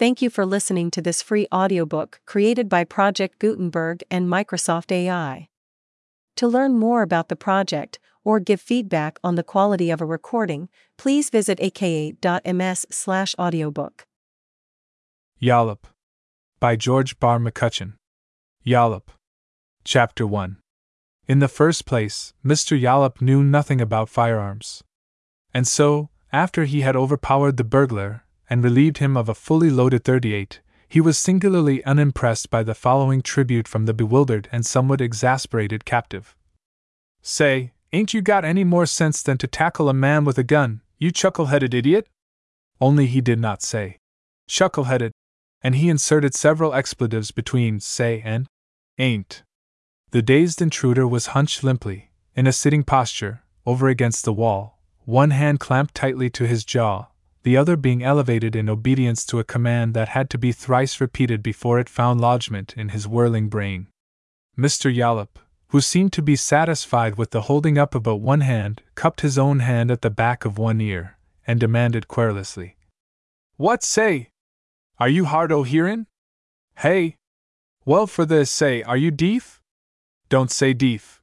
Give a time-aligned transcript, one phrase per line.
[0.00, 5.50] Thank you for listening to this free audiobook created by Project Gutenberg and Microsoft AI.
[6.36, 10.70] To learn more about the project or give feedback on the quality of a recording,
[10.96, 14.06] please visit aka.ms/audiobook.
[15.38, 15.84] Yollop
[16.60, 17.92] by George Barr McCutcheon.
[18.64, 19.10] Yollop.
[19.84, 20.56] Chapter 1
[21.28, 22.80] In the first place, Mr.
[22.80, 24.82] Yollop knew nothing about firearms.
[25.52, 30.04] And so, after he had overpowered the burglar and relieved him of a fully loaded
[30.04, 35.84] 38, he was singularly unimpressed by the following tribute from the bewildered and somewhat exasperated
[35.84, 36.34] captive.
[37.22, 40.80] Say, ain't you got any more sense than to tackle a man with a gun,
[40.98, 42.08] you chuckle headed idiot?
[42.80, 43.98] Only he did not say
[44.48, 45.12] chuckle headed,
[45.62, 48.48] and he inserted several expletives between say and
[48.98, 49.44] ain't.
[50.10, 55.30] The dazed intruder was hunched limply, in a sitting posture, over against the wall, one
[55.30, 57.06] hand clamped tightly to his jaw,
[57.42, 61.42] the other being elevated in obedience to a command that had to be thrice repeated
[61.42, 63.86] before it found lodgment in his whirling brain.
[64.58, 64.94] Mr.
[64.94, 69.38] Yollop, who seemed to be satisfied with the holding up but one hand, cupped his
[69.38, 72.76] own hand at the back of one ear, and demanded querulously,
[73.56, 74.30] What say?
[74.98, 76.06] Are you hard o' hearin'?
[76.78, 77.16] Hey?
[77.86, 79.62] Well, for this, say, are you deef?
[80.28, 81.22] Don't say deef.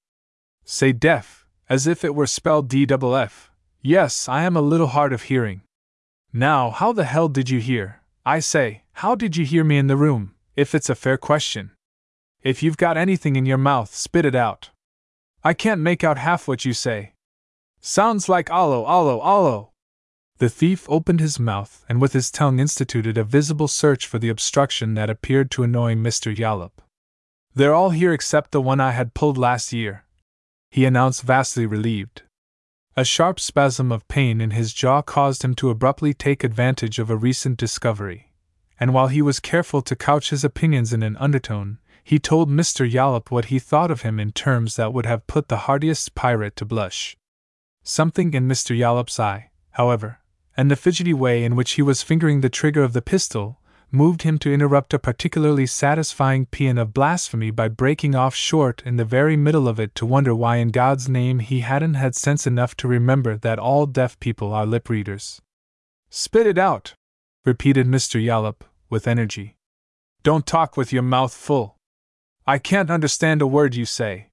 [0.64, 3.52] Say deaf, as if it were spelled D double F.
[3.82, 5.62] Yes, I am a little hard of hearing.
[6.38, 8.02] Now, how the hell did you hear?
[8.24, 11.72] I say, how did you hear me in the room, if it's a fair question?
[12.44, 14.70] If you've got anything in your mouth, spit it out.
[15.44, 17.14] I can't make out half what you say.
[17.82, 19.72] Sounds like allo, allo, allo.
[20.38, 24.30] The thief opened his mouth and with his tongue instituted a visible search for the
[24.30, 26.38] obstruction that appeared to annoy Mr.
[26.38, 26.84] Yollop.
[27.56, 30.04] They're all here except the one I had pulled last year,
[30.70, 32.22] he announced, vastly relieved.
[33.00, 37.12] A sharp spasm of pain in his jaw caused him to abruptly take advantage of
[37.12, 38.34] a recent discovery,
[38.80, 42.92] and while he was careful to couch his opinions in an undertone, he told Mr.
[42.92, 46.56] Yollop what he thought of him in terms that would have put the hardiest pirate
[46.56, 47.16] to blush.
[47.83, 48.76] Something in Mr.
[48.76, 50.17] Yollop's eye, however,
[50.58, 53.61] and the fidgety way in which he was fingering the trigger of the pistol,
[53.92, 58.98] moved him to interrupt a particularly satisfying paean of blasphemy by breaking off short in
[58.98, 62.45] the very middle of it to wonder why in God's name he hadn't had sense
[62.45, 65.42] enough to remember that all deaf people are lip readers.
[66.09, 66.95] Spit it out,
[67.45, 68.21] repeated Mr.
[68.23, 69.58] Yollop, with energy.
[70.23, 71.77] Don't talk with your mouth full.
[72.45, 74.27] I can't understand a word you say.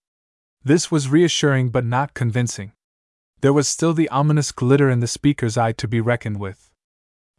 [0.62, 2.72] This was reassuring but not convincing.
[3.41, 6.71] There was still the ominous glitter in the speaker's eye to be reckoned with.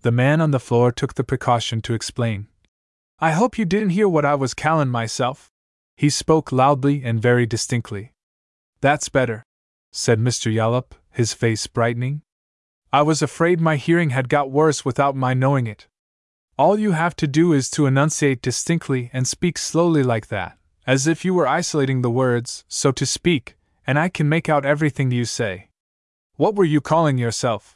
[0.05, 2.45] The man on the floor took the precaution to explain.
[3.17, 5.49] I hope you didn't hear what I was callin' myself.
[5.97, 8.13] He spoke loudly and very distinctly.
[8.81, 9.43] That's better,
[9.91, 10.53] said Mr.
[10.53, 12.21] Yollop, his face brightening.
[12.93, 15.87] I was afraid my hearing had got worse without my knowing it.
[16.55, 21.07] All you have to do is to enunciate distinctly and speak slowly like that, as
[21.07, 23.55] if you were isolating the words, so to speak,
[23.87, 25.69] and I can make out everything you say.
[26.35, 27.74] What were you calling yourself?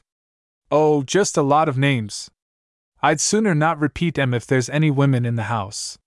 [0.71, 2.29] Oh, just a lot of names.
[3.01, 5.97] I'd sooner not repeat 'em if there's any women in the house.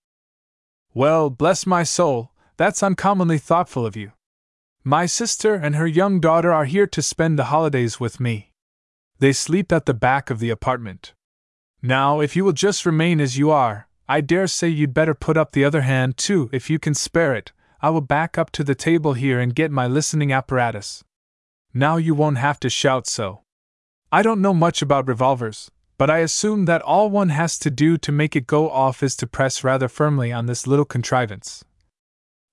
[0.93, 4.11] Well, bless my soul, that's uncommonly thoughtful of you.
[4.83, 8.51] My sister and her young daughter are here to spend the holidays with me.
[9.19, 11.13] They sleep at the back of the apartment.
[11.81, 15.37] Now, if you will just remain as you are, I dare say you'd better put
[15.37, 17.51] up the other hand too if you can spare it.
[17.81, 21.03] I will back up to the table here and get my listening apparatus.
[21.73, 23.42] Now you won't have to shout so.
[24.13, 27.97] I don't know much about revolvers, but I assume that all one has to do
[27.97, 31.65] to make it go off is to press rather firmly on this little contrivance.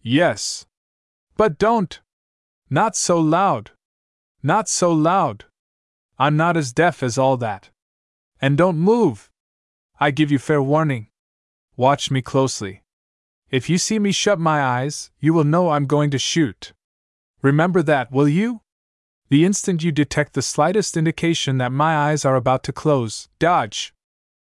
[0.00, 0.64] Yes.
[1.36, 2.00] But don't!
[2.70, 3.72] Not so loud!
[4.42, 5.44] Not so loud!
[6.18, 7.68] I'm not as deaf as all that.
[8.40, 9.28] And don't move!
[10.00, 11.08] I give you fair warning.
[11.76, 12.84] Watch me closely.
[13.50, 16.72] If you see me shut my eyes, you will know I'm going to shoot.
[17.42, 18.62] Remember that, will you?
[19.30, 23.94] The instant you detect the slightest indication that my eyes are about to close, dodge.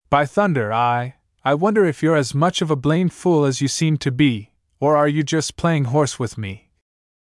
[0.09, 1.17] By thunder, I.
[1.45, 4.53] I wonder if you're as much of a blamed fool as you seem to be,
[4.79, 6.71] or are you just playing horse with me?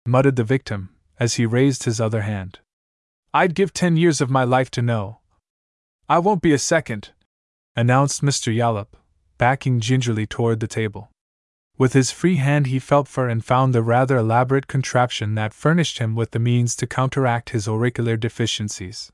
[0.04, 0.90] muttered the victim,
[1.20, 2.60] as he raised his other hand.
[3.36, 5.20] I'd give ten years of my life to know.
[6.10, 7.12] I won't be a second,
[7.76, 8.54] announced Mr.
[8.54, 8.98] Yollop,
[9.38, 11.12] backing gingerly toward the table.
[11.78, 16.00] With his free hand, he felt for and found the rather elaborate contraption that furnished
[16.00, 19.12] him with the means to counteract his auricular deficiencies.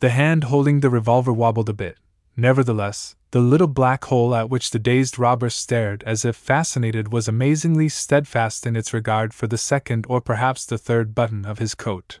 [0.00, 1.98] The hand holding the revolver wobbled a bit.
[2.36, 7.28] Nevertheless, the little black hole at which the dazed robber stared as if fascinated was
[7.28, 11.74] amazingly steadfast in its regard for the second or perhaps the third button of his
[11.74, 12.20] coat.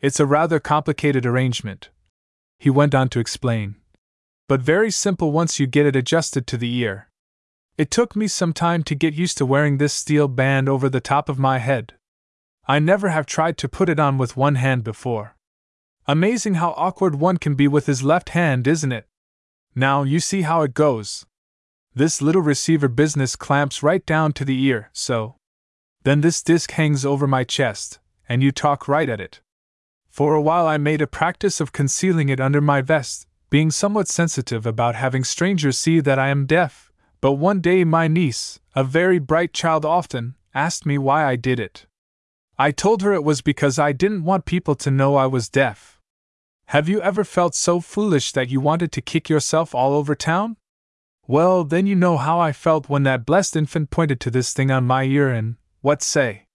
[0.00, 1.90] It's a rather complicated arrangement,
[2.58, 3.76] he went on to explain.
[4.48, 7.08] but very simple once you get it adjusted to the ear.
[7.76, 11.00] It took me some time to get used to wearing this steel band over the
[11.00, 11.94] top of my head.
[12.68, 15.36] I never have tried to put it on with one hand before.
[16.06, 19.08] Amazing how awkward one can be with his left hand, isn't it?
[19.74, 21.26] Now you see how it goes.
[21.94, 25.34] This little receiver business clamps right down to the ear, so.
[26.04, 27.98] Then this disc hangs over my chest,
[28.28, 29.40] and you talk right at it.
[30.10, 34.06] For a while I made a practice of concealing it under my vest, being somewhat
[34.06, 36.92] sensitive about having strangers see that I am deaf,
[37.24, 41.58] but one day my niece, a very bright child, often asked me why I did
[41.58, 41.86] it.
[42.58, 46.02] I told her it was because I didn't want people to know I was deaf.
[46.66, 50.58] Have you ever felt so foolish that you wanted to kick yourself all over town?
[51.26, 54.70] Well, then you know how I felt when that blessed infant pointed to this thing
[54.70, 56.48] on my ear and, what say?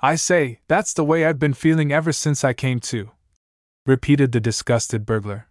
[0.00, 3.10] I say, that's the way I've been feeling ever since I came to.
[3.84, 5.48] Repeated the disgusted burglar.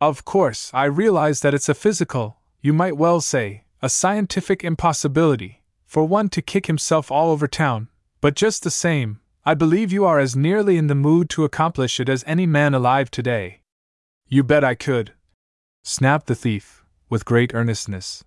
[0.00, 5.62] Of course, I realize that it's a physical, you might well say, a scientific impossibility,
[5.86, 7.88] for one to kick himself all over town,
[8.20, 11.98] but just the same, I believe you are as nearly in the mood to accomplish
[11.98, 13.62] it as any man alive today.
[14.28, 15.14] You bet I could,
[15.82, 18.22] snapped the thief, with great earnestness.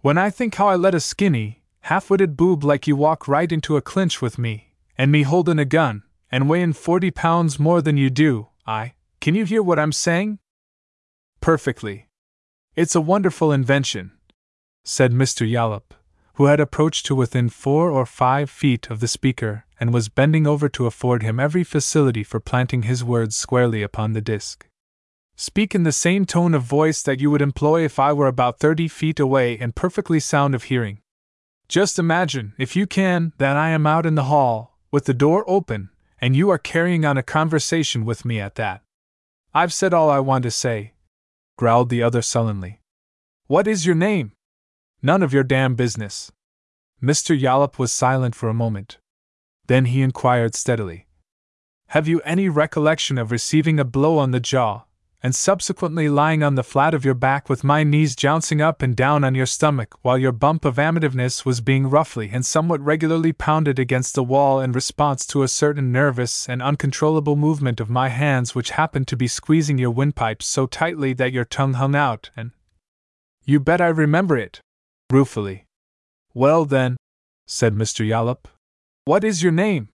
[0.00, 3.52] When I think how I let a skinny, half witted boob like you walk right
[3.52, 7.82] into a clinch with me, and me holdin' a gun, and weighin' forty pounds more
[7.82, 8.94] than you do, I.
[9.20, 10.38] Can you hear what I'm saying?
[11.40, 12.08] Perfectly.
[12.74, 14.12] It's a wonderful invention,
[14.84, 15.48] said Mr.
[15.48, 15.94] Yollop,
[16.34, 20.46] who had approached to within four or five feet of the speaker and was bending
[20.46, 24.66] over to afford him every facility for planting his words squarely upon the disk.
[25.36, 28.58] Speak in the same tone of voice that you would employ if I were about
[28.58, 31.00] thirty feet away and perfectly sound of hearing.
[31.68, 35.44] Just imagine, if you can, that I am out in the hall, with the door
[35.46, 35.90] open,
[36.20, 38.82] and you are carrying on a conversation with me at that.
[39.54, 40.94] I've said all I want to say,
[41.56, 42.80] growled the other sullenly.
[43.46, 44.32] What is your name?
[45.02, 46.32] None of your damn business.
[47.02, 47.38] Mr.
[47.38, 48.98] Yollop was silent for a moment.
[49.68, 51.06] Then he inquired steadily.
[51.88, 54.82] Have you any recollection of receiving a blow on the jaw,
[55.22, 58.96] and subsequently lying on the flat of your back with my knees jouncing up and
[58.96, 63.32] down on your stomach while your bump of amativeness was being roughly and somewhat regularly
[63.32, 68.08] pounded against the wall in response to a certain nervous and uncontrollable movement of my
[68.08, 72.30] hands which happened to be squeezing your windpipe so tightly that your tongue hung out,
[72.36, 72.50] and.
[73.44, 74.60] You bet I remember it!
[75.10, 75.66] Ruefully.
[76.34, 76.96] Well, then,
[77.46, 78.06] said Mr.
[78.06, 78.48] Yollop,
[79.04, 79.88] what is your name?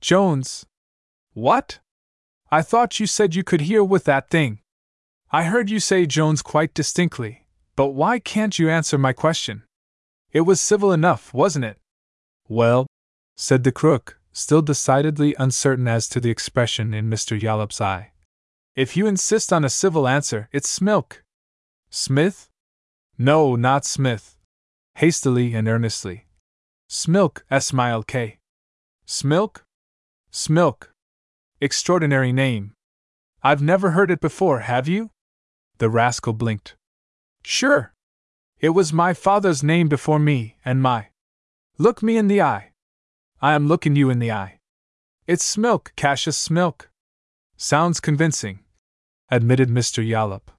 [0.00, 0.66] Jones.
[1.34, 1.78] What?
[2.50, 4.60] I thought you said you could hear with that thing.
[5.30, 9.62] I heard you say Jones quite distinctly, but why can't you answer my question?
[10.32, 11.78] It was civil enough, wasn't it?
[12.48, 12.86] Well,
[13.36, 17.40] said the crook, still decidedly uncertain as to the expression in Mr.
[17.40, 18.10] Yollop's eye.
[18.74, 21.22] If you insist on a civil answer, it's Smilk.
[21.90, 22.48] Smith?
[23.16, 24.36] No, not Smith.
[24.96, 26.26] Hastily and earnestly.
[26.88, 28.38] Smilk, smiled K.
[29.06, 29.62] Smilk?
[30.32, 30.88] Smilk.
[31.60, 32.72] Extraordinary name.
[33.42, 35.10] I've never heard it before, have you?
[35.78, 36.76] The rascal blinked.
[37.42, 37.92] Sure.
[38.58, 41.08] It was my father's name before me, and my.
[41.78, 42.72] Look me in the eye.
[43.40, 44.58] I am looking you in the eye.
[45.26, 46.88] It's Smilk, Cassius Smilk.
[47.56, 48.60] Sounds convincing,
[49.30, 50.06] admitted Mr.
[50.06, 50.50] Yollop.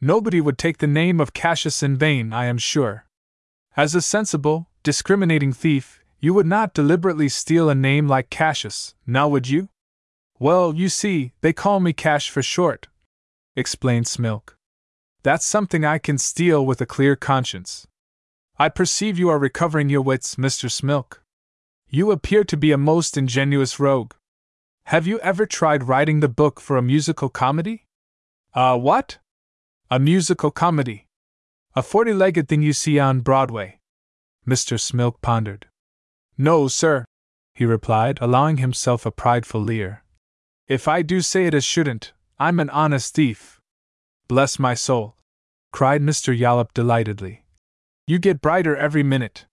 [0.00, 3.05] Nobody would take the name of Cassius in vain, I am sure.
[3.76, 9.28] As a sensible, discriminating thief, you would not deliberately steal a name like Cassius, now
[9.28, 9.68] would you?
[10.38, 12.88] Well, you see, they call me Cash for short,
[13.54, 14.54] explained Smilk.
[15.22, 17.86] That's something I can steal with a clear conscience.
[18.58, 20.70] I perceive you are recovering your wits, Mr.
[20.70, 21.18] Smilk.
[21.90, 24.14] You appear to be a most ingenuous rogue.
[24.84, 27.84] Have you ever tried writing the book for a musical comedy?
[28.54, 29.18] A what?
[29.90, 31.05] A musical comedy.
[31.76, 33.80] A forty legged thing you see on Broadway.
[34.48, 34.80] Mr.
[34.80, 35.66] Smilk pondered.
[36.38, 37.04] No, sir,
[37.54, 40.02] he replied, allowing himself a prideful leer.
[40.68, 43.60] If I do say it as shouldn't, I'm an honest thief.
[44.26, 45.16] Bless my soul!
[45.70, 46.36] cried Mr.
[46.36, 47.44] Yollop delightedly.
[48.06, 49.44] You get brighter every minute.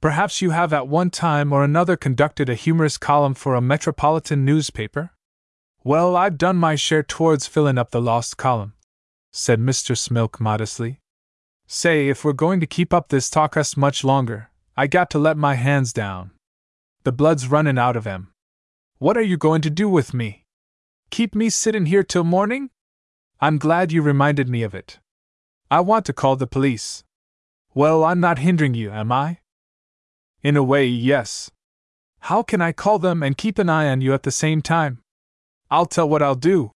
[0.00, 4.44] Perhaps you have at one time or another conducted a humorous column for a metropolitan
[4.44, 5.12] newspaper?
[5.84, 8.74] Well, I've done my share towards filling up the lost column
[9.32, 9.96] said Mr.
[9.96, 11.00] Smilk modestly.
[11.74, 15.38] Say, if we're going to keep up this talkust much longer, I got to let
[15.38, 16.32] my hands down.
[17.04, 18.34] The blood's runnin' out of 'em.
[18.98, 20.44] What are you going to do with me?
[21.08, 22.68] Keep me sittin' here till morning?
[23.40, 24.98] I'm glad you reminded me of it.
[25.70, 27.04] I want to call the police.
[27.72, 29.38] Well, I'm not hindering you, am I?
[30.42, 31.50] In a way, yes.
[32.28, 34.98] How can I call them and keep an eye on you at the same time?
[35.70, 36.72] I'll tell what I'll do,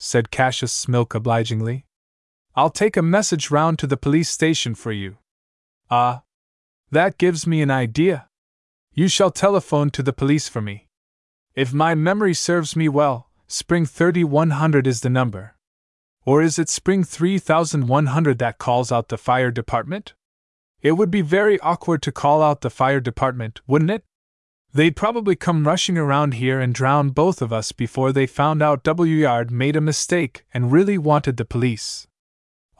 [0.00, 1.84] said Cassius Smilk obligingly.
[2.56, 5.18] I'll take a message round to the police station for you.
[5.90, 6.22] Ah,
[6.90, 8.28] that gives me an idea.
[8.92, 10.88] You shall telephone to the police for me.
[11.54, 15.56] If my memory serves me well, Spring 3100 is the number.
[16.24, 20.14] Or is it Spring 3100 that calls out the fire department?
[20.82, 24.04] It would be very awkward to call out the fire department, wouldn't it?
[24.72, 28.84] They'd probably come rushing around here and drown both of us before they found out
[28.84, 29.16] W.
[29.16, 32.06] Yard made a mistake and really wanted the police.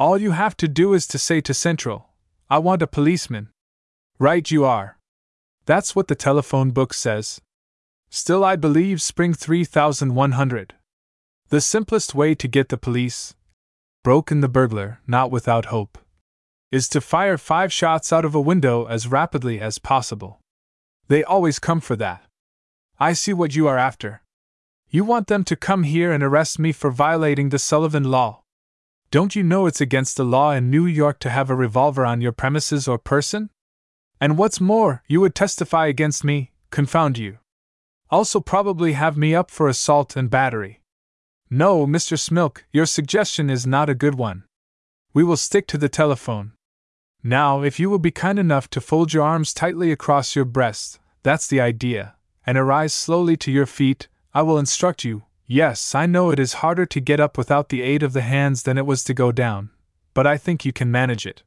[0.01, 2.09] All you have to do is to say to Central,
[2.49, 3.51] I want a policeman.
[4.19, 4.97] Right, you are.
[5.67, 7.43] That's what the telephone book says.
[8.09, 10.73] Still, I believe Spring 3100.
[11.51, 13.35] The simplest way to get the police,
[14.03, 15.99] broke in the burglar, not without hope,
[16.73, 20.41] is to fire five shots out of a window as rapidly as possible.
[21.09, 22.25] They always come for that.
[22.99, 24.23] I see what you are after.
[24.89, 28.40] You want them to come here and arrest me for violating the Sullivan Law.
[29.11, 32.21] Don't you know it's against the law in New York to have a revolver on
[32.21, 33.51] your premises or person?
[34.21, 37.39] And what's more, you would testify against me, confound you.
[38.09, 40.81] Also, probably have me up for assault and battery.
[41.51, 42.17] No, Mr.
[42.17, 44.45] Smilk, your suggestion is not a good one.
[45.13, 46.53] We will stick to the telephone.
[47.25, 51.01] Now, if you will be kind enough to fold your arms tightly across your breast,
[51.25, 52.15] that's the idea,
[52.47, 55.25] and arise slowly to your feet, I will instruct you.
[55.53, 58.63] Yes, I know it is harder to get up without the aid of the hands
[58.63, 59.71] than it was to go down,
[60.15, 61.43] but I think you can manage it.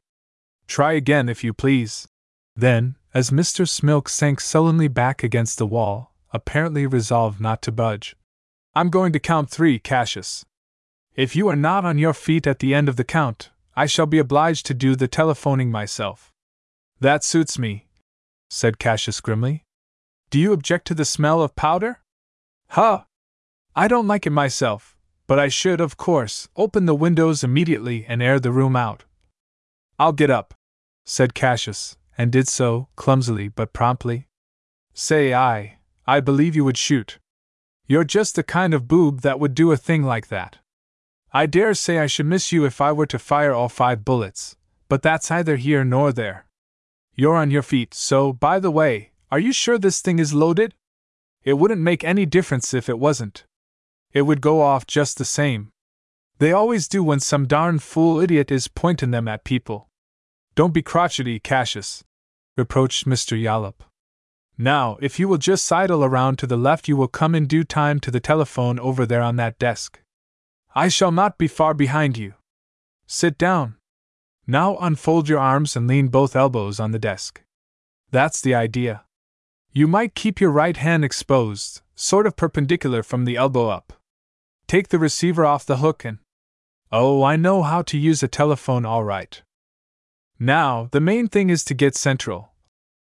[0.66, 2.06] Try again, if you please.
[2.54, 3.66] Then, as Mr.
[3.66, 8.14] Smilk sank sullenly back against the wall, apparently resolved not to budge,
[8.74, 10.44] I'm going to count three, Cassius.
[11.14, 14.04] If you are not on your feet at the end of the count, I shall
[14.04, 16.30] be obliged to do the telephoning myself.
[17.00, 17.86] That suits me,
[18.50, 19.64] said Cassius grimly.
[20.28, 22.00] Do you object to the smell of powder?
[22.68, 23.04] Huh!
[23.76, 28.22] I don't like it myself, but I should, of course, open the windows immediately and
[28.22, 29.02] air the room out.
[29.98, 30.54] I'll get up,
[31.04, 34.28] said Cassius, and did so, clumsily but promptly.
[34.92, 37.18] Say, I, I believe you would shoot.
[37.88, 40.58] You're just the kind of boob that would do a thing like that.
[41.32, 44.54] I dare say I should miss you if I were to fire all five bullets,
[44.88, 46.46] but that's either here nor there.
[47.16, 50.74] You're on your feet, so, by the way, are you sure this thing is loaded?
[51.42, 53.44] It wouldn't make any difference if it wasn't.
[54.14, 55.72] It would go off just the same.
[56.38, 59.88] They always do when some darn fool idiot is pointing them at people.
[60.54, 62.04] Don't be crotchety, Cassius,
[62.56, 63.40] reproached Mr.
[63.40, 63.82] Yollop.
[64.56, 67.64] Now, if you will just sidle around to the left, you will come in due
[67.64, 70.00] time to the telephone over there on that desk.
[70.76, 72.34] I shall not be far behind you.
[73.06, 73.76] Sit down.
[74.46, 77.42] Now unfold your arms and lean both elbows on the desk.
[78.12, 79.02] That's the idea.
[79.72, 83.92] You might keep your right hand exposed, sort of perpendicular from the elbow up.
[84.66, 86.18] Take the receiver off the hook and.
[86.90, 89.42] Oh, I know how to use a telephone all right.
[90.38, 92.50] Now, the main thing is to get central,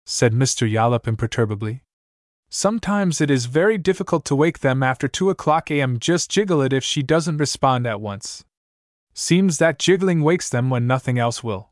[0.05, 0.71] said Mr.
[0.71, 1.83] Yollop imperturbably.
[2.49, 5.99] Sometimes it is very difficult to wake them after 2 o'clock a.m.
[5.99, 8.45] Just jiggle it if she doesn't respond at once.
[9.15, 11.71] Seems that jiggling wakes them when nothing else will.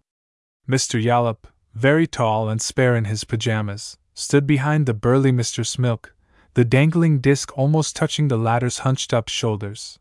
[0.69, 1.03] Mr.
[1.03, 5.65] Yollop, very tall and spare in his pajamas, stood behind the burly Mr.
[5.67, 6.13] Smilk,
[6.55, 9.99] the dangling disc almost touching the latter's hunched up shoulders.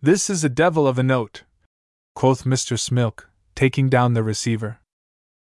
[0.00, 1.44] This is a devil of a note,
[2.14, 2.78] quoth Mr.
[2.78, 3.24] Smilk,
[3.54, 4.78] taking down the receiver.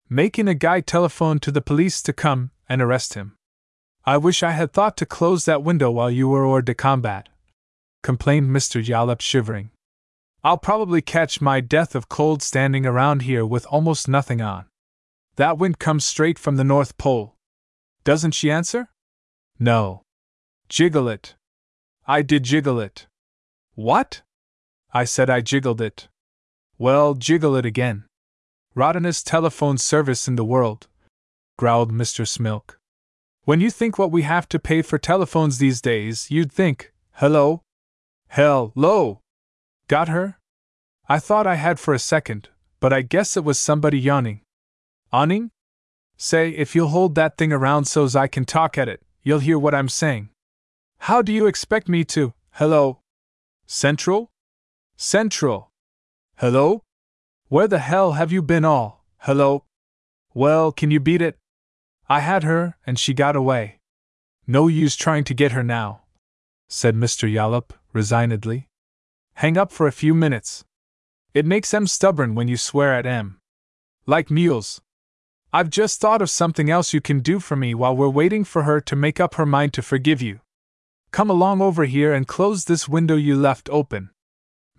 [0.09, 3.35] Making a guy telephone to the police to come and arrest him.
[4.05, 7.29] I wish I had thought to close that window while you were hors de combat,
[8.01, 8.85] complained Mr.
[8.85, 9.71] Yollop, shivering.
[10.43, 14.65] I'll probably catch my death of cold standing around here with almost nothing on.
[15.37, 17.35] That wind comes straight from the North Pole.
[18.03, 18.89] Doesn't she answer?
[19.57, 20.01] No.
[20.69, 21.35] Jiggle it.
[22.07, 23.07] I did jiggle it.
[23.75, 24.21] What?
[24.93, 26.07] I said I jiggled it.
[26.77, 28.05] Well, jiggle it again.
[28.75, 30.87] Rottenest telephone service in the world,
[31.57, 32.25] growled Mr.
[32.25, 32.77] Smilk.
[33.43, 37.61] When you think what we have to pay for telephones these days, you'd think, hello?
[38.29, 39.19] Hell, Hello!
[39.87, 40.37] Got her?
[41.07, 44.41] I thought I had for a second, but I guess it was somebody yawning.
[45.11, 45.51] Awning?
[46.17, 49.59] Say, if you'll hold that thing around so's I can talk at it, you'll hear
[49.59, 50.29] what I'm saying.
[51.07, 52.33] How do you expect me to?
[52.51, 52.99] Hello?
[53.67, 54.31] Central?
[54.95, 55.69] Central.
[56.37, 56.83] Hello?
[57.49, 59.03] Where the hell have you been all?
[59.17, 59.65] Hello?
[60.33, 61.37] Well, can you beat it?
[62.07, 63.81] I had her, and she got away.
[64.47, 66.03] No use trying to get her now,
[66.69, 67.29] said Mr.
[67.29, 68.69] Yollop, resignedly.
[69.33, 70.63] Hang up for a few minutes.
[71.33, 73.41] It makes em stubborn when you swear at em.
[74.05, 74.79] Like mules.
[75.51, 78.63] I've just thought of something else you can do for me while we're waiting for
[78.63, 80.39] her to make up her mind to forgive you.
[81.13, 84.09] Come along over here and close this window you left open.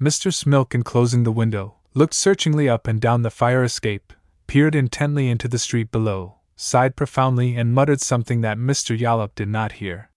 [0.00, 0.32] Mr.
[0.34, 4.12] Smilk, in closing the window, looked searchingly up and down the fire escape,
[4.48, 8.98] peered intently into the street below, sighed profoundly, and muttered something that Mr.
[8.98, 10.10] Yollop did not hear.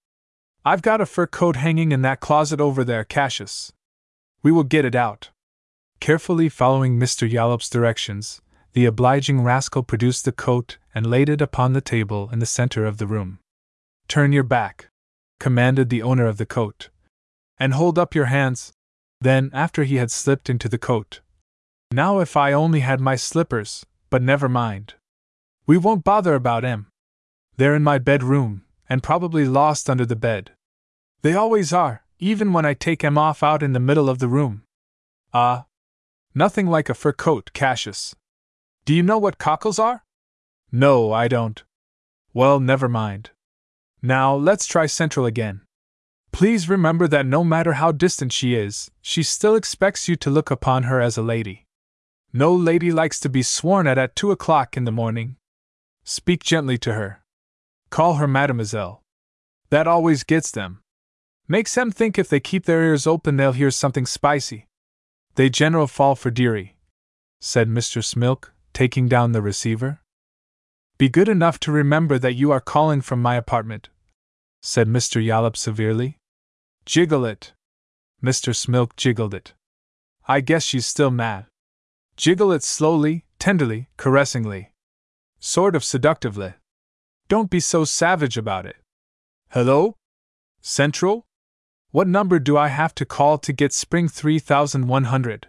[0.65, 3.71] I've got a fur coat hanging in that closet over there, Cassius.
[4.41, 5.29] We will get it out.
[5.99, 7.29] Carefully following Mr.
[7.31, 8.41] Yollop's directions,
[8.73, 12.87] the obliging rascal produced the coat and laid it upon the table in the center
[12.87, 13.37] of the room.
[14.07, 14.89] Turn your back,
[15.39, 16.89] commanded the owner of the coat,
[17.59, 18.73] and hold up your hands.
[19.19, 21.21] Then, after he had slipped into the coat,
[21.91, 24.95] now if I only had my slippers, but never mind.
[25.65, 26.87] We won't bother about em.
[27.57, 30.51] They're in my bedroom, and probably lost under the bed.
[31.21, 34.27] They always are, even when I take em off out in the middle of the
[34.27, 34.63] room.
[35.33, 35.65] Ah,
[36.33, 38.15] nothing like a fur coat, Cassius.
[38.85, 40.03] Do you know what cockles are?
[40.71, 41.63] No, I don't.
[42.33, 43.31] Well, never mind.
[44.01, 45.61] Now, let's try Central again.
[46.31, 50.51] Please remember that no matter how distant she is, she still expects you to look
[50.51, 51.65] upon her as a lady.
[52.31, 55.37] No lady likes to be sworn at at two o'clock in the morning.
[56.03, 57.23] Speak gently to her.
[57.89, 59.01] Call her mademoiselle.
[59.69, 60.81] That always gets them.
[61.47, 64.67] Makes them think if they keep their ears open they'll hear something spicy.
[65.35, 66.75] They general fall for dearie,
[67.39, 68.03] said Mr.
[68.03, 70.01] Smilk, taking down the receiver.
[70.97, 73.89] Be good enough to remember that you are calling from my apartment,
[74.61, 75.23] said Mr.
[75.23, 76.17] Yollop severely.
[76.85, 77.53] Jiggle it.
[78.23, 78.55] Mr.
[78.55, 79.53] Smilk jiggled it.
[80.27, 81.45] I guess she's still mad.
[82.15, 84.71] Jiggle it slowly, tenderly, caressingly.
[85.39, 86.55] Sort of seductively.
[87.27, 88.77] Don't be so savage about it.
[89.49, 89.97] Hello?
[90.61, 91.27] Central?
[91.91, 95.47] What number do I have to call to get Spring 3100?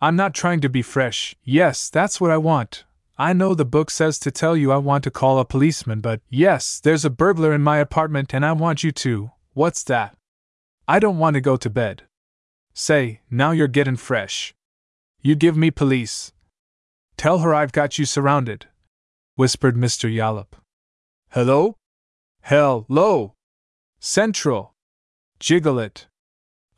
[0.00, 1.34] I'm not trying to be fresh.
[1.42, 2.84] Yes, that's what I want.
[3.20, 6.20] I know the book says to tell you I want to call a policeman, but
[6.28, 9.32] yes, there's a burglar in my apartment and I want you to.
[9.54, 10.16] What's that?
[10.86, 12.04] I don't want to go to bed.
[12.74, 14.54] Say, now you're getting fresh.
[15.20, 16.32] You give me police.
[17.16, 18.66] Tell her I've got you surrounded,
[19.34, 20.08] whispered Mr.
[20.08, 20.54] Yollop.
[21.30, 21.74] Hello?
[22.42, 23.34] Hello!
[23.98, 24.74] Central!
[25.40, 26.06] Jiggle it!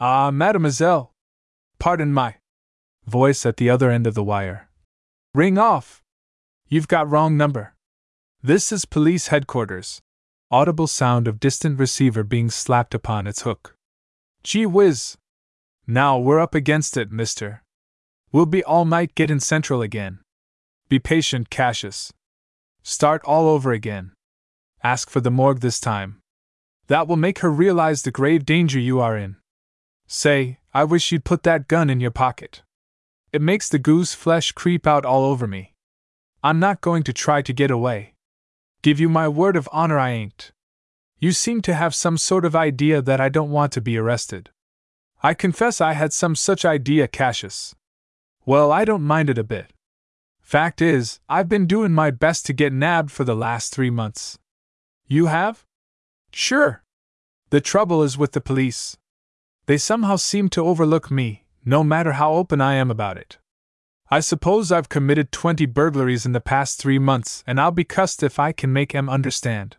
[0.00, 1.12] Ah, mademoiselle!
[1.79, 2.37] Pardon my
[3.07, 4.70] voice at the other end of the wire.
[5.35, 6.03] Ring off!
[6.72, 7.74] You've got wrong number.
[8.44, 10.00] This is police headquarters.
[10.52, 13.74] Audible sound of distant receiver being slapped upon its hook.
[14.44, 15.16] Gee whiz!
[15.88, 17.64] Now we're up against it, mister.
[18.30, 20.20] We'll be all night gettin' central again.
[20.88, 22.12] Be patient, Cassius.
[22.85, 24.12] Start all over again.
[24.85, 26.20] Ask for the morgue this time.
[26.87, 29.35] That will make her realize the grave danger you are in.
[30.06, 32.62] Say, I wish you'd put that gun in your pocket.
[33.33, 35.74] It makes the goose flesh creep out all over me.
[36.42, 38.14] I'm not going to try to get away.
[38.83, 40.53] Give you my word of honor I ain't.
[41.18, 44.48] You seem to have some sort of idea that I don't want to be arrested.
[45.22, 47.74] I confess I had some such idea, Cassius.
[48.46, 49.74] Well, I don't mind it a bit.
[50.40, 54.38] Fact is, I've been doing my best to get nabbed for the last three months.
[55.07, 55.66] You have?
[56.33, 56.83] Sure.
[57.50, 58.96] The trouble is with the police.
[59.66, 63.37] They somehow seem to overlook me, no matter how open I am about it.
[64.12, 68.25] I suppose I've committed 20 burglaries in the past three months, and I'll be cussed
[68.25, 69.77] if I can make em understand.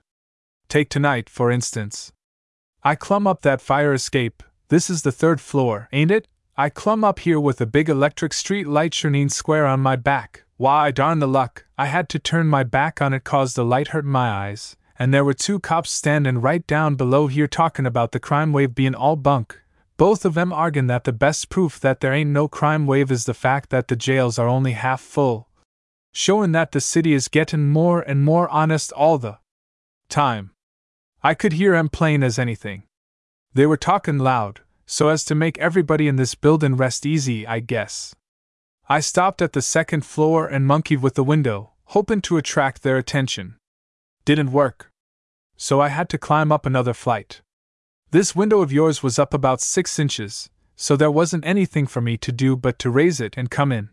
[0.70, 2.14] Take tonight, for instance.
[2.82, 6.30] I clumb up that fire escape, this is the third floor, ain't it?
[6.56, 10.46] I clumb up here with a big electric street light shining square on my back.
[10.56, 13.90] Why, darn the luck, I had to turn my back on it cause the light
[13.90, 18.14] hurt my eyes, and there were two cops standin' right down below here talkin' about
[18.14, 19.60] the crime wave bein' all bunk.
[20.02, 23.26] Both of 'em arguin' that the best proof that there ain't no crime wave is
[23.26, 25.48] the fact that the jails are only half full.
[26.12, 29.38] Showin' that the city is gettin' more and more honest all the
[30.10, 30.56] time.
[31.22, 32.82] I could hear 'em plain as anything.
[33.54, 37.60] They were talkin' loud, so as to make everybody in this buildin' rest easy, I
[37.60, 38.16] guess.
[38.90, 42.98] I stopped at the second floor and monkeyed with the window, hopin' to attract their
[42.98, 43.60] attention.
[44.26, 44.92] Didn't work.
[45.58, 47.44] So I had to climb up another flight.
[48.12, 52.18] This window of yours was up about six inches, so there wasn't anything for me
[52.18, 53.90] to do but to raise it and come in.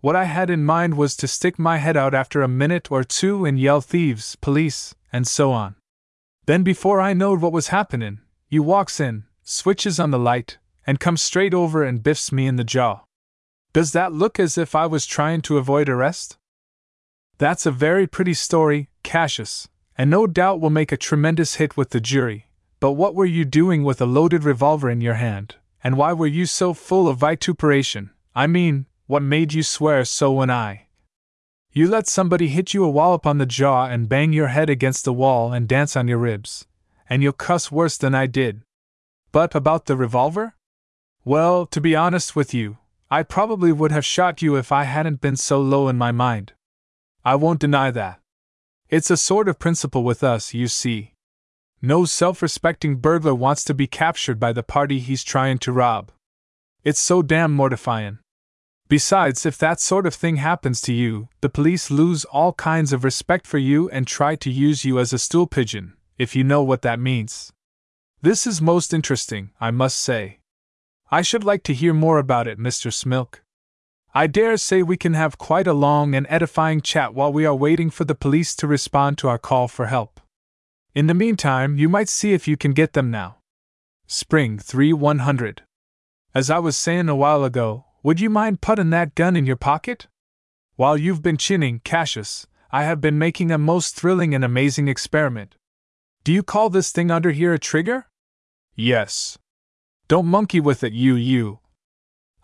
[0.00, 3.04] What I had in mind was to stick my head out after a minute or
[3.04, 5.76] two and yell thieves, police, and so on.
[6.46, 10.98] Then, before I knowed what was happenin', you walks in, switches on the light, and
[10.98, 13.02] comes straight over and biffs me in the jaw.
[13.72, 16.38] Does that look as if I was trying to avoid arrest?
[17.38, 21.90] That's a very pretty story, Cassius, and no doubt will make a tremendous hit with
[21.90, 22.48] the jury.
[22.84, 26.26] But what were you doing with a loaded revolver in your hand, and why were
[26.26, 28.10] you so full of vituperation?
[28.34, 30.88] I mean, what made you swear so when I.
[31.72, 35.06] You let somebody hit you a wallop on the jaw and bang your head against
[35.06, 36.66] the wall and dance on your ribs,
[37.08, 38.60] and you'll cuss worse than I did.
[39.32, 40.54] But about the revolver?
[41.24, 42.76] Well, to be honest with you,
[43.10, 46.52] I probably would have shot you if I hadn't been so low in my mind.
[47.24, 48.20] I won't deny that.
[48.90, 51.13] It's a sort of principle with us, you see.
[51.86, 56.12] No self respecting burglar wants to be captured by the party he's trying to rob.
[56.82, 58.20] It's so damn mortifying.
[58.88, 63.04] Besides, if that sort of thing happens to you, the police lose all kinds of
[63.04, 66.62] respect for you and try to use you as a stool pigeon, if you know
[66.62, 67.52] what that means.
[68.22, 70.38] This is most interesting, I must say.
[71.10, 72.90] I should like to hear more about it, Mr.
[72.90, 73.40] Smilk.
[74.14, 77.54] I dare say we can have quite a long and edifying chat while we are
[77.54, 80.18] waiting for the police to respond to our call for help.
[80.94, 83.38] In the meantime, you might see if you can get them now.
[84.06, 85.62] Spring 3 100.
[86.32, 89.56] As I was saying a while ago, would you mind putting that gun in your
[89.56, 90.06] pocket?
[90.76, 95.56] While you've been chinning, Cassius, I have been making a most thrilling and amazing experiment.
[96.22, 98.06] Do you call this thing under here a trigger?
[98.76, 99.36] Yes.
[100.06, 101.58] Don't monkey with it, you, you.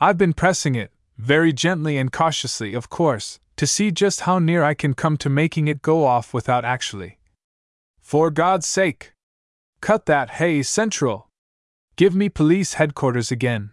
[0.00, 4.64] I've been pressing it, very gently and cautiously, of course, to see just how near
[4.64, 7.18] I can come to making it go off without actually.
[8.10, 9.12] For God's sake!
[9.80, 11.28] Cut that, hey, Central!
[11.94, 13.70] Give me police headquarters again.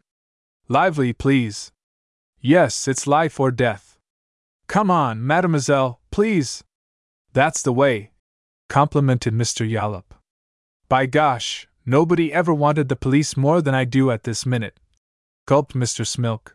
[0.67, 1.71] Lively, please.
[2.39, 3.97] Yes, it's life or death.
[4.67, 6.63] Come on, mademoiselle, please.
[7.33, 8.11] That's the way,
[8.69, 9.67] complimented Mr.
[9.67, 10.13] Yollop.
[10.87, 14.79] By gosh, nobody ever wanted the police more than I do at this minute.
[15.47, 16.05] Gulped Mr.
[16.05, 16.53] Smilk.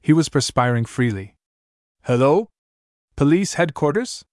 [0.00, 1.34] He was perspiring freely.
[2.04, 2.50] Hello?
[3.16, 4.24] Police headquarters?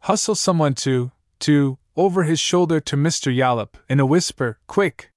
[0.00, 3.34] Hustle someone to, to, over his shoulder to Mr.
[3.34, 5.10] Yollop, in a whisper, quick!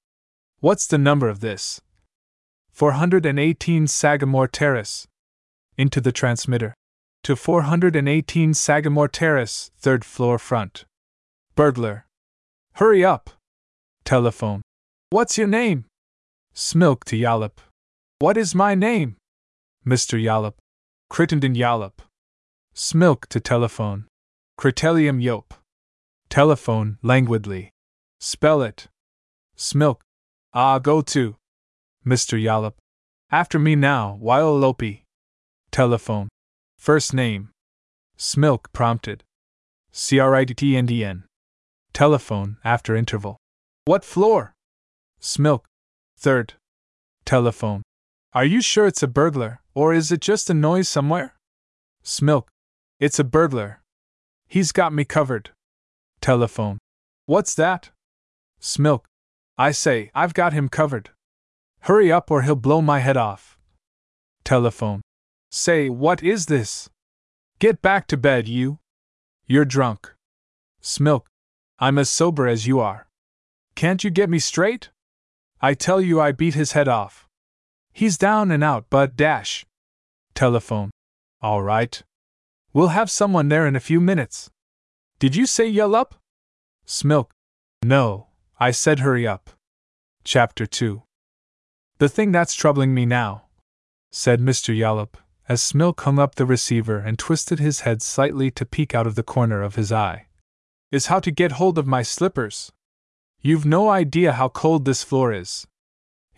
[0.60, 1.82] What's the number of this?
[2.72, 5.08] 418 Sagamore Terrace.
[5.78, 6.74] Into the transmitter.
[7.24, 10.86] To 418 Sagamore Terrace, third floor front.
[11.56, 12.06] Burglar.
[12.76, 13.32] Hurry up!
[14.06, 14.62] Telephone.
[15.10, 15.86] What's your name?
[16.56, 17.60] Smilk to Yollop.
[18.20, 19.18] What is my name?
[19.86, 20.22] Mr.
[20.22, 20.56] Yollop.
[21.10, 22.02] Crittenden Yollop.
[22.76, 24.06] Smilk to telephone.
[24.58, 25.54] Critelium Yope.
[26.30, 27.72] Telephone, languidly.
[28.20, 28.88] Spell it.
[29.58, 30.02] Smilk.
[30.54, 31.36] Ah, go to.
[32.06, 32.42] Mr.
[32.42, 32.76] Yollop.
[33.32, 35.02] After me now, Lopi.
[35.72, 36.30] Telephone.
[36.78, 37.50] First name.
[38.18, 39.24] Smilk prompted.
[39.92, 41.24] C-R-I-T-T-N-D-N.
[41.94, 43.38] Telephone, after interval.
[43.86, 44.54] What floor?
[45.20, 45.62] Smilk.
[46.18, 46.54] Third.
[47.26, 47.82] Telephone.
[48.34, 51.36] Are you sure it's a burglar, or is it just a noise somewhere?
[52.04, 52.48] Smilk.
[53.00, 53.82] It's a burglar.
[54.48, 55.52] He's got me covered.
[56.22, 56.80] Telephone.
[57.26, 57.92] What's that?
[58.62, 59.06] Smilk.
[59.58, 61.12] I say, I've got him covered.
[61.82, 63.58] Hurry up or he'll blow my head off.
[64.44, 65.02] Telephone.
[65.52, 66.90] Say, what is this?
[67.60, 68.80] Get back to bed, you.
[69.48, 70.14] You're drunk.
[70.82, 71.26] Smilk.
[71.80, 73.08] I'm as sober as you are.
[73.76, 74.90] Can't you get me straight?
[75.62, 77.28] I tell you, I beat his head off.
[77.92, 79.66] He's down and out, but dash.
[80.36, 80.92] Telephone.
[81.42, 82.02] All right.
[82.74, 84.50] We'll have someone there in a few minutes.
[85.20, 86.16] Did you say yell up?
[86.88, 87.28] Smilk.
[87.84, 88.28] No,
[88.60, 89.52] I said hurry up.
[90.24, 91.04] Chapter 2
[92.00, 93.44] the thing that's troubling me now,
[94.10, 94.76] said Mr.
[94.76, 95.18] Yollop,
[95.50, 99.16] as Smilk hung up the receiver and twisted his head slightly to peek out of
[99.16, 100.28] the corner of his eye,
[100.94, 102.72] is how to get hold of my slippers.
[103.42, 105.68] You've no idea how cold this floor is.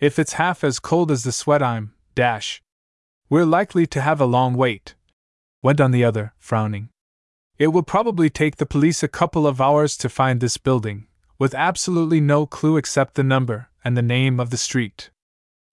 [0.00, 2.60] If it's half as cold as the sweat I'm, dash.
[3.30, 4.96] We're likely to have a long wait.
[5.62, 6.88] Went on the other, frowning.
[7.58, 11.06] It will probably take the police a couple of hours to find this building,
[11.38, 15.10] with absolutely no clue except the number and the name of the street.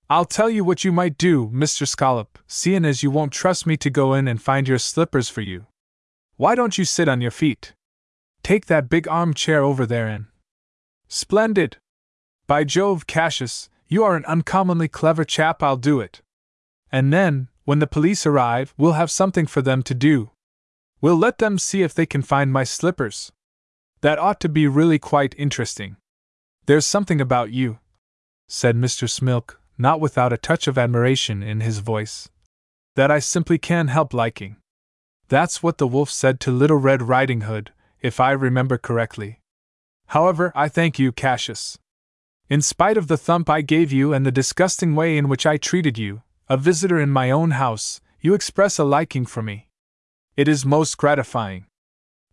[0.09, 1.87] I'll tell you what you might do, Mr.
[1.87, 5.41] Scallop, seeing as you won't trust me to go in and find your slippers for
[5.41, 5.67] you.
[6.35, 7.73] Why don't you sit on your feet?
[8.41, 10.25] Take that big armchair over there and.
[11.07, 11.77] Splendid!
[12.47, 16.21] By Jove, Cassius, you are an uncommonly clever chap, I'll do it.
[16.91, 20.31] And then, when the police arrive, we'll have something for them to do.
[21.01, 23.31] We'll let them see if they can find my slippers.
[24.01, 25.95] That ought to be really quite interesting.
[26.65, 27.79] There's something about you,
[28.47, 29.09] said Mr.
[29.09, 32.29] Smilk, not without a touch of admiration in his voice,
[32.95, 34.57] that I simply can't help liking.
[35.29, 39.39] That's what the wolf said to Little Red Riding Hood, if I remember correctly.
[40.07, 41.77] However, I thank you, Cassius.
[42.49, 45.57] In spite of the thump I gave you and the disgusting way in which I
[45.57, 49.68] treated you, a visitor in my own house, you express a liking for me.
[50.39, 51.65] It is most gratifying.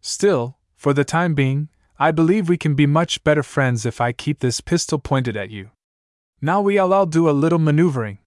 [0.01, 4.13] Still, for the time being, I believe we can be much better friends if I
[4.13, 5.71] keep this pistol pointed at you.
[6.41, 8.19] Now we'll all do a little maneuvering.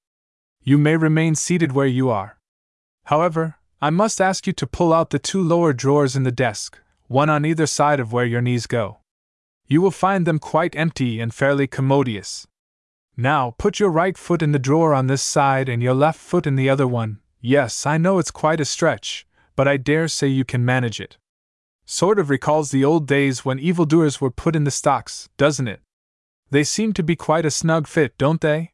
[0.62, 2.38] You may remain seated where you are.
[3.06, 6.78] However, I must ask you to pull out the two lower drawers in the desk,
[7.08, 8.98] one on either side of where your knees go.
[9.66, 12.46] You will find them quite empty and fairly commodious.
[13.16, 16.46] Now, put your right foot in the drawer on this side and your left foot
[16.46, 17.22] in the other one.
[17.40, 19.26] Yes, I know it's quite a stretch,
[19.60, 21.18] but I dare say you can manage it.
[21.84, 25.82] Sort of recalls the old days when evildoers were put in the stocks, doesn't it?
[26.50, 28.72] They seem to be quite a snug fit, don't they?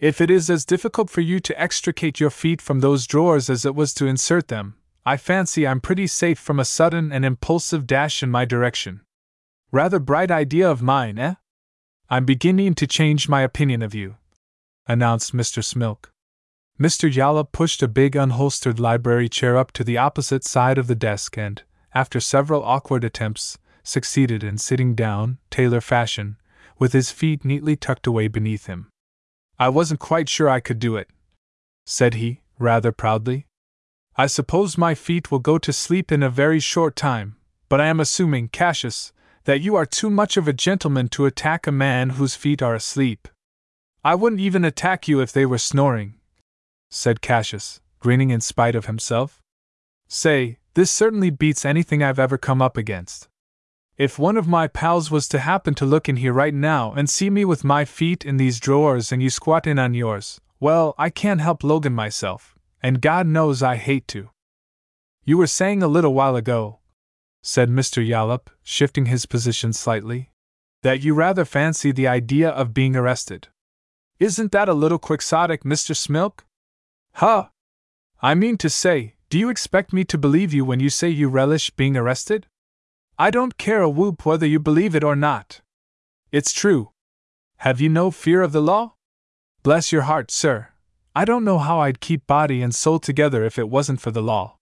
[0.00, 3.64] If it is as difficult for you to extricate your feet from those drawers as
[3.64, 4.74] it was to insert them,
[5.06, 9.02] I fancy I'm pretty safe from a sudden and impulsive dash in my direction.
[9.70, 11.34] Rather bright idea of mine, eh?
[12.10, 14.16] I'm beginning to change my opinion of you,
[14.84, 15.62] announced Mr.
[15.62, 16.10] Smilk.
[16.80, 17.12] Mr.
[17.12, 21.36] Yollop pushed a big unholstered library chair up to the opposite side of the desk
[21.36, 21.62] and,
[21.92, 26.36] after several awkward attempts, succeeded in sitting down, tailor fashion,
[26.78, 28.88] with his feet neatly tucked away beneath him.
[29.58, 31.08] I wasn't quite sure I could do it,
[31.84, 33.46] said he, rather proudly.
[34.16, 37.36] I suppose my feet will go to sleep in a very short time,
[37.68, 39.12] but I am assuming, Cassius,
[39.44, 42.74] that you are too much of a gentleman to attack a man whose feet are
[42.76, 43.26] asleep.
[44.04, 46.17] I wouldn't even attack you if they were snoring,
[46.90, 49.42] said Cassius, grinning in spite of himself.
[50.08, 53.28] Say, this certainly beats anything I've ever come up against.
[53.96, 57.10] If one of my pals was to happen to look in here right now and
[57.10, 60.94] see me with my feet in these drawers and you squat in on yours, well,
[60.96, 64.30] I can't help Logan myself, and God knows I hate to.
[65.24, 66.78] You were saying a little while ago,
[67.42, 68.06] said Mr.
[68.06, 70.30] Yollop, shifting his position slightly,
[70.82, 73.48] that you rather fancy the idea of being arrested.
[74.20, 75.94] Isn't that a little quixotic, Mr.
[75.94, 76.44] Smilk?
[77.18, 77.48] Huh!
[78.22, 81.28] I mean to say, do you expect me to believe you when you say you
[81.28, 82.46] relish being arrested?
[83.18, 85.60] I don't care a whoop whether you believe it or not.
[86.30, 86.90] It's true.
[87.56, 88.94] Have you no fear of the law?
[89.64, 90.68] Bless your heart, sir.
[91.12, 94.22] I don't know how I'd keep body and soul together if it wasn't for the
[94.22, 94.54] law.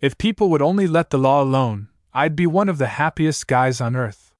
[0.00, 3.80] If people would only let the law alone, I'd be one of the happiest guys
[3.80, 4.32] on earth.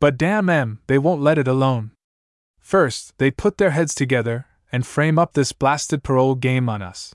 [0.00, 1.92] But damn em, they won't let it alone.
[2.58, 7.14] First, they put their heads together and frame up this blasted parole game on us.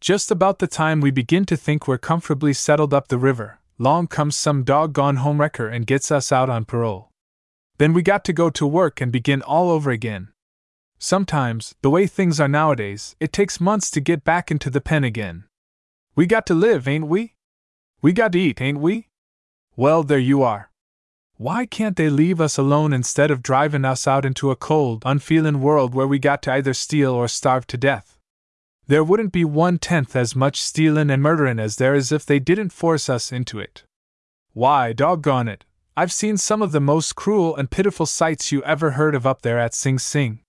[0.00, 4.06] Just about the time we begin to think we're comfortably settled up the river, long
[4.06, 7.10] comes some doggone homewrecker and gets us out on parole.
[7.78, 10.28] Then we got to go to work and begin all over again.
[10.98, 15.04] Sometimes, the way things are nowadays, it takes months to get back into the pen
[15.04, 15.44] again.
[16.14, 17.34] We got to live, ain't we?
[18.00, 19.08] We got to eat, ain't we?
[19.76, 20.70] Well, there you are.
[21.36, 25.60] Why can't they leave us alone instead of driving us out into a cold, unfeeling
[25.60, 28.16] world where we got to either steal or starve to death?
[28.88, 32.38] there wouldn't be one tenth as much stealin' and murderin' as there is if they
[32.38, 33.82] didn't force us into it.
[34.52, 35.64] Why, doggone it,
[35.96, 39.42] I've seen some of the most cruel and pitiful sights you ever heard of up
[39.42, 40.40] there at Sing Sing.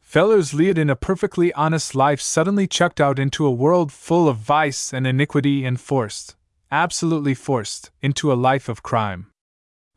[0.00, 4.38] Fellers lead in a perfectly honest life suddenly chucked out into a world full of
[4.38, 6.34] vice and iniquity and forced,
[6.72, 9.27] absolutely forced, into a life of crime.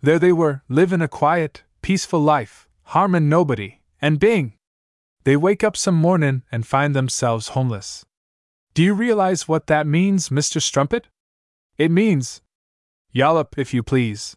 [0.02, 4.54] There they were, livin' a quiet, peaceful life, harmin' nobody, and bing!
[5.24, 8.04] They wake up some mornin' and find themselves homeless.
[8.74, 10.60] Do you realize what that means, Mr.
[10.62, 11.08] Strumpet?
[11.78, 12.42] It means.
[13.12, 14.36] Yollop, if you please.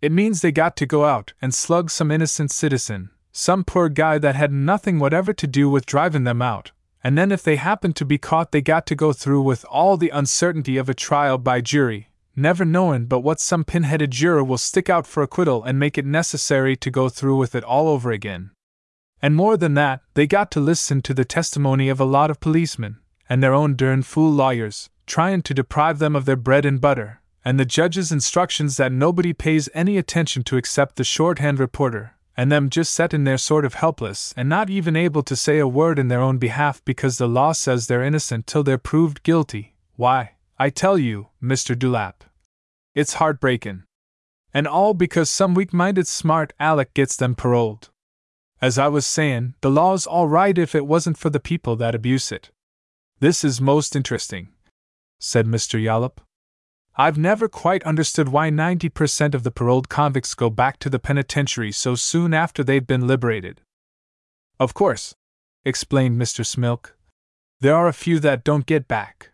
[0.00, 4.18] It means they got to go out and slug some innocent citizen, some poor guy
[4.18, 6.72] that had nothing whatever to do with driving them out,
[7.04, 9.96] and then if they happen to be caught, they got to go through with all
[9.96, 14.58] the uncertainty of a trial by jury, never knowing but what some pin-headed juror will
[14.58, 18.12] stick out for acquittal and make it necessary to go through with it all over
[18.12, 18.50] again.
[19.22, 22.40] And more than that, they got to listen to the testimony of a lot of
[22.40, 26.80] policemen, and their own dern fool lawyers, trying to deprive them of their bread and
[26.80, 32.14] butter, and the judge's instructions that nobody pays any attention to except the shorthand reporter,
[32.36, 35.66] and them just setting there sort of helpless and not even able to say a
[35.66, 39.74] word in their own behalf because the law says they're innocent till they're proved guilty.
[39.94, 41.74] Why, I tell you, Mr.
[41.74, 42.25] Dewlap,
[42.96, 43.84] it's heartbreaking.
[44.54, 47.90] And all because some weak minded smart Aleck gets them paroled.
[48.62, 51.94] As I was saying, the law's all right if it wasn't for the people that
[51.94, 52.50] abuse it.
[53.20, 54.48] This is most interesting,
[55.20, 55.80] said Mr.
[55.80, 56.22] Yollop.
[56.96, 61.72] I've never quite understood why 90% of the paroled convicts go back to the penitentiary
[61.72, 63.60] so soon after they've been liberated.
[64.58, 65.14] Of course,
[65.66, 66.42] explained Mr.
[66.42, 66.92] Smilk,
[67.60, 69.32] there are a few that don't get back.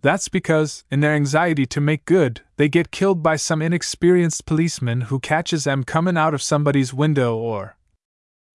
[0.00, 5.02] That's because, in their anxiety to make good, they get killed by some inexperienced policeman
[5.02, 7.76] who catches them coming out of somebody's window or,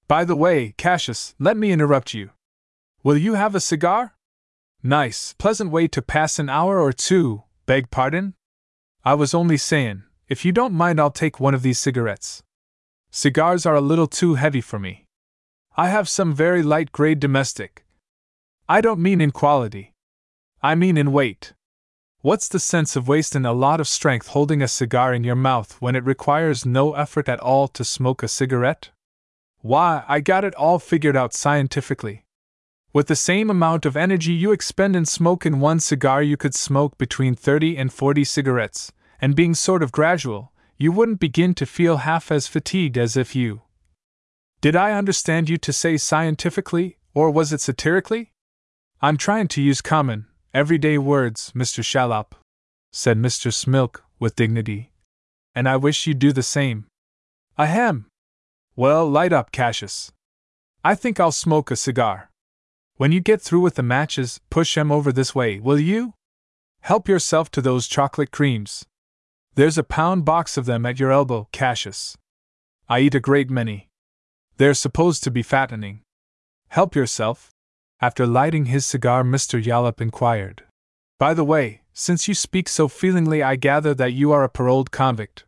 [0.07, 2.29] by the way, Cassius, let me interrupt you.
[3.03, 4.15] Will you have a cigar?
[4.81, 8.35] Nice, pleasant way to pass an hour or two, beg pardon?
[9.03, 12.43] I was only saying, if you don't mind, I'll take one of these cigarettes.
[13.11, 15.05] Cigars are a little too heavy for me.
[15.75, 17.85] I have some very light grade domestic.
[18.69, 19.92] I don't mean in quality,
[20.65, 21.51] I mean in weight.
[22.21, 25.75] What's the sense of wasting a lot of strength holding a cigar in your mouth
[25.81, 28.91] when it requires no effort at all to smoke a cigarette?
[29.59, 32.23] Why, I got it all figured out scientifically.
[32.93, 36.97] With the same amount of energy you expend in smoking one cigar, you could smoke
[36.97, 41.97] between 30 and 40 cigarettes, and being sort of gradual, you wouldn't begin to feel
[41.97, 43.63] half as fatigued as if you.
[44.61, 48.31] Did I understand you to say scientifically, or was it satirically?
[49.01, 51.83] I'm trying to use common, everyday words, Mr.
[51.83, 52.35] Shallop,
[52.91, 53.51] said Mr.
[53.51, 54.91] Smilk with dignity.
[55.55, 56.85] And I wish you'd do the same.
[57.57, 58.05] Ahem!
[58.75, 60.11] Well, light up, Cassius.
[60.83, 62.29] I think I'll smoke a cigar.
[62.97, 66.13] When you get through with the matches, push 'em over this way, will you?
[66.81, 68.85] Help yourself to those chocolate creams.
[69.55, 72.17] There's a pound box of them at your elbow, Cassius.
[72.89, 73.87] I eat a great many.
[74.57, 76.01] They're supposed to be fattening.
[76.67, 77.52] Help yourself.
[78.03, 79.63] After lighting his cigar, Mr.
[79.63, 80.63] Yollop inquired.
[81.19, 84.91] By the way, since you speak so feelingly, I gather that you are a paroled
[84.91, 85.45] convict.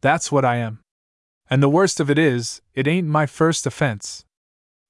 [0.00, 0.84] That's what I am.
[1.50, 4.24] And the worst of it is, it ain't my first offense.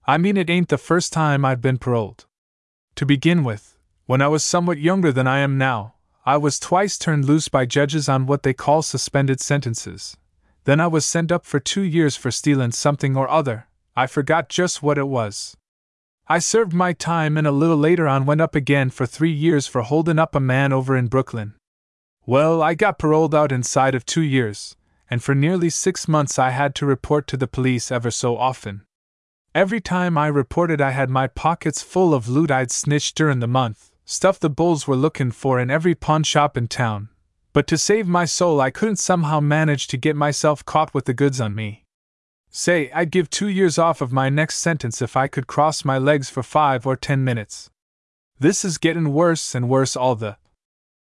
[0.04, 2.26] I mean, it ain't the first time I've been paroled.
[2.96, 5.94] To begin with, when I was somewhat younger than I am now,
[6.26, 10.18] I was twice turned loose by judges on what they call suspended sentences.
[10.64, 14.50] Then I was sent up for two years for stealing something or other, I forgot
[14.50, 15.56] just what it was.
[16.30, 19.66] I served my time and a little later on went up again for three years
[19.66, 21.54] for holding up a man over in Brooklyn.
[22.24, 24.76] Well, I got paroled out inside of two years,
[25.10, 28.82] and for nearly six months I had to report to the police ever so often.
[29.56, 33.48] Every time I reported, I had my pockets full of loot I'd snitched during the
[33.48, 37.08] month, stuff the bulls were looking for in every pawn shop in town.
[37.52, 41.12] But to save my soul, I couldn't somehow manage to get myself caught with the
[41.12, 41.86] goods on me.
[42.50, 45.98] Say, I'd give two years off of my next sentence if I could cross my
[45.98, 47.70] legs for five or ten minutes.
[48.38, 50.36] This is getting worse and worse all the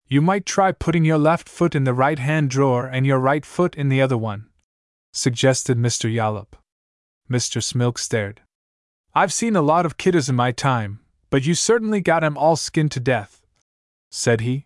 [0.10, 3.46] you might try putting your left foot in the right hand drawer and your right
[3.46, 4.48] foot in the other one,
[5.12, 6.12] suggested Mr.
[6.12, 6.56] Yollop.
[7.30, 7.62] Mr.
[7.62, 8.42] Smilk stared.
[9.14, 12.56] I've seen a lot of kidders in my time, but you certainly got 'em all
[12.56, 13.42] skinned to death,
[14.10, 14.66] said he.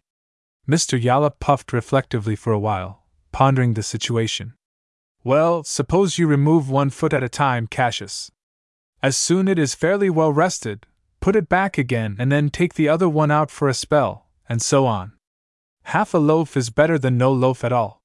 [0.69, 1.01] Mr.
[1.01, 4.53] Yollop puffed reflectively for a while, pondering the situation.
[5.23, 8.31] Well, suppose you remove one foot at a time, Cassius.
[9.03, 10.87] As soon as it is fairly well rested,
[11.19, 14.61] put it back again and then take the other one out for a spell, and
[14.61, 15.13] so on.
[15.83, 18.01] Half a loaf is better than no loaf at all.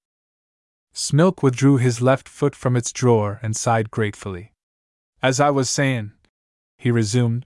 [0.95, 4.53] Smilk withdrew his left foot from its drawer and sighed gratefully.
[5.23, 6.13] As I was sayin',
[6.79, 7.45] he resumed,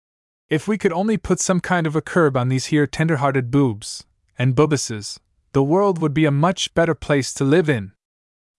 [0.48, 3.50] if we could only put some kind of a curb on these here tender hearted
[3.50, 4.04] boobs
[4.36, 5.18] and boobuses,
[5.52, 7.92] the world would be a much better place to live in.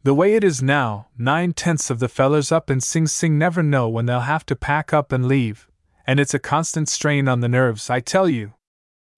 [0.04, 3.62] The way it is now, nine tenths of the fellers up in Sing Sing never
[3.62, 5.68] know when they'll have to pack up and leave,
[6.08, 8.54] and it's a constant strain on the nerves, I tell you.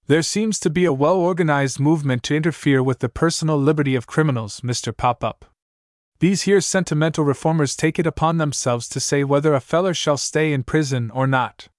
[0.07, 4.07] There seems to be a well organized movement to interfere with the personal liberty of
[4.07, 4.95] criminals, Mr.
[4.95, 5.45] Pop Up.
[6.19, 10.51] These here sentimental reformers take it upon themselves to say whether a feller shall stay
[10.51, 11.69] in prison or not.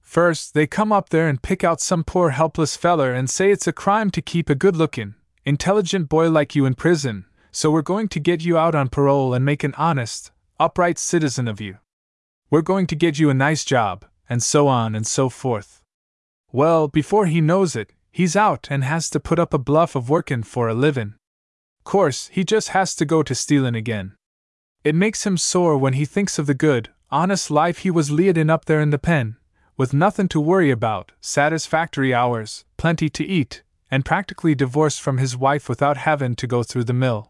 [0.00, 3.66] First, they come up there and pick out some poor helpless feller and say it's
[3.66, 7.26] a crime to keep a good looking, intelligent boy like you in prison,
[7.58, 11.48] so we're going to get you out on parole and make an honest, upright citizen
[11.48, 11.76] of you.
[12.50, 15.82] We're going to get you a nice job, and so on and so forth.
[16.52, 20.08] Well, before he knows it, he's out and has to put up a bluff of
[20.08, 21.16] workin' for a livin'.
[21.82, 24.14] Course, he just has to go to stealin' again.
[24.84, 28.50] It makes him sore when he thinks of the good, honest life he was leadin'
[28.50, 29.36] up there in the pen,
[29.76, 35.36] with nothin' to worry about, satisfactory hours, plenty to eat, and practically divorced from his
[35.36, 37.27] wife without havin' to go through the mill.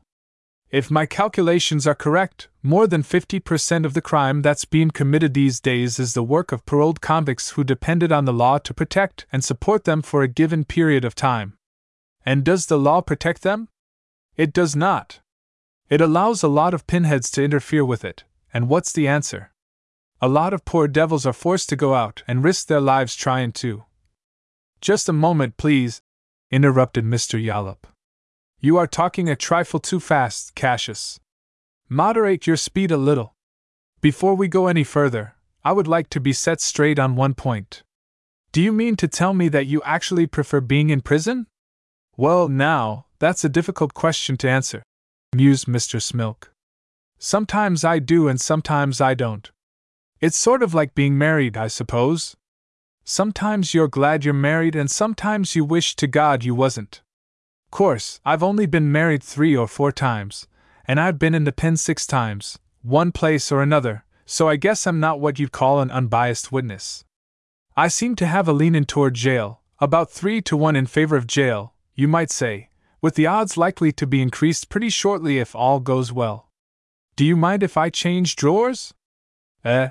[0.71, 5.61] If my calculations are correct, more than 50% of the crime that's being committed these
[5.61, 9.43] days is the work of paroled convicts who depended on the law to protect and
[9.43, 11.57] support them for a given period of time.
[12.27, 13.69] And does the law protect them?
[14.37, 15.21] It does not.
[15.89, 19.53] It allows a lot of pinheads to interfere with it, and what's the answer?
[20.21, 23.53] A lot of poor devils are forced to go out and risk their lives trying
[23.53, 23.85] to.
[24.83, 26.03] Just a moment, please,
[26.51, 27.43] interrupted Mr.
[27.43, 27.87] Yollop.
[28.61, 31.21] You are talking a trifle too fast, Cassius.
[31.89, 33.37] Moderate your speed a little.
[34.01, 37.85] Before we go any further, I would like to be set straight on one point.
[38.51, 41.47] Do you mean to tell me that you actually prefer being in prison?
[42.17, 44.83] Well, now, that's a difficult question to answer,
[45.33, 46.01] mused Mr.
[46.01, 46.49] Smilk.
[47.17, 49.49] Sometimes I do and sometimes I don't.
[50.21, 52.37] It's sort of like being married, I suppose.
[53.05, 57.03] Sometimes you're glad you're married and sometimes you wish to God you wasn't.
[57.71, 60.47] Course, I've only been married three or four times,
[60.87, 64.87] and I've been in the pen six times, one place or another, so I guess
[64.87, 67.05] I'm not what you'd call an unbiased witness.
[67.77, 71.27] I seem to have a leanin' toward jail, about three to one in favor of
[71.27, 72.71] jail, you might say,
[73.03, 76.49] with the odds likely to be increased pretty shortly if all goes well.
[77.17, 78.95] Do you mind if I change drawers?
[79.65, 79.91] Eh?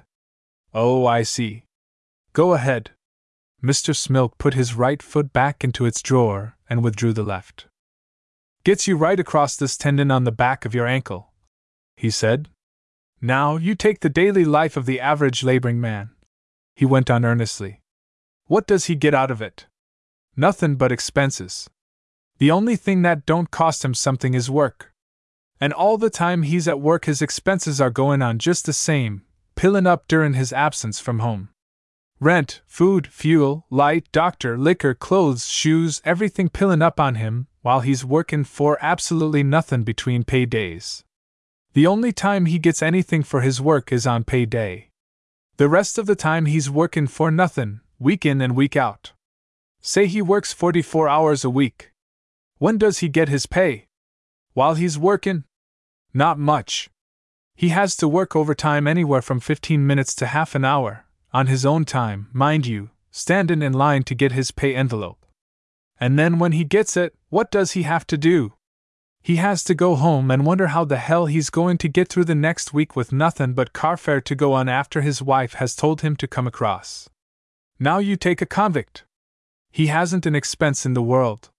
[0.73, 1.63] Oh, I see.
[2.33, 2.91] Go ahead.
[3.63, 3.95] Mr.
[3.95, 7.67] Smilk put his right foot back into its drawer and withdrew the left.
[8.63, 11.31] Gets you right across this tendon on the back of your ankle,
[11.95, 12.49] he said.
[13.21, 16.11] Now, you take the daily life of the average laboring man.
[16.75, 17.81] He went on earnestly.
[18.45, 19.65] What does he get out of it?
[20.35, 21.69] Nothing but expenses.
[22.37, 24.91] The only thing that don't cost him something is work.
[25.59, 29.23] And all the time he's at work, his expenses are going on just the same,
[29.55, 31.49] pillin' up during his absence from home.
[32.19, 38.03] Rent, food, fuel, light, doctor, liquor, clothes, shoes, everything pillin' up on him, while he's
[38.03, 41.03] workin' for absolutely nothing between pay days.
[41.73, 44.89] The only time he gets anything for his work is on pay day.
[45.57, 49.11] The rest of the time he's workin' for nothing, week in and week out.
[49.79, 51.91] Say he works 44 hours a week.
[52.57, 53.89] When does he get his pay?
[54.53, 55.43] While he's workin'?
[56.15, 56.89] Not much.
[57.55, 61.65] He has to work overtime anywhere from 15 minutes to half an hour, on his
[61.65, 65.25] own time, mind you, standin' in line to get his pay envelope.
[65.99, 68.53] And then when he gets it, what does he have to do?
[69.21, 72.25] He has to go home and wonder how the hell he's going to get through
[72.25, 75.75] the next week with nothing but car fare to go on after his wife has
[75.75, 77.09] told him to come across.
[77.79, 79.03] Now you take a convict.
[79.69, 81.49] He hasn't an expense in the world.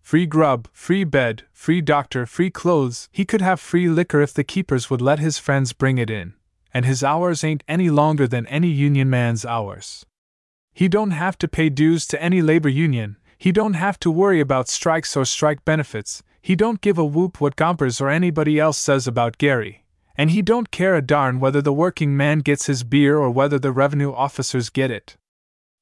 [0.00, 4.44] Free grub, free bed, free doctor, free clothes, he could have free liquor if the
[4.44, 6.34] keepers would let his friends bring it in,
[6.72, 10.06] and his hours ain't any longer than any union man's hours.
[10.72, 14.40] He don't have to pay dues to any labor union, he don't have to worry
[14.40, 18.78] about strikes or strike benefits, he don't give a whoop what Gompers or anybody else
[18.78, 19.84] says about Gary,
[20.16, 23.58] and he don't care a darn whether the working man gets his beer or whether
[23.58, 25.16] the revenue officers get it.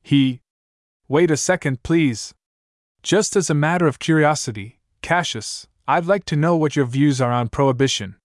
[0.03, 0.41] He.
[1.09, 2.35] Wait a second, please.
[3.03, 7.33] Just as a matter of curiosity, Cassius, I'd like to know what your views are
[7.33, 8.17] on prohibition.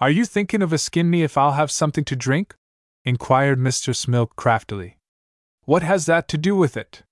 [0.00, 2.54] Are you thinking of a skin me if I'll have something to drink?
[3.04, 3.94] inquired Mr.
[3.94, 4.96] Smilk craftily.
[5.66, 7.02] What has that to do with it?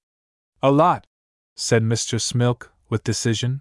[0.62, 1.06] A lot,
[1.54, 2.18] said Mr.
[2.18, 3.60] Smilk, with decision.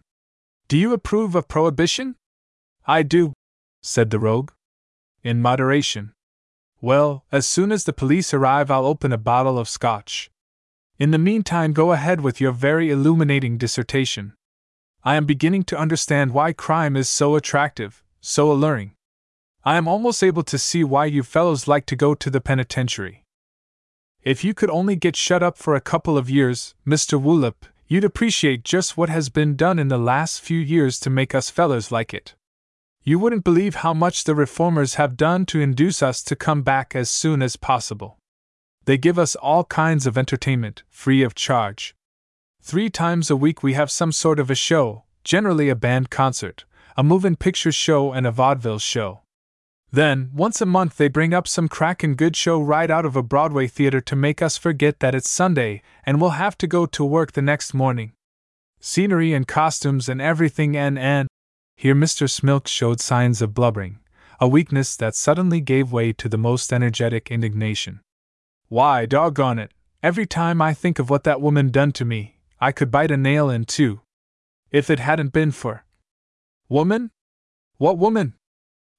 [0.70, 2.16] Do you approve of prohibition?
[2.86, 3.34] I do,
[3.82, 4.52] said the rogue.
[5.24, 6.14] In moderation.
[6.80, 10.30] Well, as soon as the police arrive, I'll open a bottle of scotch.
[11.00, 14.36] In the meantime, go ahead with your very illuminating dissertation.
[15.04, 18.94] I am beginning to understand why crime is so attractive, so alluring.
[19.68, 23.26] I am almost able to see why you fellows like to go to the penitentiary.
[24.24, 27.22] If you could only get shut up for a couple of years, Mr.
[27.22, 31.36] Woolip, you'd appreciate just what has been done in the last few years to make
[31.36, 32.34] us fellows like it.
[33.04, 36.96] You wouldn't believe how much the reformers have done to induce us to come back
[36.96, 38.18] as soon as possible.
[38.86, 41.94] They give us all kinds of entertainment, free of charge.
[42.62, 46.64] Three times a week we have some sort of a show, generally a band concert,
[46.96, 49.24] a moving picture show, and a vaudeville show.
[49.92, 53.24] Then, once a month, they bring up some crackin' good show right out of a
[53.24, 57.06] Broadway theater to make us forget that it's Sunday and we'll have to go to
[57.06, 58.12] work the next morning.
[58.80, 61.28] Scenery and costumes and everything, and and.
[61.76, 62.28] Here Mr.
[62.28, 64.00] Smilk showed signs of blubbering,
[64.40, 68.02] a weakness that suddenly gave way to the most energetic indignation.
[68.68, 69.72] Why, doggone it,
[70.04, 73.18] every time I think of what that woman done to me, I could bite a
[73.18, 74.02] nail in two.
[74.70, 75.86] If it hadn't been for.
[76.68, 77.12] Woman?
[77.78, 78.34] What woman?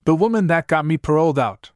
[0.09, 1.73] The woman that got me paroled out.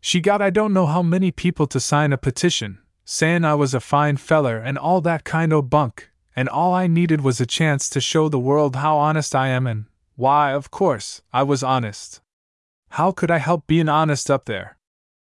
[0.00, 3.74] She got I don't know how many people to sign a petition, sayin' I was
[3.74, 7.52] a fine feller and all that kind o' bunk, and all I needed was a
[7.58, 9.84] chance to show the world how honest I am, and
[10.16, 12.22] why, of course, I was honest.
[12.92, 14.78] How could I help bein' honest up there?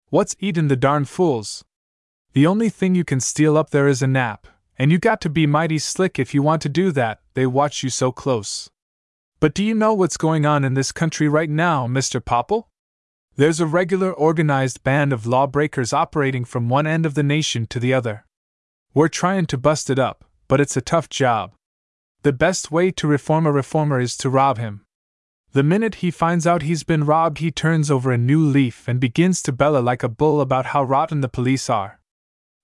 [0.08, 1.64] What's eatin' the darn fools?
[2.32, 5.30] The only thing you can steal up there is a nap, and you got to
[5.30, 8.70] be mighty slick if you want to do that, they watch you so close.
[9.40, 12.24] But do you know what's going on in this country right now, Mr.
[12.24, 12.68] Popple?
[13.36, 17.80] There's a regular organized band of lawbreakers operating from one end of the nation to
[17.80, 18.26] the other.
[18.94, 21.52] We're trying to bust it up, but it's a tough job.
[22.22, 24.86] The best way to reform a reformer is to rob him.
[25.52, 28.98] The minute he finds out he's been robbed, he turns over a new leaf and
[28.98, 32.00] begins to bellow like a bull about how rotten the police are.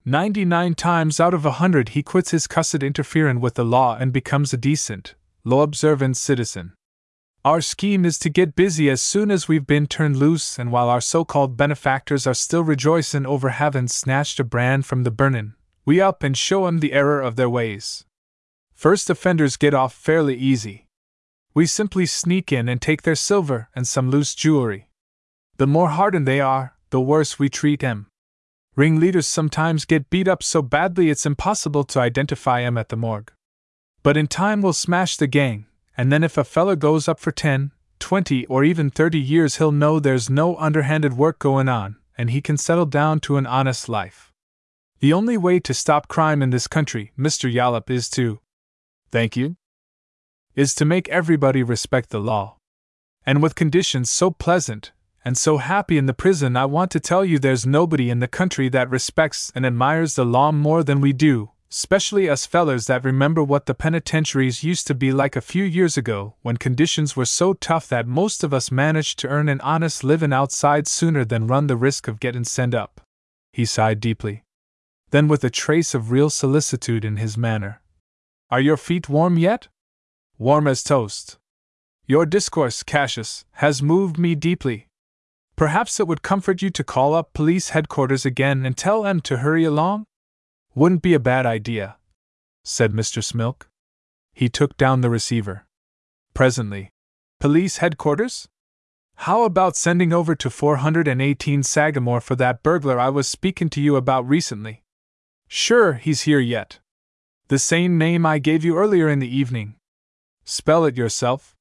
[0.05, 3.97] Ninety nine times out of a hundred, he quits his cussed interfering with the law
[3.97, 5.15] and becomes a decent,
[5.45, 6.73] law observant citizen.
[7.45, 10.91] Our scheme is to get busy as soon as we've been turned loose, and while
[10.91, 15.55] our so called benefactors are still rejoicing over having snatched a brand from the burnin',
[15.87, 18.05] we up and show 'em the error of their ways.
[18.75, 20.87] First offenders get off fairly easy.
[21.55, 24.91] We simply sneak in and take their silver and some loose jewelry.
[25.57, 28.07] The more hardened they are, the worse we treat 'em.
[28.77, 33.33] Ringleaders sometimes get beat up so badly it's impossible to identify 'em at the morgue.
[34.03, 37.33] But in time we'll smash the gang, and then if a feller goes up for
[37.33, 42.31] 10, 20, or even 30 years, he'll know there's no underhanded work going on, and
[42.31, 44.33] he can settle down to an honest life.
[45.01, 47.53] The only way to stop crime in this country, Mr.
[47.53, 48.41] Yollop, is to.
[49.11, 49.57] Thank you?
[50.55, 52.57] Is to make everybody respect the law.
[53.25, 54.93] And with conditions so pleasant
[55.25, 58.29] and so happy in the prison, I want to tell you there's nobody in the
[58.29, 63.05] country that respects and admires the law more than we do, Especially us fellers that
[63.05, 67.25] remember what the penitentiaries used to be like a few years ago, when conditions were
[67.25, 71.47] so tough that most of us managed to earn an honest livin' outside sooner than
[71.47, 73.01] run the risk of gettin' sent up.
[73.53, 74.43] He sighed deeply.
[75.11, 77.81] Then, with a trace of real solicitude in his manner,
[78.51, 79.69] Are your feet warm yet?
[80.39, 81.39] Warm as toast.
[82.05, 84.89] Your discourse, Cassius, has moved me deeply.
[85.55, 89.39] Perhaps it would comfort you to call up police headquarters again and tell them to
[89.39, 90.07] hurry along?
[90.75, 91.97] Wouldn't be a bad idea,
[92.63, 93.23] said Mr.
[93.23, 93.69] Smilk.
[94.33, 95.67] He took down the receiver.
[96.33, 96.91] Presently.
[97.41, 98.49] Police headquarters?
[99.17, 103.97] How about sending over to 418 Sagamore for that burglar I was speaking to you
[103.97, 104.83] about recently?
[105.49, 106.79] Sure, he's here yet.
[107.49, 109.75] The same name I gave you earlier in the evening.
[110.45, 111.57] Spell it yourself.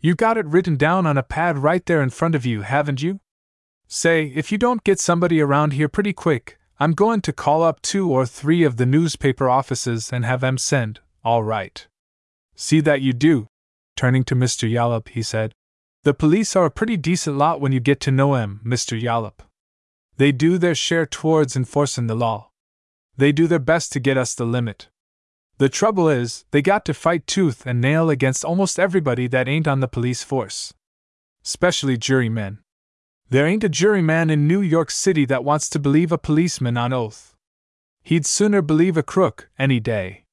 [0.00, 3.02] You got it written down on a pad right there in front of you, haven't
[3.02, 3.20] you?
[3.86, 7.82] Say, if you don't get somebody around here pretty quick, I'm going to call up
[7.82, 11.84] two or three of the newspaper offices and have them send, all right.
[12.54, 13.48] See that you do.
[13.96, 14.70] Turning to Mr.
[14.70, 15.54] Yollop, he said.
[16.04, 19.00] The police are a pretty decent lot when you get to know 'em, Mr.
[19.00, 19.42] Yollop.
[20.18, 22.50] They do their share towards enforcing the law.
[23.16, 24.88] They do their best to get us the limit.
[25.58, 29.66] The trouble is, they got to fight tooth and nail against almost everybody that ain't
[29.66, 30.72] on the police force.
[31.44, 32.60] Especially jurymen.
[33.30, 36.94] There ain't a juryman in New York City that wants to believe a policeman on
[36.94, 37.34] oath.
[38.02, 40.24] He'd sooner believe a crook, any day.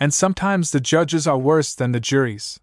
[0.00, 2.58] And sometimes the judges are worse than the juries.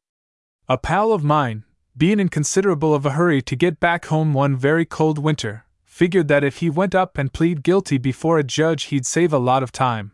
[0.67, 1.63] A pal of mine,
[1.95, 6.27] being in considerable of a hurry to get back home one very cold winter, figured
[6.27, 9.63] that if he went up and plead guilty before a judge he'd save a lot
[9.63, 10.11] of time.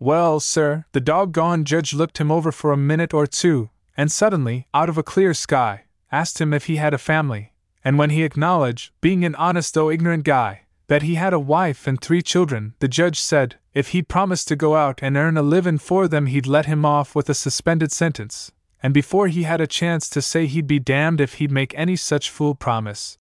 [0.00, 3.68] Well, sir, the doggone judge looked him over for a minute or two,
[3.98, 7.52] and suddenly, out of a clear sky, asked him if he had a family,
[7.84, 11.86] and when he acknowledged, being an honest though ignorant guy, that he had a wife
[11.86, 15.42] and three children, the judge said if he'd promised to go out and earn a
[15.42, 18.50] living for them, he'd let him off with a suspended sentence.
[18.82, 21.96] And before he had a chance to say he'd be damned if he'd make any
[21.96, 23.18] such fool promise,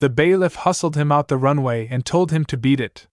[0.00, 3.06] the bailiff hustled him out the runway and told him to beat it.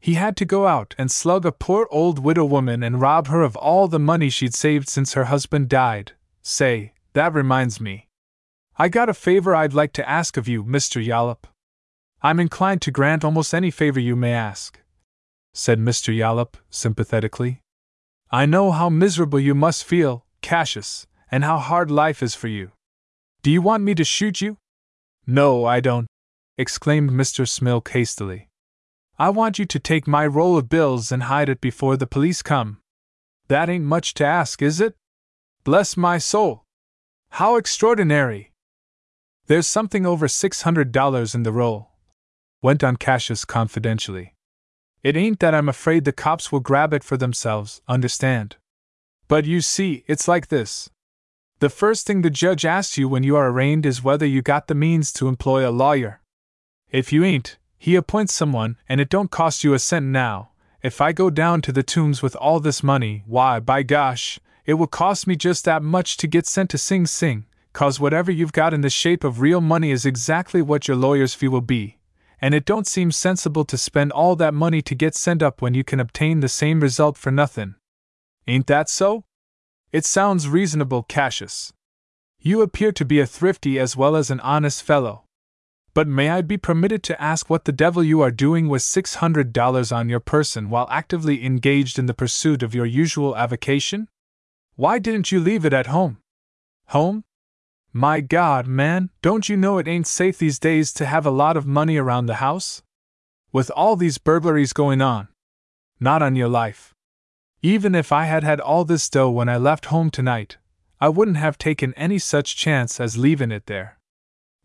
[0.00, 3.42] He had to go out and slug a poor old widow woman and rob her
[3.42, 6.12] of all the money she'd saved since her husband died.
[6.42, 8.05] Say, that reminds me.
[8.78, 11.02] I got a favor I'd like to ask of you, Mr.
[11.02, 11.46] Yollop.
[12.22, 14.80] I'm inclined to grant almost any favor you may ask,
[15.54, 16.14] said Mr.
[16.14, 17.62] Yollop, sympathetically.
[18.30, 22.72] I know how miserable you must feel, Cassius, and how hard life is for you.
[23.42, 24.58] Do you want me to shoot you?
[25.26, 26.06] No, I don't,
[26.58, 27.46] exclaimed Mr.
[27.48, 28.48] Smilk hastily.
[29.18, 32.42] I want you to take my roll of bills and hide it before the police
[32.42, 32.80] come.
[33.48, 34.96] That ain't much to ask, is it?
[35.64, 36.64] Bless my soul!
[37.30, 38.52] How extraordinary!
[39.48, 41.90] There's something over $600 in the roll,
[42.62, 44.34] went on Cassius confidentially.
[45.04, 48.56] It ain't that I'm afraid the cops will grab it for themselves, understand.
[49.28, 50.90] But you see, it's like this.
[51.60, 54.66] The first thing the judge asks you when you are arraigned is whether you got
[54.66, 56.20] the means to employ a lawyer.
[56.90, 60.50] If you ain't, he appoints someone, and it don't cost you a cent now.
[60.82, 64.74] If I go down to the tombs with all this money, why, by gosh, it
[64.74, 67.46] will cost me just that much to get sent to Sing Sing,
[67.76, 71.34] cause whatever you've got in the shape of real money is exactly what your lawyer's
[71.34, 71.98] fee will be,
[72.40, 75.74] and it don't seem sensible to spend all that money to get sent up when
[75.74, 77.74] you can obtain the same result for nothing.
[78.46, 79.24] Ain't that so?
[79.92, 81.74] It sounds reasonable, Cassius.
[82.40, 85.24] You appear to be a thrifty as well as an honest fellow.
[85.92, 89.94] But may I be permitted to ask what the devil you are doing with $600
[89.94, 94.08] on your person while actively engaged in the pursuit of your usual avocation?
[94.76, 96.16] Why didn't you leave it at home?
[96.86, 97.25] Home?
[97.96, 101.56] My God, man, don't you know it ain't safe these days to have a lot
[101.56, 102.82] of money around the house?
[103.52, 105.28] With all these burglaries going on.
[105.98, 106.92] Not on your life.
[107.62, 110.58] Even if I had had all this dough when I left home tonight,
[111.00, 113.98] I wouldn't have taken any such chance as leaving it there.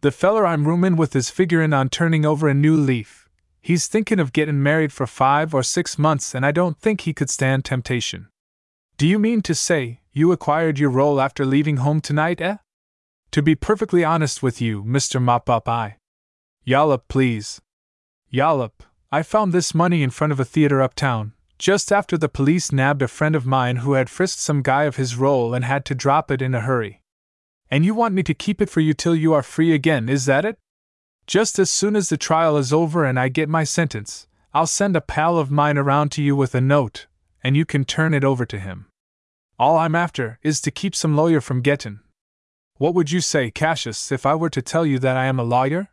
[0.02, 3.30] The feller I'm roomin' with is figurin' on turning over a new leaf.
[3.62, 7.14] He's thinkin' of gettin' married for five or six months, and I don't think he
[7.14, 8.28] could stand temptation.
[8.98, 12.58] Do you mean to say you acquired your roll after leaving home tonight, eh?
[13.32, 15.22] To be perfectly honest with you, Mr.
[15.22, 15.96] Mop Up, I.
[16.66, 17.62] Yollop, please.
[18.30, 22.74] Yollop, I found this money in front of a theater uptown, just after the police
[22.74, 25.86] nabbed a friend of mine who had frisked some guy of his roll and had
[25.86, 27.02] to drop it in a hurry.
[27.70, 30.26] And you want me to keep it for you till you are free again, is
[30.26, 30.58] that it?
[31.26, 34.98] Just as soon as the trial is over and I get my sentence, I'll send
[34.98, 37.08] a pal of mine around to you with a note,
[37.42, 38.88] and you can turn it over to him.
[39.58, 42.02] All I'm after is to keep some lawyer from gettin'.
[42.82, 45.44] What would you say, Cassius, if I were to tell you that I am a
[45.44, 45.90] lawyer?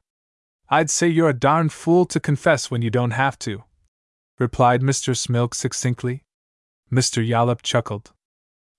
[0.70, 3.64] I'd say you're a darn fool to confess when you don't have to,
[4.38, 5.14] replied Mr.
[5.14, 6.24] Smilk succinctly.
[6.90, 7.22] Mr.
[7.22, 8.12] Yollop chuckled.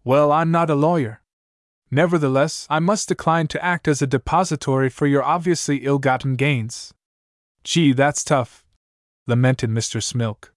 [0.04, 1.22] Well, I'm not a lawyer.
[1.92, 6.92] Nevertheless, I must decline to act as a depository for your obviously ill gotten gains.
[7.64, 8.66] Gee, that's tough,
[9.28, 10.02] lamented Mr.
[10.02, 10.50] Smilk.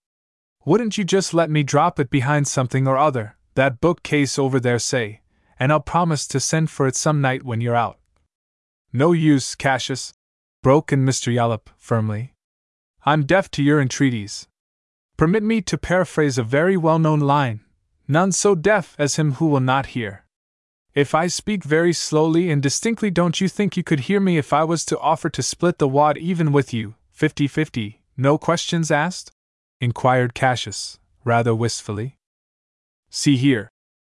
[0.65, 4.79] Wouldn't you just let me drop it behind something or other, that bookcase over there,
[4.79, 5.21] say,
[5.63, 8.01] and I'll promise to send for it some night when you're out?
[8.93, 10.13] No use, Cassius,
[10.61, 11.33] broke in Mr.
[11.33, 12.35] Yollop firmly.
[13.07, 14.49] I'm deaf to your entreaties.
[15.17, 17.61] Permit me to paraphrase a very well known line
[18.09, 20.25] none so deaf as him who will not hear.
[20.95, 24.53] If I speak very slowly and distinctly, don't you think you could hear me if
[24.53, 28.91] I was to offer to split the wad even with you, 50 50, no questions
[28.91, 29.31] asked?
[29.81, 32.17] inquired Cassius, rather wistfully.
[33.11, 33.71] See here,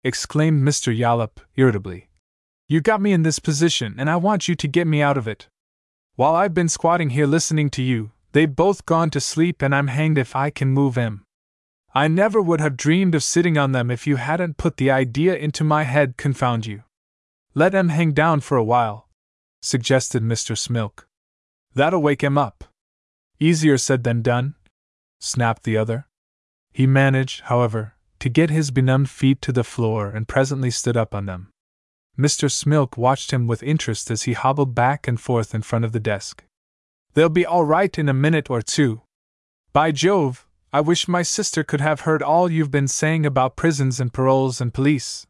[0.06, 0.96] exclaimed Mr.
[0.96, 2.08] Yollop, irritably.
[2.68, 5.26] You got me in this position, and I want you to get me out of
[5.26, 5.48] it.
[6.14, 9.88] While I've been squatting here listening to you, they've both gone to sleep, and I'm
[9.88, 11.24] hanged if I can move em.
[11.92, 15.34] I never would have dreamed of sitting on them if you hadn't put the idea
[15.34, 16.84] into my head, confound you.
[17.54, 19.08] Let em hang down for a while,
[19.60, 20.56] suggested Mr.
[20.56, 21.06] Smilk.
[21.74, 22.62] That'll wake em up.
[23.40, 24.54] Easier said than done,
[25.18, 26.06] snapped the other.
[26.72, 27.95] He managed, however,
[28.26, 31.48] to get his benumbed feet to the floor and presently stood up on them.
[32.18, 32.50] Mr.
[32.50, 36.00] Smilk watched him with interest as he hobbled back and forth in front of the
[36.00, 36.42] desk.
[37.14, 39.02] They'll be all right in a minute or two.
[39.72, 44.00] By Jove, I wish my sister could have heard all you've been saying about prisons
[44.00, 45.28] and paroles and police.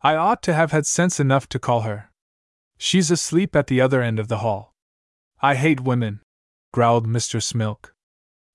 [0.00, 2.12] I ought to have had sense enough to call her.
[2.78, 4.72] She's asleep at the other end of the hall.
[5.42, 6.20] I hate women,
[6.72, 7.42] growled Mr.
[7.42, 7.90] Smilk.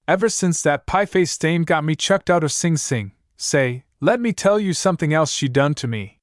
[0.08, 4.20] Ever since that pie faced dame got me chucked out of Sing Sing, say, let
[4.20, 6.20] me tell you something else she done to me.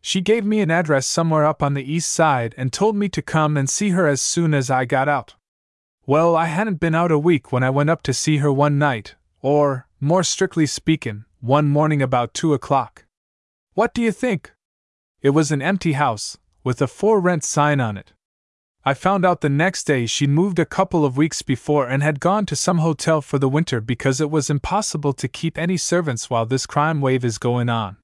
[0.00, 3.22] She gave me an address somewhere up on the east side and told me to
[3.22, 5.36] come and see her as soon as I got out.
[6.04, 8.78] Well, I hadn't been out a week when I went up to see her one
[8.78, 13.04] night, or, more strictly speaking, one morning about two o'clock.
[13.74, 14.52] What do you think?
[15.20, 18.12] It was an empty house, with a for rent sign on it.
[18.84, 22.18] I found out the next day she'd moved a couple of weeks before and had
[22.18, 26.28] gone to some hotel for the winter because it was impossible to keep any servants
[26.28, 27.98] while this crime wave is going on.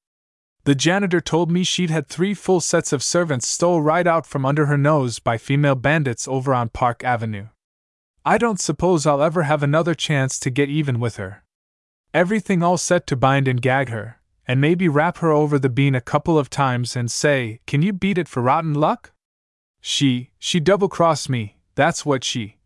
[0.63, 4.47] The janitor told me she'd had three full sets of servants stole right out from
[4.47, 7.49] under her nose by female bandits over on Park Avenue.
[8.25, 11.43] I don't suppose I'll ever have another chance to get even with her.
[12.15, 15.97] Everything all set to bind and gag her, and maybe rap her over the bean
[15.97, 19.13] a couple of times and say, Can you beat it for rotten luck?
[19.81, 22.57] She, she double crossed me, that's what she.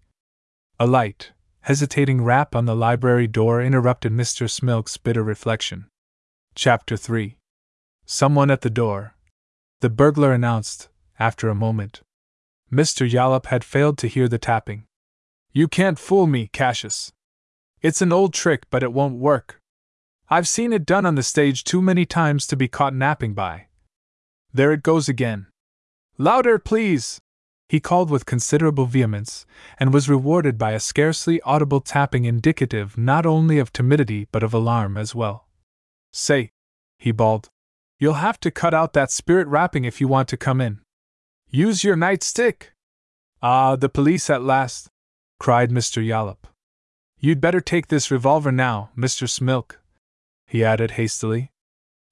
[0.78, 4.50] A light, hesitating rap on the library door interrupted Mr.
[4.50, 5.86] Smilk's bitter reflection.
[6.54, 7.36] Chapter 3
[8.04, 9.14] Someone at the door.
[9.80, 10.88] The burglar announced,
[11.18, 12.02] after a moment.
[12.72, 13.08] Mr.
[13.08, 14.84] Yollop had failed to hear the tapping.
[15.52, 17.12] You can't fool me, Cassius.
[17.82, 19.60] It's an old trick, but it won't work.
[20.30, 23.66] I've seen it done on the stage too many times to be caught napping by.
[24.54, 25.48] There it goes again.
[26.22, 27.20] Louder, please!
[27.68, 29.44] He called with considerable vehemence,
[29.76, 34.54] and was rewarded by a scarcely audible tapping indicative not only of timidity but of
[34.54, 35.48] alarm as well.
[36.12, 36.52] Say,
[36.96, 37.48] he bawled,
[37.98, 40.78] you'll have to cut out that spirit rapping if you want to come in.
[41.48, 42.70] Use your nightstick!
[43.42, 44.90] Ah, the police at last
[45.40, 46.06] cried Mr.
[46.06, 46.46] Yollop.
[47.18, 49.26] You'd better take this revolver now, Mr.
[49.28, 49.78] Smilk,
[50.46, 51.50] he added hastily.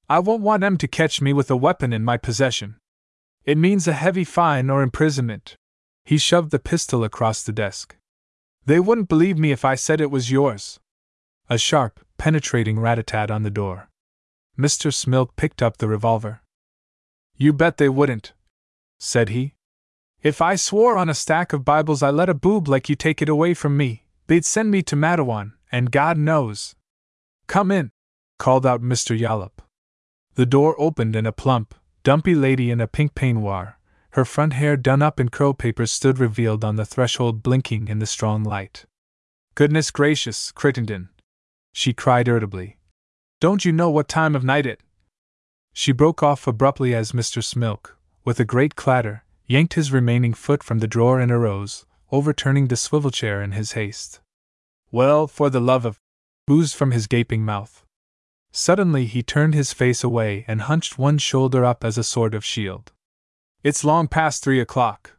[0.08, 2.79] I won't want them to catch me with a weapon in my possession.
[3.44, 5.56] It means a heavy fine or imprisonment.
[6.04, 7.96] He shoved the pistol across the desk.
[8.66, 10.78] They wouldn't believe me if I said it was yours.
[11.48, 13.88] A sharp, penetrating rat a tat on the door.
[14.58, 14.92] Mr.
[14.92, 16.42] Smilk picked up the revolver.
[17.36, 18.34] You bet they wouldn't,
[18.98, 19.54] said he.
[20.22, 23.22] If I swore on a stack of Bibles I let a boob like you take
[23.22, 26.74] it away from me, they'd send me to Matteawan, and God knows.
[27.46, 27.90] Come in,
[28.38, 29.18] called out Mr.
[29.18, 29.62] Yollop.
[30.34, 33.74] The door opened and a plump, dumpy lady in a pink peignoir,
[34.10, 37.98] her front hair done up in curl papers, stood revealed on the threshold, blinking in
[37.98, 38.86] the strong light.
[39.54, 41.10] Goodness gracious, Crittenden!
[41.72, 42.78] she cried irritably.
[43.40, 44.80] Don't you know what time of night it?
[45.72, 47.42] She broke off abruptly as Mr.
[47.42, 52.68] Smilk, with a great clatter, yanked his remaining foot from the drawer and arose, overturning
[52.68, 54.20] the swivel chair in his haste.
[54.90, 55.98] Well, for the love of.
[56.50, 57.84] oozed from his gaping mouth.
[58.52, 62.44] Suddenly he turned his face away and hunched one shoulder up as a sort of
[62.44, 62.92] shield.
[63.62, 65.12] It's long past three o'clock,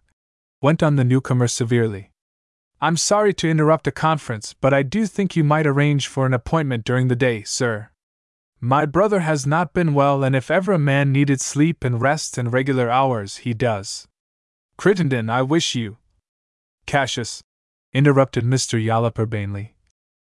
[0.61, 2.11] went on the newcomer severely.
[2.81, 6.33] I'm sorry to interrupt a conference, but I do think you might arrange for an
[6.33, 7.89] appointment during the day, sir.
[8.59, 12.37] My brother has not been well, and if ever a man needed sleep and rest
[12.37, 14.07] and regular hours, he does.
[14.77, 15.97] Crittenden, I wish you.
[16.85, 17.41] Cassius,
[17.93, 18.83] interrupted Mr.
[18.83, 19.75] Yollop urbanely.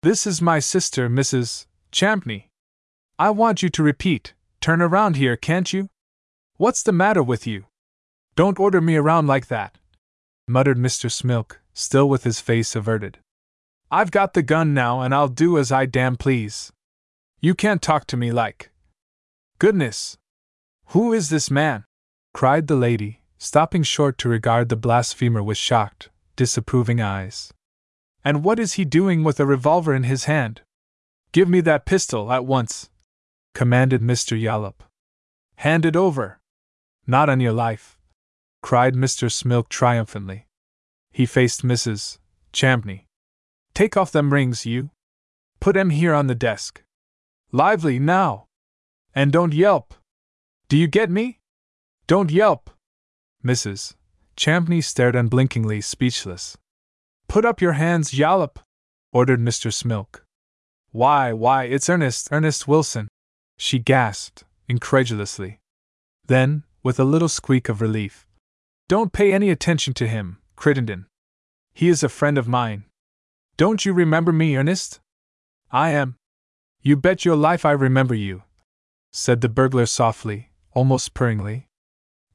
[0.02, 1.66] This is my sister, Mrs.
[1.92, 2.50] Champney.
[3.18, 4.34] I want you to repeat.
[4.60, 5.88] Turn around here, can't you?
[6.56, 7.66] What's the matter with you?
[8.34, 9.78] Don't order me around like that,
[10.48, 11.08] muttered Mr.
[11.08, 13.18] Smilk, still with his face averted.
[13.88, 16.72] I've got the gun now, and I'll do as I damn please.
[17.40, 18.72] You can't talk to me like.
[19.60, 20.16] Goodness!
[20.86, 21.84] Who is this man?
[22.32, 27.52] cried the lady, stopping short to regard the blasphemer with shocked, disapproving eyes.
[28.24, 30.62] And what is he doing with a revolver in his hand?
[31.30, 32.90] Give me that pistol at once,
[33.54, 34.38] commanded Mr.
[34.38, 34.82] Yollop.
[35.56, 36.40] Hand it over.
[37.06, 37.98] Not on your life,
[38.62, 39.30] cried Mr.
[39.30, 40.46] Smilk triumphantly.
[41.12, 42.18] He faced Mrs.
[42.52, 43.06] Champney.
[43.72, 44.90] Take off them rings, you.
[45.60, 46.82] Put 'em here on the desk.
[47.52, 48.46] Lively now!
[49.14, 49.94] And don't yelp!
[50.68, 51.40] Do you get me?
[52.06, 52.70] Don't yelp!
[53.44, 53.94] Mrs.
[54.36, 56.56] Champney stared unblinkingly, speechless.
[57.28, 58.58] Put up your hands, Yollop!
[59.12, 59.72] ordered Mr.
[59.72, 60.22] Smilk.
[60.90, 63.08] Why, why, it's Ernest, Ernest Wilson!
[63.56, 65.60] She gasped, incredulously.
[66.26, 68.26] Then, with a little squeak of relief,
[68.88, 71.06] don't pay any attention to him, Crittenden.
[71.72, 72.84] He is a friend of mine.
[73.56, 75.00] Don't you remember me, Ernest?
[75.70, 76.16] I am.
[76.82, 78.42] You bet your life I remember you,
[79.12, 81.68] said the burglar softly, almost purringly.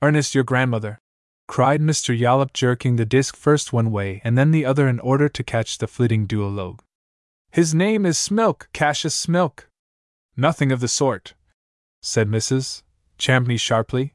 [0.02, 1.00] Ernest, your grandmother,
[1.48, 2.18] cried Mr.
[2.18, 5.78] Yollop, jerking the disc first one way and then the other in order to catch
[5.78, 6.80] the flitting duologue.
[7.52, 9.69] His name is Smilk, Cassius Smilk.
[10.40, 11.34] Nothing of the sort,
[12.02, 12.84] said Mrs.
[13.18, 14.14] Champney sharply.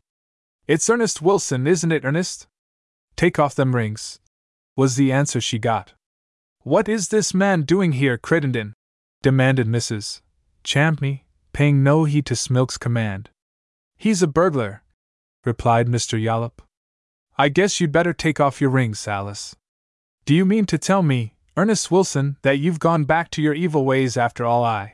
[0.67, 2.47] It's Ernest Wilson, isn't it, Ernest?
[3.15, 4.21] Take off them rings,
[4.75, 5.93] was the answer she got.
[6.61, 8.73] What is this man doing here, Crittenden?
[9.21, 10.23] demanded Mrs.
[10.65, 13.29] Champney, paying no heed to Smilk's command.
[13.99, 14.83] He's a burglar,
[15.45, 16.19] replied Mr.
[16.19, 16.63] Yollop.
[17.37, 19.55] I guess you'd better take off your rings, Alice.
[20.25, 23.85] Do you mean to tell me, Ernest Wilson, that you've gone back to your evil
[23.85, 24.94] ways after all I.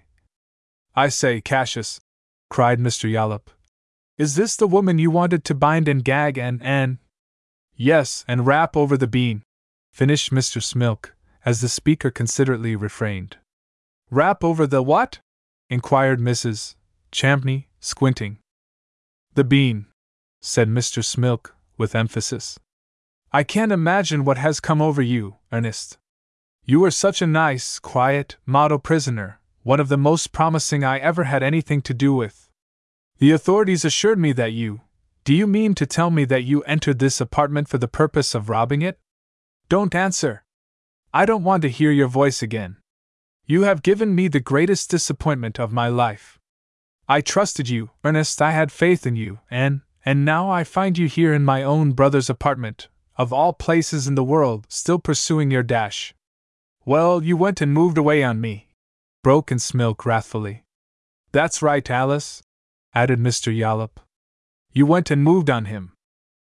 [0.94, 2.00] I say, Cassius,
[2.48, 3.10] cried Mr.
[3.10, 3.50] Yollop,
[4.18, 6.98] is this the woman you wanted to bind and gag and and
[7.74, 9.42] Yes, and rap over the bean,
[9.90, 10.60] finished Mr.
[10.60, 11.12] Smilk,
[11.46, 13.38] as the speaker considerately refrained.
[14.10, 15.20] Rap over the what?
[15.70, 16.74] inquired Mrs.
[17.10, 18.36] Champney, squinting.
[19.32, 19.86] The bean,
[20.42, 21.02] said Mr.
[21.02, 22.58] Smilk, with emphasis.
[23.32, 25.96] I can't imagine what has come over you, Ernest.
[26.66, 31.24] You were such a nice, quiet, model prisoner, one of the most promising I ever
[31.24, 32.48] had anything to do with.
[33.18, 34.80] The authorities assured me that you.
[35.24, 38.48] Do you mean to tell me that you entered this apartment for the purpose of
[38.48, 38.98] robbing it?
[39.68, 40.44] Don't answer.
[41.12, 42.78] I don't want to hear your voice again.
[43.44, 46.38] You have given me the greatest disappointment of my life.
[47.08, 51.08] I trusted you, Ernest, I had faith in you, and, and now I find you
[51.08, 52.88] here in my own brother's apartment,
[53.18, 56.14] of all places in the world, still pursuing your dash.
[56.86, 58.68] Well, you went and moved away on me,
[59.22, 60.64] broke in Smilk wrathfully.
[61.32, 62.42] That's right, Alice,
[62.94, 63.56] added Mr.
[63.56, 64.00] Yollop.
[64.72, 65.92] You went and moved on him.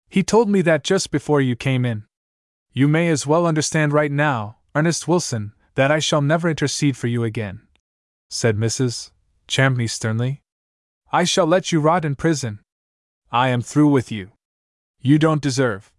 [0.09, 2.05] He told me that just before you came in.
[2.73, 7.07] You may as well understand right now, Ernest Wilson, that I shall never intercede for
[7.07, 7.63] you again,
[8.29, 9.11] said Mrs.
[9.49, 10.41] Champney sternly.
[11.13, 12.61] I shall let you rot in prison.
[13.33, 14.31] I am through with you.
[15.01, 15.93] You don't deserve.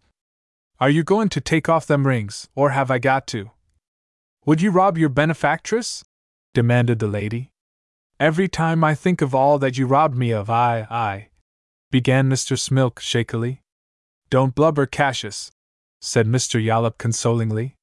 [0.80, 3.52] Are you going to take off them rings, or have I got to?
[4.46, 6.04] Would you rob your benefactress?
[6.54, 7.52] Demanded the lady.
[8.20, 11.30] Every time I think of all that you robbed me of, I, I,
[11.90, 12.58] began Mr.
[12.58, 13.62] Smilk shakily.
[14.30, 15.52] Don't blubber, Cassius,
[16.00, 16.64] said Mr.
[16.64, 17.76] Yollop consolingly.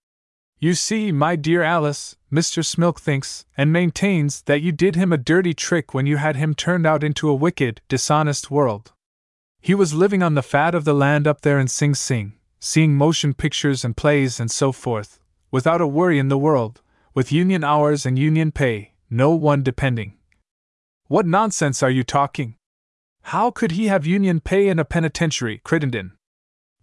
[0.60, 2.64] You see, my dear Alice, Mr.
[2.64, 6.54] Smilk thinks and maintains that you did him a dirty trick when you had him
[6.54, 8.92] turned out into a wicked, dishonest world.
[9.60, 12.96] He was living on the fat of the land up there in Sing Sing, seeing
[12.96, 16.80] motion pictures and plays and so forth, without a worry in the world,
[17.14, 20.14] with union hours and union pay, no one depending.
[21.06, 22.56] What nonsense are you talking?
[23.22, 26.12] How could he have union pay in a penitentiary, Crittenden?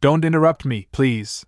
[0.02, 1.46] Don't interrupt me, please.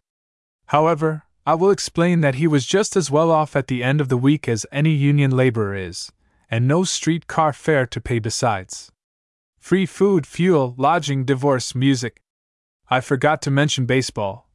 [0.67, 4.09] However, I will explain that he was just as well off at the end of
[4.09, 6.11] the week as any union laborer is,
[6.49, 8.91] and no street car fare to pay besides.
[9.59, 12.21] Free food, fuel, lodging, divorce, music.
[12.89, 14.49] I forgot to mention baseball,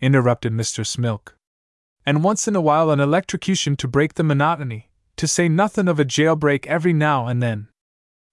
[0.00, 0.84] interrupted Mr.
[0.84, 1.35] Smilk.
[2.06, 5.98] And once in a while an electrocution to break the monotony, to say nothing of
[5.98, 7.66] a jailbreak every now and then.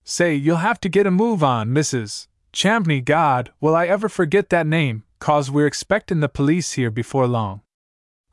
[0.03, 2.27] Say, you'll have to get a move on, Mrs.
[2.53, 3.03] Champney.
[3.03, 7.61] God, will I ever forget that name, cause we're expectin' the police here before long.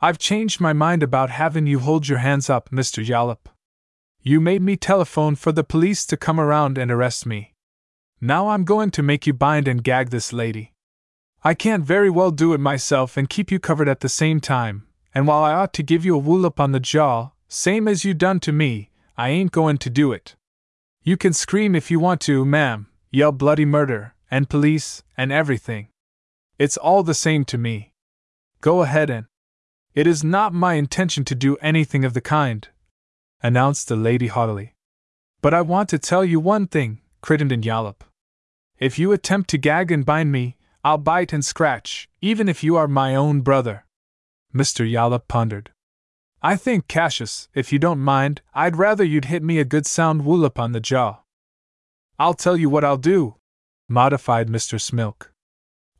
[0.02, 3.06] I've changed my mind about having you hold your hands up, Mr.
[3.06, 3.48] Yollop.
[4.22, 7.54] You made me telephone for the police to come around and arrest me.
[8.20, 10.74] Now I'm going to make you bind and gag this lady.
[11.42, 14.86] I can't very well do it myself and keep you covered at the same time,
[15.14, 18.14] and while I ought to give you a woolop on the jaw, same as you
[18.14, 20.36] done to me, I ain't going to do it.
[21.02, 25.88] You can scream if you want to, ma'am, yell bloody murder, and police, and everything.
[26.58, 27.92] It's all the same to me.
[28.60, 29.26] Go ahead and.
[29.94, 32.68] It is not my intention to do anything of the kind,
[33.42, 34.74] announced the lady haughtily.
[35.42, 38.04] But I want to tell you one thing, Crittenden Yollop.
[38.78, 42.76] If you attempt to gag and bind me, I'll bite and scratch, even if you
[42.76, 43.84] are my own brother.
[44.54, 44.90] Mr.
[44.90, 45.70] Yollop pondered.
[46.42, 50.24] I think, Cassius, if you don't mind, I'd rather you'd hit me a good sound
[50.24, 51.20] wallop on the jaw.
[52.18, 53.36] I'll tell you what I'll do,
[53.88, 54.80] modified Mr.
[54.80, 55.30] Smilk.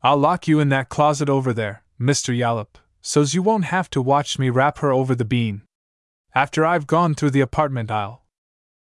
[0.01, 2.35] I'll lock you in that closet over there, Mr.
[2.35, 5.61] Yollop, so's you won't have to watch me rap her over the bean.
[6.33, 8.23] After I've gone through the apartment, I'll.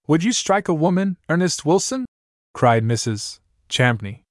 [0.08, 2.06] Would you strike a woman, Ernest Wilson?
[2.54, 3.40] cried Mrs.
[3.70, 4.24] Champney.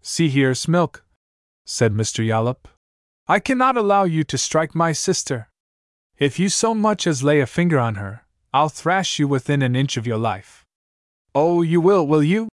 [0.00, 1.00] See here, Smilk,
[1.64, 2.24] said Mr.
[2.26, 2.68] Yollop.
[3.26, 5.48] I cannot allow you to strike my sister.
[6.18, 9.74] If you so much as lay a finger on her, I'll thrash you within an
[9.74, 10.64] inch of your life.
[11.34, 12.48] Oh, you will, will you?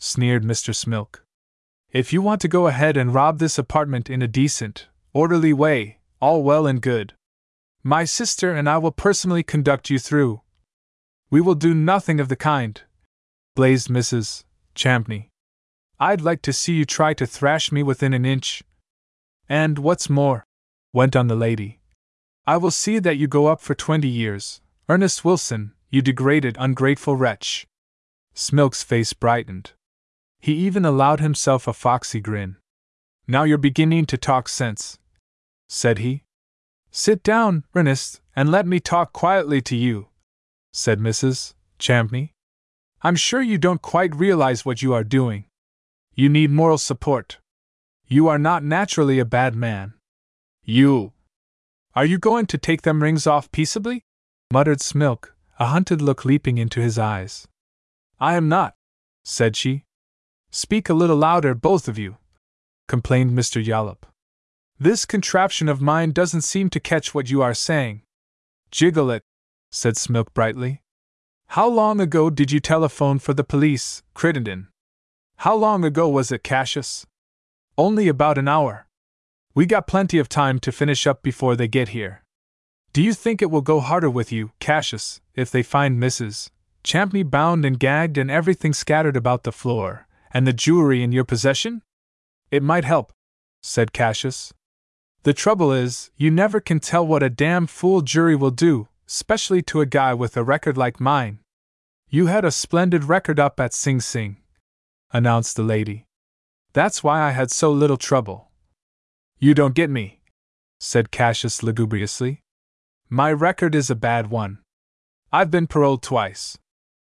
[0.00, 0.74] sneered Mr.
[0.74, 1.20] Smilk.
[1.92, 5.98] If you want to go ahead and rob this apartment in a decent, orderly way,
[6.20, 7.14] all well and good.
[7.84, 10.40] My sister and I will personally conduct you through.
[11.30, 12.82] We will do nothing of the kind,
[13.54, 14.42] blazed Mrs.
[14.74, 15.28] Champney.
[16.00, 18.64] I'd like to see you try to thrash me within an inch.
[19.48, 20.44] And what's more,
[20.92, 21.80] went on the lady,
[22.46, 27.16] I will see that you go up for twenty years, Ernest Wilson, you degraded, ungrateful
[27.16, 27.66] wretch.
[28.34, 29.72] Smilk's face brightened.
[30.40, 32.56] He even allowed himself a foxy grin.
[33.26, 34.98] Now you're beginning to talk sense,
[35.68, 36.22] said he.
[36.90, 40.08] Sit down, Ernest, and let me talk quietly to you,
[40.72, 41.54] said Mrs.
[41.78, 42.30] Champney.
[43.02, 45.44] I'm sure you don't quite realize what you are doing.
[46.14, 47.38] You need moral support.
[48.08, 49.94] You are not naturally a bad man.
[50.62, 51.12] You.
[51.96, 54.04] Are you going to take them rings off peaceably?
[54.52, 57.48] muttered Smilk, a hunted look leaping into his eyes.
[58.20, 58.74] I am not,
[59.24, 59.82] said she.
[60.52, 62.18] Speak a little louder, both of you,
[62.86, 63.64] complained Mr.
[63.64, 64.06] Yollop.
[64.78, 68.02] This contraption of mine doesn't seem to catch what you are saying.
[68.70, 69.22] Jiggle it,
[69.72, 70.80] said Smilk brightly.
[71.48, 74.68] How long ago did you telephone for the police, Crittenden?
[75.38, 77.04] How long ago was it, Cassius?
[77.78, 78.86] Only about an hour.
[79.54, 82.22] We got plenty of time to finish up before they get here.
[82.94, 86.48] Do you think it will go harder with you, Cassius, if they find Mrs.
[86.82, 91.24] Champney bound and gagged and everything scattered about the floor, and the jewelry in your
[91.24, 91.82] possession?
[92.50, 93.12] It might help,
[93.62, 94.54] said Cassius.
[95.24, 99.60] The trouble is, you never can tell what a damn fool jury will do, especially
[99.62, 101.40] to a guy with a record like mine.
[102.08, 104.38] You had a splendid record up at Sing Sing,
[105.12, 106.05] announced the lady.
[106.76, 108.50] That's why I had so little trouble.
[109.38, 110.20] You don't get me,
[110.78, 112.42] said Cassius lugubriously.
[113.08, 114.58] My record is a bad one.
[115.32, 116.58] I've been paroled twice.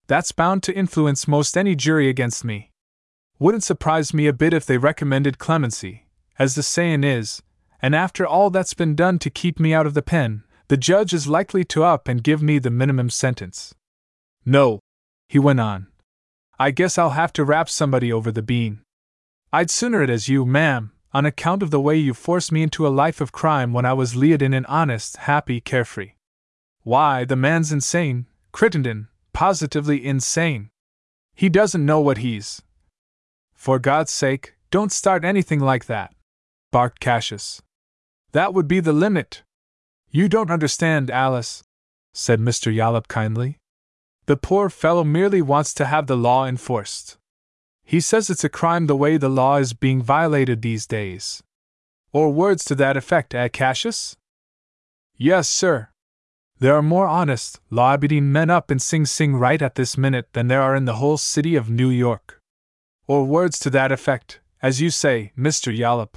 [0.08, 2.70] That's bound to influence most any jury against me.
[3.38, 6.04] Wouldn't surprise me a bit if they recommended clemency,
[6.38, 7.42] as the sayin' is,
[7.80, 11.14] and after all that's been done to keep me out of the pen, the judge
[11.14, 13.74] is likely to up and give me the minimum sentence.
[14.44, 14.80] No,
[15.30, 15.86] he went on.
[16.58, 18.82] I guess I'll have to rap somebody over the bean.
[19.52, 22.86] I'd sooner it as you, ma'am, on account of the way you forced me into
[22.86, 26.12] a life of crime when I was leadin' an honest, happy, carefree.
[26.82, 30.70] Why, the man's insane, Crittenden, positively insane.
[31.34, 32.62] He doesn't know what he's.
[33.54, 36.14] For God's sake, don't start anything like that,
[36.72, 37.62] barked Cassius.
[38.32, 39.42] That would be the limit.
[40.10, 41.64] You don't understand, Alice,
[42.12, 42.74] said Mr.
[42.74, 43.58] Yollop kindly.
[44.26, 47.18] The poor fellow merely wants to have the law enforced.
[47.88, 51.44] He says it's a crime the way the law is being violated these days.
[52.12, 54.16] Or words to that effect, eh, Cassius?
[55.16, 55.90] Yes, sir.
[56.58, 60.32] There are more honest, law abiding men up in Sing Sing right at this minute
[60.32, 62.40] than there are in the whole city of New York.
[63.06, 65.72] Or words to that effect, as you say, Mr.
[65.72, 66.16] Yollop.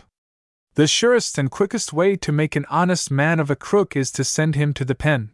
[0.73, 4.23] The surest and quickest way to make an honest man of a crook is to
[4.23, 5.33] send him to the pen.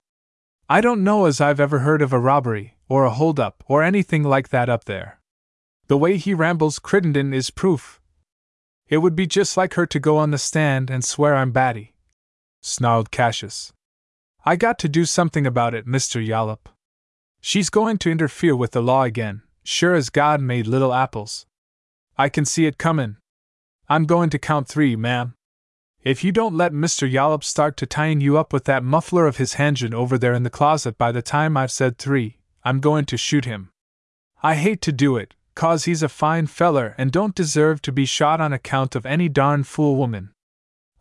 [0.68, 4.24] I don't know as I've ever heard of a robbery, or a holdup, or anything
[4.24, 5.22] like that up there.
[5.88, 8.02] The way he rambles Crittenden is proof.
[8.88, 11.94] It would be just like her to go on the stand and swear I'm batty.
[12.62, 13.72] Snarled Cassius.
[14.44, 16.26] I got to do something about it, Mr.
[16.26, 16.70] Yollop.
[17.40, 21.46] She's going to interfere with the law again, sure as God made little apples.
[22.18, 23.18] I can see it comin'.
[23.88, 25.36] I'm going to count three, ma'am.
[26.04, 27.12] If you don't let Mr.
[27.12, 30.44] Yollop start to tying you up with that muffler of his engine over there in
[30.44, 33.70] the closet by the time I've said three, I'm going to shoot him.
[34.42, 38.06] I hate to do it, cause he's a fine feller and don't deserve to be
[38.06, 40.32] shot on account of any darn fool woman.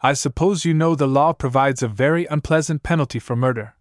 [0.01, 3.75] I suppose you know the law provides a very unpleasant penalty for murder,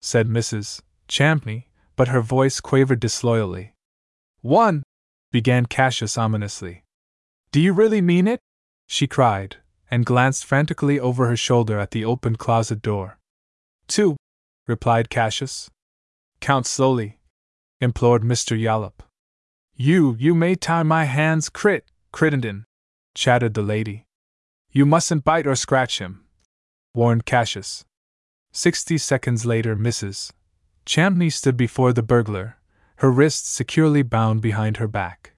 [0.00, 0.80] said Mrs.
[1.08, 1.64] Champney,
[1.96, 3.74] but her voice quavered disloyally.
[4.40, 4.82] One,
[5.30, 6.84] began Cassius ominously.
[7.52, 8.40] Do you really mean it?
[8.86, 9.56] she cried,
[9.90, 13.18] and glanced frantically over her shoulder at the open closet door.
[13.86, 14.16] Two,
[14.66, 15.70] replied Cassius.
[16.40, 17.18] Count slowly,
[17.80, 18.58] implored Mr.
[18.58, 19.02] Yollop.
[19.74, 22.66] You, you may tie my hands, Crit, Crittenden,
[23.14, 24.04] chattered the lady.
[24.70, 26.24] You mustn't bite or scratch him,
[26.94, 27.84] warned Cassius.
[28.52, 30.32] Sixty seconds later, Mrs.
[30.84, 32.58] Champney stood before the burglar,
[32.96, 35.32] her wrists securely bound behind her back.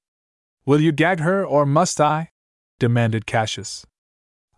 [0.67, 2.31] Will you gag her, or must I?
[2.79, 3.87] demanded Cassius.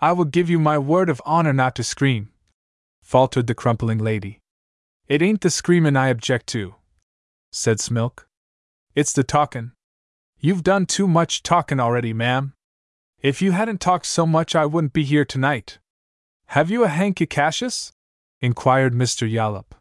[0.00, 2.30] I will give you my word of honor not to scream,
[3.02, 4.40] faltered the crumpling lady.
[5.08, 6.74] It ain't the screamin' I object to,
[7.52, 8.25] said Smilk.
[8.96, 9.72] It's the talkin'.
[10.40, 12.54] You've done too much talkin' already, ma'am.
[13.20, 15.78] If you hadn't talked so much, I wouldn't be here tonight.
[16.46, 17.92] Have you a hanky, Cassius?
[18.40, 19.30] inquired Mr.
[19.30, 19.74] Yollop.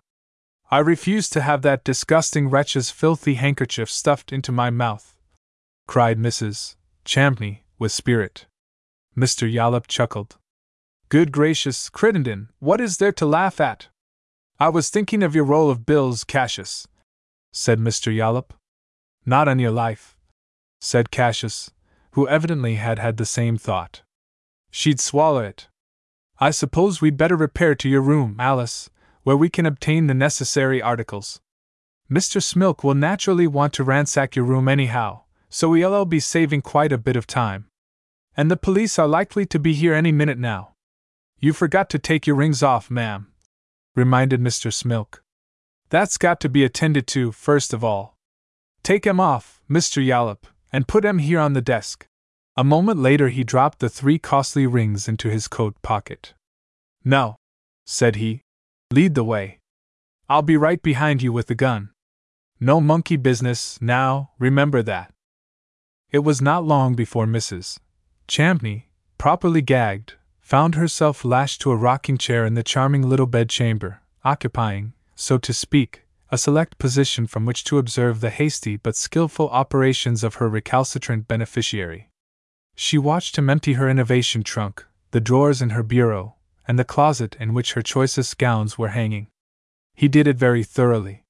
[0.70, 5.16] I refuse to have that disgusting wretch's filthy handkerchief stuffed into my mouth,
[5.88, 6.76] cried Mrs.
[7.06, 8.48] Champney, with spirit.
[9.16, 9.50] Mr.
[9.50, 10.36] Yollop chuckled.
[11.08, 13.88] Good gracious, Crittenden, what is there to laugh at?
[14.60, 16.86] I was thinking of your roll of bills, Cassius,
[17.54, 18.14] said Mr.
[18.14, 18.54] Yollop.
[19.26, 20.16] Not on your life,
[20.80, 21.72] said Cassius,
[22.12, 24.04] who evidently had had the same thought.
[24.70, 25.68] She'd swallow it.
[26.40, 28.90] I suppose we'd better repair to your room, Alice,
[29.24, 31.42] where we can obtain the necessary articles.
[32.12, 32.40] Mr.
[32.40, 36.92] Smilk will naturally want to ransack your room anyhow, so we'll all be saving quite
[36.92, 37.68] a bit of time.
[38.38, 40.74] And the police are likely to be here any minute now.
[41.40, 43.32] You forgot to take your rings off, ma'am,
[43.96, 44.72] reminded Mr.
[44.72, 45.20] Smilk.
[45.90, 48.15] That's got to be attended to, first of all.
[48.86, 50.06] Take 'em off, Mr.
[50.06, 52.06] Yollop, and put 'em here on the desk.
[52.56, 56.36] A moment later, he dropped the three costly rings into his coat pocket.
[57.04, 57.36] Now,
[57.88, 58.44] said he,
[58.92, 59.58] lead the way.
[60.30, 61.94] I'll be right behind you with the gun.
[62.60, 65.12] No monkey business, now, remember that.
[66.12, 67.80] It was not long before Mrs.
[68.28, 74.04] Champney, properly gagged, found herself lashed to a rocking chair in the charming little bedchamber,
[74.24, 76.05] occupying, so to speak,
[76.36, 81.30] a select position from which to observe the hasty but skilful operations of her recalcitrant
[81.30, 82.10] beneficiary.
[82.76, 86.36] She watched him empty her innovation trunk, the drawers in her bureau,
[86.68, 89.28] and the closet in which her choicest gowns were hanging.
[89.94, 91.24] He did it very thoroughly.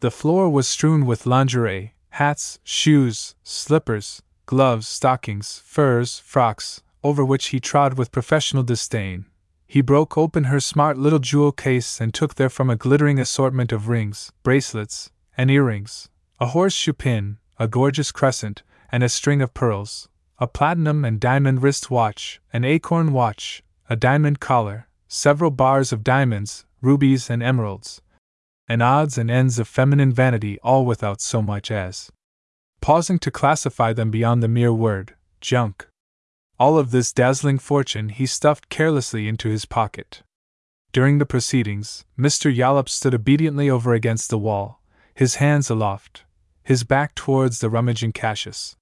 [0.00, 7.46] The floor was strewn with lingerie, hats, shoes, slippers, gloves, stockings, furs, frocks, over which
[7.46, 9.24] he trod with professional disdain.
[9.66, 13.88] He broke open her smart little jewel case and took therefrom a glittering assortment of
[13.88, 16.08] rings, bracelets, and earrings,
[16.38, 18.62] a horseshoe pin, a gorgeous crescent,
[18.92, 20.08] and a string of pearls,
[20.38, 26.04] a platinum and diamond wrist watch, an acorn watch, a diamond collar, several bars of
[26.04, 28.00] diamonds, rubies, and emeralds,
[28.68, 32.10] and odds and ends of feminine vanity, all without so much as
[32.80, 35.88] pausing to classify them beyond the mere word, junk.
[36.58, 40.22] All of this dazzling fortune he stuffed carelessly into his pocket.
[40.92, 42.54] During the proceedings, Mr.
[42.54, 44.80] Yollop stood obediently over against the wall,
[45.12, 46.24] his hands aloft,
[46.62, 48.76] his back towards the rummaging Cassius.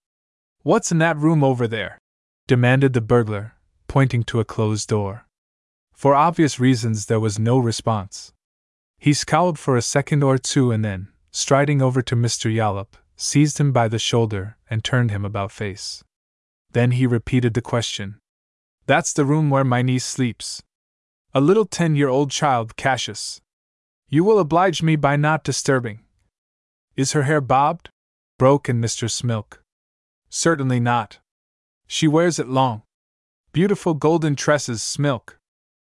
[0.63, 1.99] What's in that room over there?
[2.47, 3.55] demanded the burglar,
[3.89, 5.27] pointing to a closed door.
[5.95, 8.33] For obvious reasons, there was no response.
[8.99, 12.53] He scowled for a second or two and then, striding over to Mr.
[12.53, 16.05] Yollop, seized him by the shoulder, and turned him about face.
[16.73, 18.19] Then he repeated the question.
[18.87, 20.63] That's the room where my niece sleeps.
[21.35, 23.41] A little ten year old child, Cassius.
[24.09, 26.01] You will oblige me by not disturbing.
[26.97, 27.91] Is her hair bobbed?
[28.39, 29.09] broke in Mr.
[29.09, 29.59] Smilk.
[30.29, 31.19] Certainly not.
[31.87, 32.83] She wears it long.
[33.53, 35.37] Beautiful golden tresses, Smilk.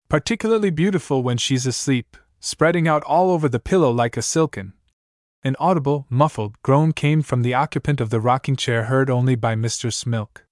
[0.09, 4.75] Particularly beautiful when she's asleep, spreading out all over the pillow like a silken,
[5.47, 9.55] an audible, muffled groan came from the occupant of the rocking chair, heard only by
[9.55, 9.93] Mr.
[9.93, 10.46] Smilk.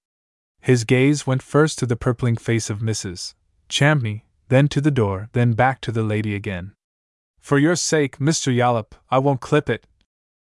[0.65, 3.35] His gaze went first to the purpling face of Mrs.
[3.69, 6.73] Champney, then to the door, then back to the lady again.
[7.39, 8.51] For your sake, Mr.
[8.51, 9.85] Yollop, I won't clip it,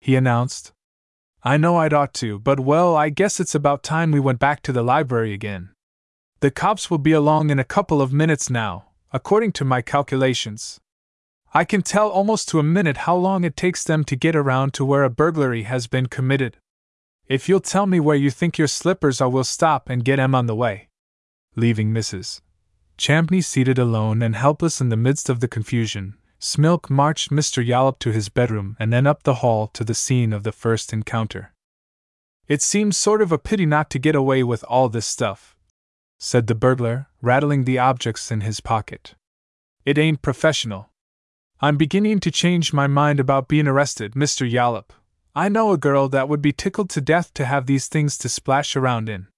[0.01, 0.75] he announced.
[1.43, 4.61] I know I'd ought to, but well, I guess it's about time we went back
[4.65, 5.71] to the library again.
[6.41, 10.79] The cops will be along in a couple of minutes now, according to my calculations.
[11.55, 14.75] I can tell almost to a minute how long it takes them to get around
[14.75, 16.59] to where a burglary has been committed.
[17.29, 20.35] If you'll tell me where you think your slippers are, we'll stop and get 'em
[20.35, 20.89] on the way.
[21.57, 22.41] Leaving Mrs.
[22.99, 27.65] Champney seated alone and helpless in the midst of the confusion, Smilk marched Mr.
[27.65, 30.93] Yollop to his bedroom and then up the hall to the scene of the first
[30.93, 31.53] encounter.
[32.49, 35.57] It seems sort of a pity not to get away with all this stuff,
[36.19, 39.15] said the burglar, rattling the objects in his pocket.
[39.85, 40.91] It ain't professional.
[41.61, 44.49] I'm beginning to change my mind about being arrested, Mr.
[44.51, 44.93] Yollop.
[45.35, 48.29] I know a girl that would be tickled to death to have these things to
[48.29, 49.29] splash around in.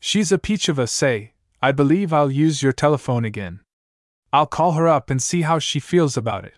[0.00, 1.34] She's a peach of a say.
[1.60, 3.60] I believe I'll use your telephone again.
[4.32, 6.54] I'll call her up and see how she feels about it.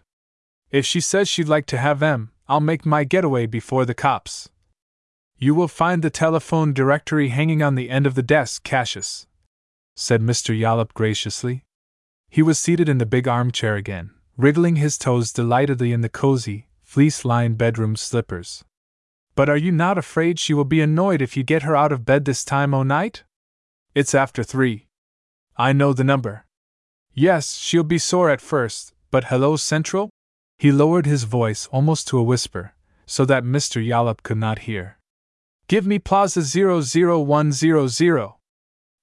[0.70, 4.48] If she says she'd like to have them, I'll make my getaway before the cops.
[5.38, 9.26] You will find the telephone directory hanging on the end of the desk, Cassius,
[9.96, 10.56] said Mr.
[10.56, 11.64] Yollop graciously.
[12.30, 16.68] He was seated in the big armchair again, wriggling his toes delightedly in the cozy,
[16.82, 18.64] fleece lined bedroom slippers.
[19.38, 22.04] But are you not afraid she will be annoyed if you get her out of
[22.04, 23.22] bed this time o' night?
[23.94, 24.88] It's after three.
[25.56, 26.44] I know the number.
[27.14, 30.10] Yes, she'll be sore at first, but hello, Central?
[30.58, 32.74] He lowered his voice almost to a whisper,
[33.06, 33.80] so that Mr.
[33.80, 34.98] Yollop could not hear.
[35.68, 38.32] Give me Plaza 00100.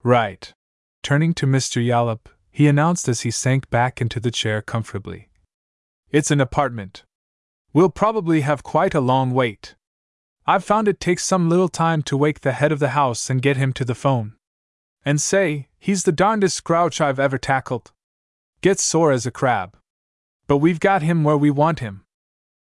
[0.04, 0.54] Right.
[1.02, 1.82] Turning to Mr.
[1.82, 5.30] Yollop, he announced as he sank back into the chair comfortably.
[6.12, 7.06] It's an apartment.
[7.72, 9.76] We'll probably have quite a long wait.
[10.48, 13.42] I've found it takes some little time to wake the head of the house and
[13.42, 14.34] get him to the phone.
[15.04, 17.92] And say, he's the darndest grouch I've ever tackled.
[18.62, 19.76] Gets sore as a crab.
[20.48, 22.06] But we've got him where we want him.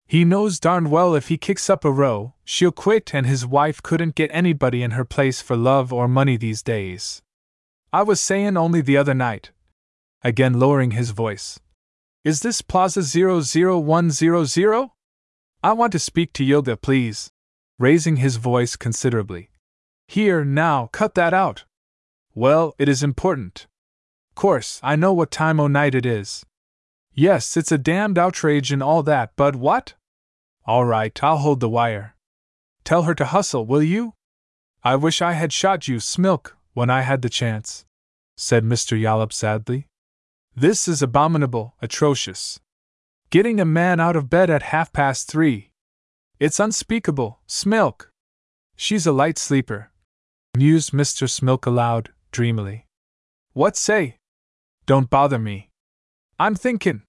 [0.06, 3.82] He knows darned well if he kicks up a row, she'll quit, and his wife
[3.82, 7.22] couldn't get anybody in her place for love or money these days.
[7.92, 9.52] I was sayin' only the other night,
[10.24, 11.60] again lowering his voice.
[12.24, 14.90] Is this Plaza 00100?
[15.64, 17.33] I want to speak to Yilda, please.
[17.80, 19.50] Raising his voice considerably.
[20.08, 21.66] Here, now, cut that out.
[22.36, 23.68] Well, it is important.
[24.36, 26.46] Course, I know what time o' night it is.
[27.14, 29.94] Yes, it's a damned outrage and all that, but what?
[30.66, 32.16] All right, I'll hold the wire.
[32.84, 34.14] Tell her to hustle, will you?
[34.84, 37.86] I wish I had shot you, Smilk, when I had the chance,
[38.36, 39.00] said Mr.
[39.00, 39.88] Yollop sadly.
[40.56, 42.60] This is abominable, atrocious.
[43.30, 45.72] Getting a man out of bed at half past three.
[46.40, 48.10] It's unspeakable, Smilk.
[48.76, 49.92] She's a light sleeper,
[50.58, 51.30] mused Mr.
[51.30, 52.86] Smilk aloud, dreamily.
[53.54, 54.18] What say?
[54.86, 55.70] Don't bother me.
[56.40, 57.04] I'm thinking.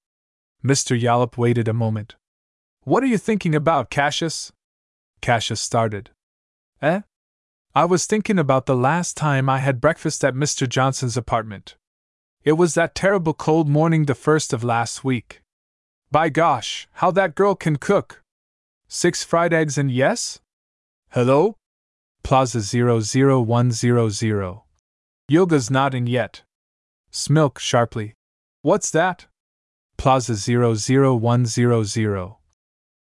[0.65, 0.99] Mr.
[0.99, 2.17] Yollop waited a moment.
[2.83, 4.53] What are you thinking about, Cassius?
[5.21, 6.11] Cassius started.
[6.83, 7.01] Eh?
[7.75, 10.69] I was thinking about the last time I had breakfast at Mr.
[10.69, 11.77] Johnson's apartment.
[12.45, 15.41] It was that terrible cold morning the first of last week.
[16.11, 18.23] By gosh, how that girl can cook!
[18.89, 20.41] Six fried eggs and yes?
[21.11, 21.57] Hello?
[22.23, 24.61] Plaza 00100.
[25.29, 26.43] Yoga's not in yet.
[27.13, 28.15] Smilk sharply.
[28.63, 29.27] What's that?
[29.97, 32.35] Plaza 00100.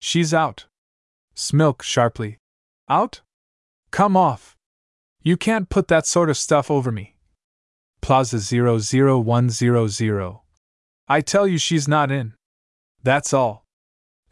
[0.00, 0.66] She's out.
[1.34, 2.38] Smilk sharply.
[2.88, 3.22] Out?
[3.90, 4.56] Come off.
[5.22, 7.14] You can't put that sort of stuff over me.
[8.00, 10.38] Plaza 00100.
[11.08, 12.34] I tell you she's not in.
[13.02, 13.61] That's all.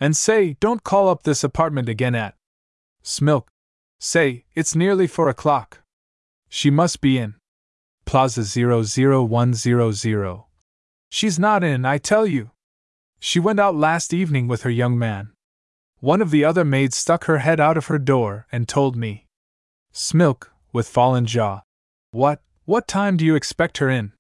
[0.01, 2.35] And say, don't call up this apartment again at.
[3.05, 3.49] Smilk.
[3.99, 5.83] Say, it's nearly four o'clock.
[6.49, 7.35] She must be in.
[8.07, 10.45] Plaza 00100.
[11.11, 12.51] She's not in, I tell you.
[13.19, 15.33] She went out last evening with her young man.
[15.99, 19.27] One of the other maids stuck her head out of her door and told me.
[19.93, 21.61] Smilk, with fallen jaw.
[22.11, 24.13] What, what time do you expect her in?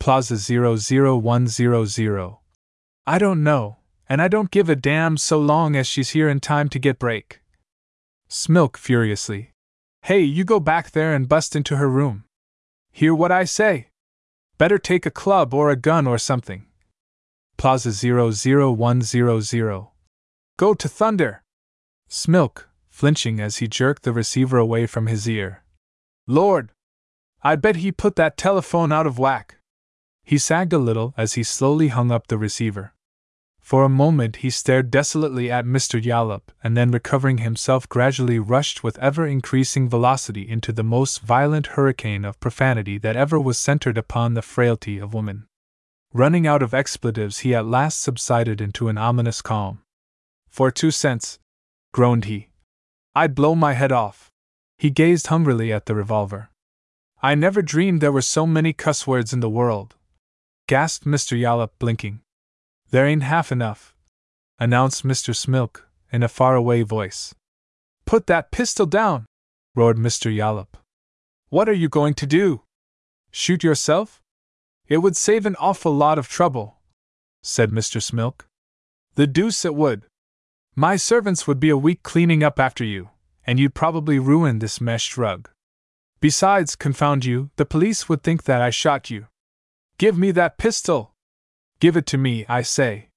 [0.00, 2.36] Plaza 00100.
[3.06, 3.76] I don't know,
[4.10, 6.98] and I don't give a damn so long as she's here in time to get
[6.98, 7.40] break.
[8.28, 9.52] Smilk furiously.
[10.02, 12.24] Hey, you go back there and bust into her room.
[12.90, 13.90] Hear what I say?
[14.58, 16.66] Better take a club or a gun or something.
[17.56, 19.86] Plaza 00100.
[20.56, 21.42] Go to thunder!
[22.08, 25.62] Smilk, flinching as he jerked the receiver away from his ear.
[26.26, 26.72] Lord!
[27.44, 29.58] I bet he put that telephone out of whack.
[30.24, 32.92] He sagged a little as he slowly hung up the receiver.
[33.70, 36.02] For a moment he stared desolately at Mr.
[36.02, 41.68] Yollop, and then recovering himself gradually rushed with ever increasing velocity into the most violent
[41.78, 45.46] hurricane of profanity that ever was centered upon the frailty of woman.
[46.12, 49.82] Running out of expletives, he at last subsided into an ominous calm.
[50.48, 51.38] For two cents,
[51.92, 52.48] groaned he.
[53.14, 54.32] I'd blow my head off.
[54.78, 56.50] He gazed hungrily at the revolver.
[57.22, 59.94] I never dreamed there were so many cuss words in the world,
[60.66, 61.38] gasped Mr.
[61.38, 62.22] Yollop, blinking.
[62.90, 63.94] There ain't half enough,
[64.58, 65.34] announced Mr.
[65.34, 67.34] Smilk in a faraway voice.
[68.04, 69.26] Put that pistol down,
[69.76, 70.34] roared Mr.
[70.34, 70.76] Yollop.
[71.50, 72.62] What are you going to do?
[73.30, 74.20] Shoot yourself?
[74.88, 76.78] It would save an awful lot of trouble,
[77.42, 78.02] said Mr.
[78.02, 78.46] Smilk.
[79.14, 80.02] The deuce it would.
[80.74, 83.10] My servants would be a week cleaning up after you,
[83.46, 85.48] and you'd probably ruin this meshed rug.
[86.20, 89.26] Besides, confound you, the police would think that I shot you.
[89.96, 91.09] Give me that pistol!
[91.80, 93.08] Give it to me, I say.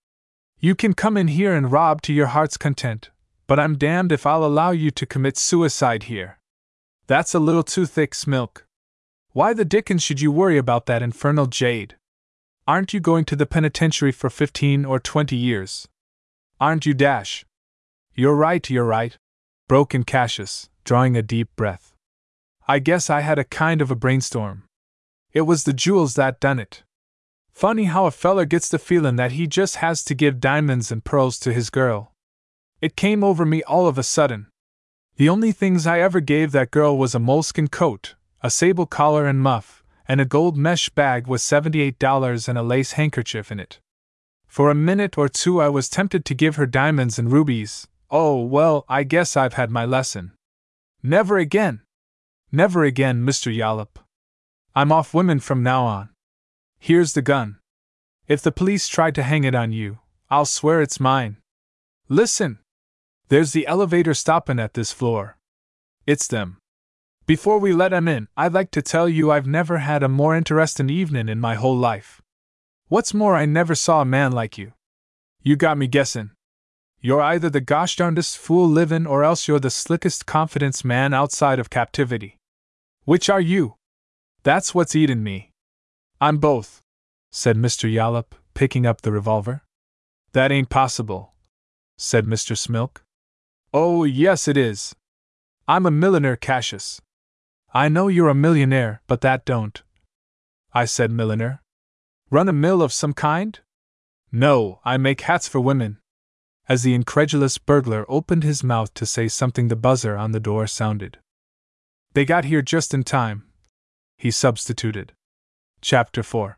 [0.60, 3.10] You can come in here and rob to your heart's content,
[3.46, 6.40] but I'm damned if I'll allow you to commit suicide here.
[7.08, 8.64] That's a little too thick, Smilk.
[9.34, 11.98] Why the dickens should you worry about that infernal jade?
[12.66, 15.90] Aren't you going to the penitentiary for fifteen or twenty years?
[16.62, 17.46] Aren't you, Dash?
[18.16, 19.18] You're right, you're right,
[19.68, 21.94] broke in Cassius, drawing a deep breath.
[22.66, 24.64] I guess I had a kind of a brainstorm.
[25.34, 26.84] It was the jewels that done it.
[27.54, 31.04] Funny how a feller gets the feelin' that he just has to give diamonds and
[31.06, 32.12] pearls to his girl.
[32.82, 34.48] It came over me all of a sudden.
[35.16, 39.28] The only things I ever gave that girl was a moleskin coat, a sable collar
[39.28, 43.80] and muff, and a gold mesh bag with $78 and a lace handkerchief in it.
[44.48, 47.88] For a minute or two, I was tempted to give her diamonds and rubies.
[48.10, 50.34] Oh, well, I guess I've had my lesson.
[51.02, 51.82] Never again!
[52.52, 53.56] Never again, Mr.
[53.56, 54.00] Yollop.
[54.76, 56.10] I'm off women from now on.
[56.86, 57.60] Here's the gun.
[58.28, 60.00] If the police try to hang it on you,
[60.30, 61.38] I'll swear it's mine.
[62.10, 62.60] Listen!
[63.30, 65.38] There's the elevator stoppin' at this floor.
[66.06, 66.58] It's them.
[67.26, 70.36] Before we let 'em in, I'd like to tell you I've never had a more
[70.36, 72.22] interestin' evenin' in my whole life.
[72.90, 74.74] What's more, I never saw a man like you.
[75.42, 76.32] You got me guessin'.
[77.00, 81.60] You're either the gosh darndest fool livin' or else you're the slickest confidence man outside
[81.60, 82.36] of captivity.
[83.06, 83.76] Which are you?
[84.44, 85.53] That's what's eatin' me.
[86.24, 86.82] I'm both,
[87.34, 87.92] said Mr.
[87.92, 89.64] Yollop, picking up the revolver.
[90.32, 91.34] That ain't possible,
[91.98, 92.56] said Mr.
[92.56, 93.02] Smilk.
[93.74, 94.96] Oh, yes, it is.
[95.68, 97.02] I'm a milliner, Cassius.
[97.74, 99.84] I know you're a millionaire, but that don't.
[100.74, 101.62] I said milliner.
[102.32, 103.60] Run a mill of some kind?
[104.32, 105.98] No, I make hats for women.
[106.70, 110.68] As the incredulous burglar opened his mouth to say something, the buzzer on the door
[110.68, 111.18] sounded.
[112.14, 113.44] They got here just in time.
[114.18, 115.12] He substituted.
[115.86, 116.58] Chapter 4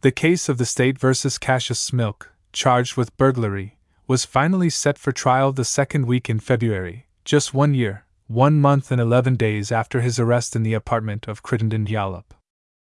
[0.00, 3.78] The case of the state versus Cassius Smilk, charged with burglary,
[4.08, 8.90] was finally set for trial the second week in February, just one year, one month
[8.90, 12.34] and eleven days after his arrest in the apartment of Crittenden Yollop.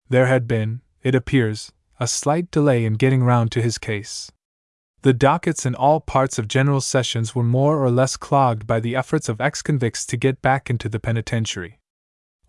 [0.08, 4.32] There had been, it appears, a slight delay in getting round to his case.
[5.02, 8.96] The dockets in all parts of General Sessions were more or less clogged by the
[8.96, 11.80] efforts of ex convicts to get back into the penitentiary.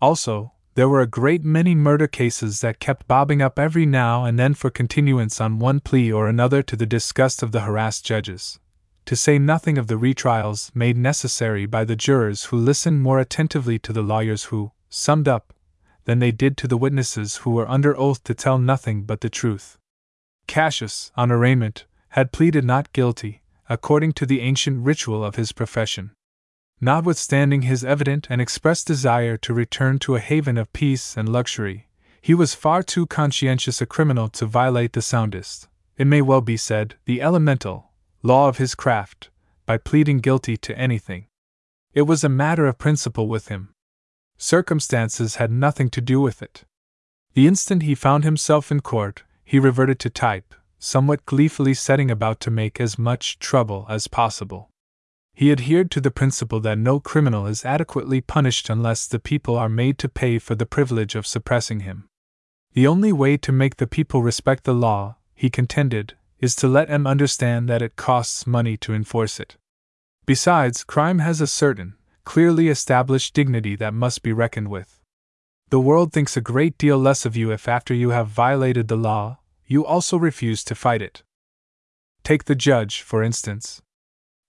[0.00, 4.38] Also, there were a great many murder cases that kept bobbing up every now and
[4.38, 8.58] then for continuance on one plea or another to the disgust of the harassed judges
[9.04, 13.78] to say nothing of the retrials made necessary by the jurors who listened more attentively
[13.78, 15.52] to the lawyers who, summed up,
[16.04, 19.30] than they did to the witnesses who were under oath to tell nothing but the
[19.30, 19.78] truth.
[20.46, 26.12] Cassius, on arraignment, had pleaded not guilty, according to the ancient ritual of his profession.
[26.84, 31.86] Notwithstanding his evident and expressed desire to return to a haven of peace and luxury,
[32.20, 36.56] he was far too conscientious a criminal to violate the soundest, it may well be
[36.56, 37.92] said, the elemental,
[38.24, 39.30] law of his craft,
[39.64, 41.26] by pleading guilty to anything.
[41.94, 43.72] It was a matter of principle with him.
[44.36, 46.64] Circumstances had nothing to do with it.
[47.34, 52.40] The instant he found himself in court, he reverted to type, somewhat gleefully setting about
[52.40, 54.71] to make as much trouble as possible.
[55.34, 59.68] He adhered to the principle that no criminal is adequately punished unless the people are
[59.68, 62.08] made to pay for the privilege of suppressing him.
[62.74, 66.88] The only way to make the people respect the law, he contended, is to let
[66.88, 69.56] them understand that it costs money to enforce it.
[70.26, 71.94] Besides, crime has a certain,
[72.24, 75.00] clearly established dignity that must be reckoned with.
[75.70, 78.96] The world thinks a great deal less of you if, after you have violated the
[78.96, 81.22] law, you also refuse to fight it.
[82.24, 83.82] Take the judge, for instance.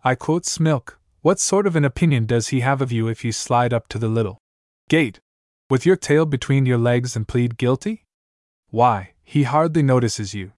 [0.05, 3.31] I quote Smilk What sort of an opinion does he have of you if you
[3.31, 4.37] slide up to the little
[4.89, 5.21] gate,
[5.69, 8.03] with your tail between your legs and plead guilty?
[8.69, 10.51] Why, he hardly notices you.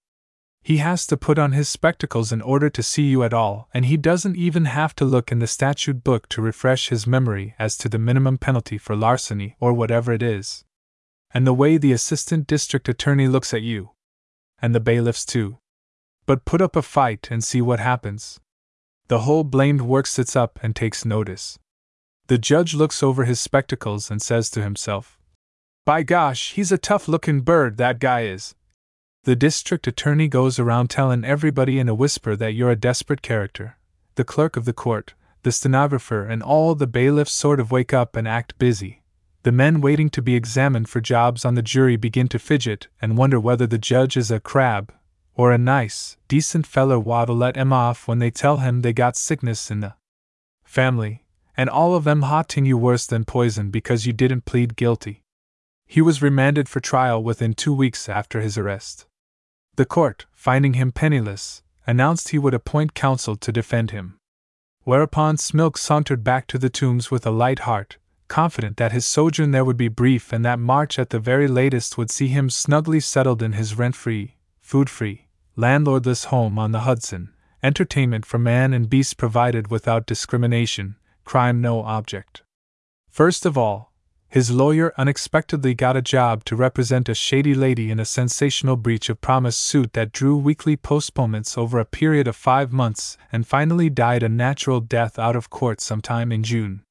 [0.64, 3.84] He has to put on his spectacles in order to see you at all, and
[3.84, 7.78] he doesn't even have to look in the statute book to refresh his memory as
[7.78, 10.64] to the minimum penalty for larceny or whatever it is.
[11.32, 13.90] And the way the assistant district attorney looks at you.
[14.58, 15.58] And the bailiffs, too.
[16.26, 18.40] But put up a fight and see what happens.
[19.08, 21.58] The whole blamed work sits up and takes notice.
[22.26, 25.18] The judge looks over his spectacles and says to himself,
[25.84, 28.54] By gosh, he's a tough looking bird, that guy is,
[29.26, 33.76] the district attorney goes around telling everybody in a whisper that you're a desperate character.
[34.14, 38.14] The clerk of the court, the stenographer, and all the bailiffs sort of wake up
[38.14, 39.02] and act busy.
[39.42, 43.16] the men waiting to be examined for jobs on the jury begin to fidget and
[43.16, 44.92] wonder whether the judge is a crab
[45.36, 49.16] or a nice, decent feller what'll let 'em off when they tell him they got
[49.16, 49.94] sickness in the
[50.64, 51.24] family,
[51.56, 55.22] and all of them haunting you worse than poison because you didn't plead guilty.
[55.86, 59.06] He was remanded for trial within two weeks after his arrest.
[59.76, 64.18] The court, finding him penniless, announced he would appoint counsel to defend him.
[64.84, 67.98] Whereupon Smilk sauntered back to the tombs with a light heart,
[68.28, 71.98] confident that his sojourn there would be brief and that March at the very latest
[71.98, 75.25] would see him snugly settled in his rent free, food free,
[75.56, 81.80] landlordless home on the Hudson, entertainment for man and beast provided without discrimination, crime no
[81.82, 82.42] object.
[83.08, 83.90] First of all,
[84.28, 89.08] his lawyer unexpectedly got a job to represent a shady lady in a sensational breach
[89.08, 93.88] of promise suit that drew weekly postponements over a period of five months and finally
[93.88, 96.82] died a natural death out of court sometime in June.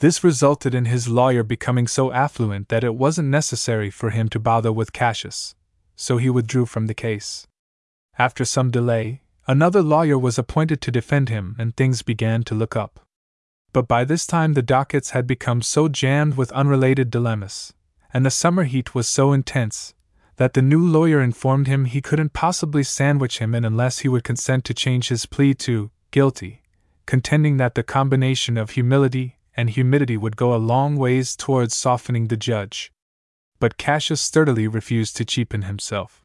[0.00, 4.38] This resulted in his lawyer becoming so affluent that it wasn't necessary for him to
[4.38, 5.54] bother with Cassius,
[5.96, 7.46] so he withdrew from the case.
[8.18, 12.76] After some delay, another lawyer was appointed to defend him, and things began to look
[12.76, 13.00] up.
[13.72, 17.72] But by this time the dockets had become so jammed with unrelated dilemmas,
[18.12, 19.94] and the summer heat was so intense,
[20.36, 24.22] that the new lawyer informed him he couldn't possibly sandwich him in unless he would
[24.22, 26.62] consent to change his plea to guilty,
[27.06, 32.28] contending that the combination of humility and humidity would go a long ways towards softening
[32.28, 32.92] the judge.
[33.58, 36.24] But Cassius sturdily refused to cheapen himself.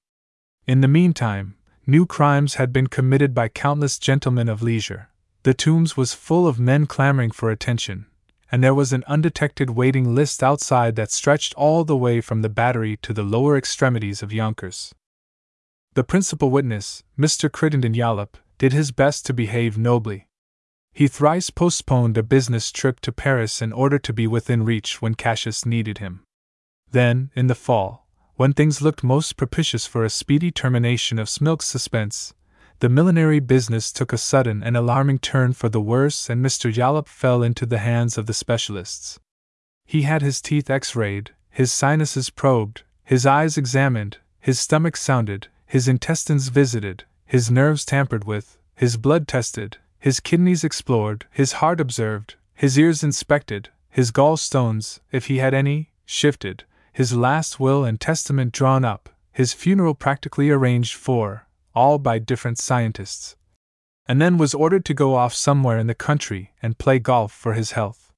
[0.67, 1.55] In the meantime,
[1.89, 5.09] New crimes had been committed by countless gentlemen of leisure.
[5.41, 8.05] The Tombs was full of men clamoring for attention,
[8.51, 12.47] and there was an undetected waiting list outside that stretched all the way from the
[12.47, 14.93] battery to the lower extremities of Yonkers.
[15.95, 17.51] The principal witness, Mr.
[17.51, 20.27] Crittenden Yollop, did his best to behave nobly.
[20.93, 25.15] He thrice postponed a business trip to Paris in order to be within reach when
[25.15, 26.21] Cassius needed him.
[26.91, 28.05] Then, in the fall,
[28.39, 32.33] when things looked most propitious for a speedy termination of Smilk's suspense,
[32.79, 36.73] the millinery business took a sudden and alarming turn for the worse, and Mr.
[36.73, 39.19] Yollop fell into the hands of the specialists.
[39.85, 45.49] He had his teeth x rayed, his sinuses probed, his eyes examined, his stomach sounded,
[45.65, 51.81] his intestines visited, his nerves tampered with, his blood tested, his kidneys explored, his heart
[51.81, 57.99] observed, his ears inspected, his gallstones, if he had any, shifted, his last will and
[57.99, 63.35] testament drawn up, his funeral practically arranged for, all by different scientists.
[64.07, 67.53] And then was ordered to go off somewhere in the country and play golf for
[67.53, 68.11] his health.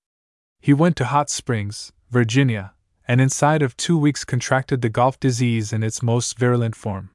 [0.59, 2.73] He went to Hot Springs, Virginia,
[3.07, 7.09] and inside of two weeks contracted the golf disease in its most virulent form.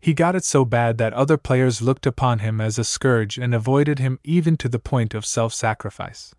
[0.00, 3.54] He got it so bad that other players looked upon him as a scourge and
[3.54, 6.34] avoided him even to the point of self sacrifice.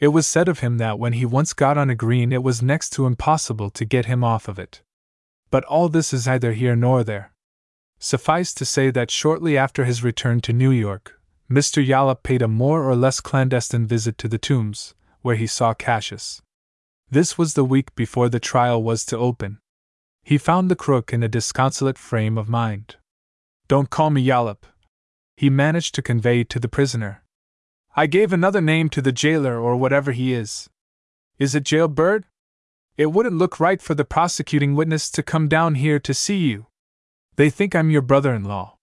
[0.00, 2.62] It was said of him that when he once got on a green, it was
[2.62, 4.82] next to impossible to get him off of it.
[5.50, 7.32] But all this is neither here nor there.
[7.98, 11.20] Suffice to say that shortly after his return to New York,
[11.50, 11.86] Mr.
[11.86, 16.40] Yollop paid a more or less clandestine visit to the tombs, where he saw Cassius.
[17.10, 19.58] This was the week before the trial was to open.
[20.22, 22.96] He found the crook in a disconsolate frame of mind.
[23.68, 24.64] Don't call me Yollop,
[25.40, 27.22] he managed to convey to the prisoner.
[27.96, 30.70] I gave another name to the jailer or whatever he is.
[31.38, 32.24] Is it jailbird?
[32.96, 36.66] It wouldn't look right for the prosecuting witness to come down here to see you.
[37.36, 38.76] They think I'm your brother in law.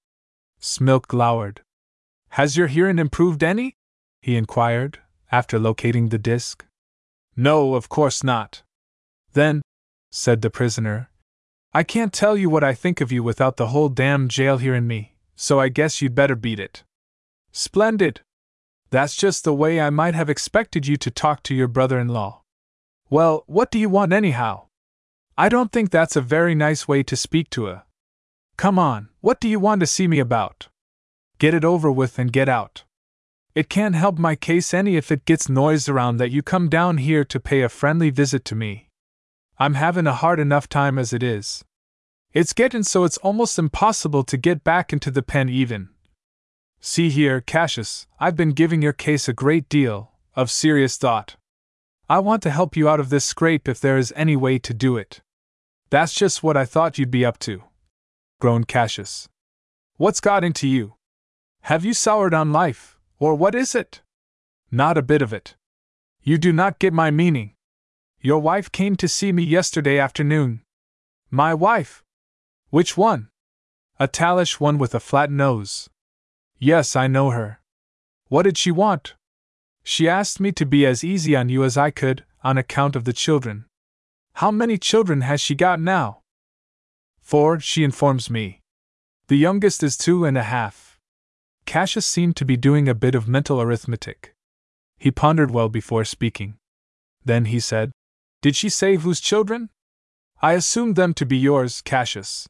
[0.59, 1.61] Smilk glowered.
[2.29, 3.75] Has your hearing improved any?
[4.21, 4.99] he inquired,
[5.31, 6.65] after locating the disc.
[7.35, 8.63] No, of course not.
[9.33, 9.61] Then,
[10.11, 11.09] said the prisoner,
[11.73, 14.87] I can't tell you what I think of you without the whole damn jail hearing
[14.87, 16.83] me, so I guess you'd better beat it.
[17.51, 18.21] Splendid,
[18.89, 22.07] that's just the way I might have expected you to talk to your brother in
[22.07, 22.41] law.
[23.09, 24.67] Well, what do you want anyhow?
[25.37, 27.85] I don't think that's a very nice way to speak to a.
[28.57, 30.67] Come on, what do you want to see me about?
[31.37, 32.83] Get it over with and get out.
[33.53, 36.97] It can't help my case any if it gets noised around that you come down
[36.97, 38.89] here to pay a friendly visit to me.
[39.59, 41.63] I'm having a hard enough time as it is.
[42.33, 45.89] It's getting so it's almost impossible to get back into the pen even.
[46.89, 51.35] See here, Cassius, I've been giving your case a great deal of serious thought.
[52.07, 54.73] I want to help you out of this scrape if there is any way to
[54.73, 55.19] do it.
[55.89, 57.61] That's just what I thought you'd be up to.
[58.39, 59.27] groaned Cassius.
[59.97, 60.93] What's got into you?
[61.63, 64.01] Have you soured on life, or what is it?
[64.71, 65.57] Not a bit of it.
[66.23, 67.53] You do not get my meaning.
[68.21, 70.61] Your wife came to see me yesterday afternoon.
[71.29, 72.05] My wife?
[72.69, 73.27] Which one?
[73.99, 75.89] A tallish one with a flat nose.
[76.59, 77.61] Yes, I know her.
[78.29, 79.15] What did she want?
[79.83, 83.03] She asked me to be as easy on you as I could, on account of
[83.03, 83.65] the children,
[84.33, 86.21] How many children has she got now?
[87.19, 88.61] Four, she informs me.
[89.27, 90.99] The youngest is two and a half.
[91.65, 94.33] Cassius seemed to be doing a bit of mental arithmetic.
[94.97, 96.57] He pondered well before speaking.
[97.25, 97.91] Then he said,
[98.41, 99.69] Did she say whose children?
[100.41, 102.47] I assumed them to be yours, Cassius.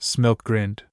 [0.00, 0.84] Smilk grinned.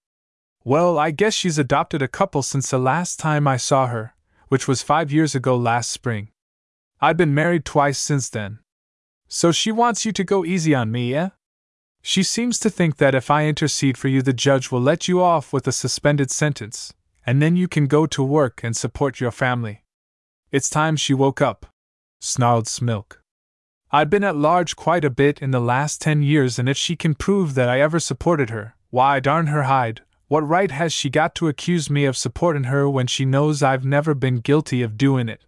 [0.67, 4.15] Well, I guess she's adopted a couple since the last time I saw her,
[4.47, 6.29] which was five years ago last spring.
[6.99, 8.57] I've been married twice since then.
[9.27, 11.29] So she wants you to go easy on me, eh?
[12.01, 15.21] She seems to think that if I intercede for you, the judge will let you
[15.21, 16.95] off with a suspended sentence,
[17.27, 19.83] and then you can go to work and support your family.
[20.51, 21.67] It's time she woke up,
[22.21, 23.17] snarled Smilk.
[23.91, 26.95] I've been at large quite a bit in the last ten years, and if she
[26.95, 31.09] can prove that I ever supported her, why, darn her hide, what right has she
[31.09, 34.97] got to accuse me of supporting her when she knows I've never been guilty of
[34.97, 35.45] doing it?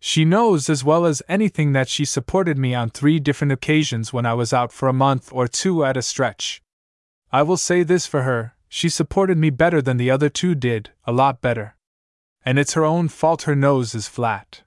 [0.00, 4.26] She knows as well as anything that she supported me on three different occasions when
[4.26, 6.60] I was out for a month or two at a stretch.
[7.30, 10.92] I will say this for her she supported me better than the other two did,
[11.04, 11.76] a lot better.
[12.42, 14.62] And it's her own fault her nose is flat.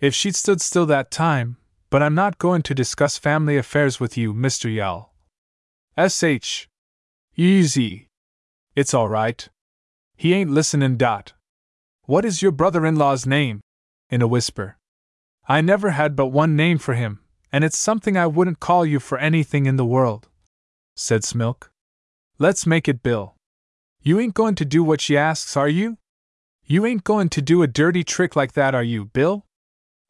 [0.00, 1.56] If she'd stood still that time,
[1.88, 4.74] but I'm not going to discuss family affairs with you, Mr.
[4.74, 5.14] Yell.
[5.96, 6.68] S.H.
[7.36, 8.07] Easy.
[8.78, 9.48] It's all right.
[10.14, 10.98] He ain't listening.
[10.98, 11.32] Dot.
[12.04, 13.58] What is your brother in law's name?
[14.08, 14.76] In a whisper.
[15.48, 17.18] I never had but one name for him,
[17.50, 20.28] and it's something I wouldn't call you for anything in the world,
[20.94, 21.70] said Smilk.
[22.38, 23.34] Let's make it Bill.
[24.00, 25.98] You ain't going to do what she asks, are you?
[26.64, 29.44] You ain't going to do a dirty trick like that, are you, Bill?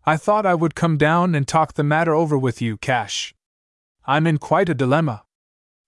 [0.04, 3.34] I thought I would come down and talk the matter over with you, Cash.
[4.04, 5.22] I'm in quite a dilemma.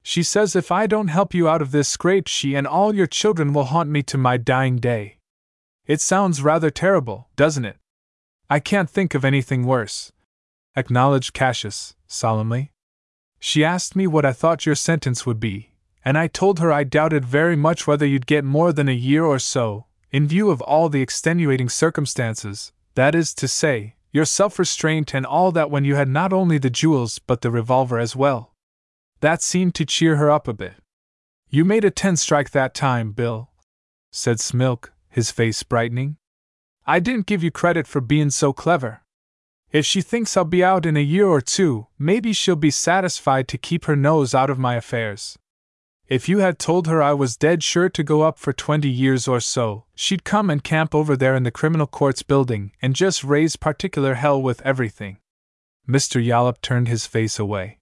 [0.03, 3.07] She says if I don't help you out of this scrape, she and all your
[3.07, 5.19] children will haunt me to my dying day.
[5.87, 7.77] It sounds rather terrible, doesn't it?
[8.49, 10.13] I can't think of anything worse,
[10.77, 12.73] acknowledged Cassius, solemnly.
[13.39, 15.73] She asked me what I thought your sentence would be,
[16.05, 19.25] and I told her I doubted very much whether you'd get more than a year
[19.25, 24.59] or so, in view of all the extenuating circumstances, that is to say, your self
[24.59, 28.17] restraint and all that when you had not only the jewels but the revolver as
[28.17, 28.55] well.
[29.21, 30.75] That seemed to cheer her up a bit.
[31.49, 33.51] You made a ten strike that time, Bill,
[34.11, 36.17] said Smilk, his face brightening.
[36.87, 39.03] I didn't give you credit for being so clever.
[39.73, 43.47] If she thinks I'll be out in a year or two, maybe she'll be satisfied
[43.49, 45.39] to keep her nose out of my affairs.
[46.09, 49.29] If you had told her I was dead sure to go up for twenty years
[49.29, 53.23] or so, she'd come and camp over there in the criminal courts building and just
[53.23, 55.19] raise particular hell with everything.
[55.89, 56.25] Mr.
[56.25, 57.80] Yollop turned his face away.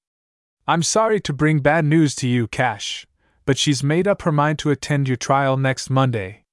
[0.68, 3.06] I'm sorry to bring bad news to you, Cash,
[3.46, 6.44] but she's made up her mind to attend your trial next Monday.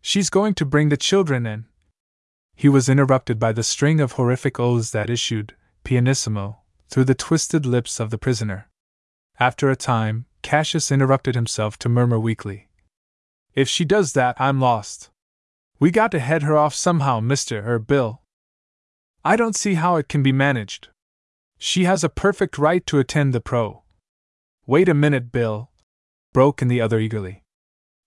[0.00, 1.66] She's going to bring the children in.
[2.56, 5.54] He was interrupted by the string of horrific oaths that issued,
[5.84, 8.70] pianissimo, through the twisted lips of the prisoner.
[9.38, 12.70] After a time, Cassius interrupted himself to murmur weakly,
[13.54, 15.10] If she does that, I'm lost.
[15.78, 17.62] We got to head her off somehow, Mr.
[17.66, 18.22] Er Bill.
[19.22, 20.88] I don't see how it can be managed.
[21.62, 23.82] She has a perfect right to attend the pro.
[24.66, 25.70] Wait a minute, Bill,
[26.32, 27.44] broke in the other eagerly.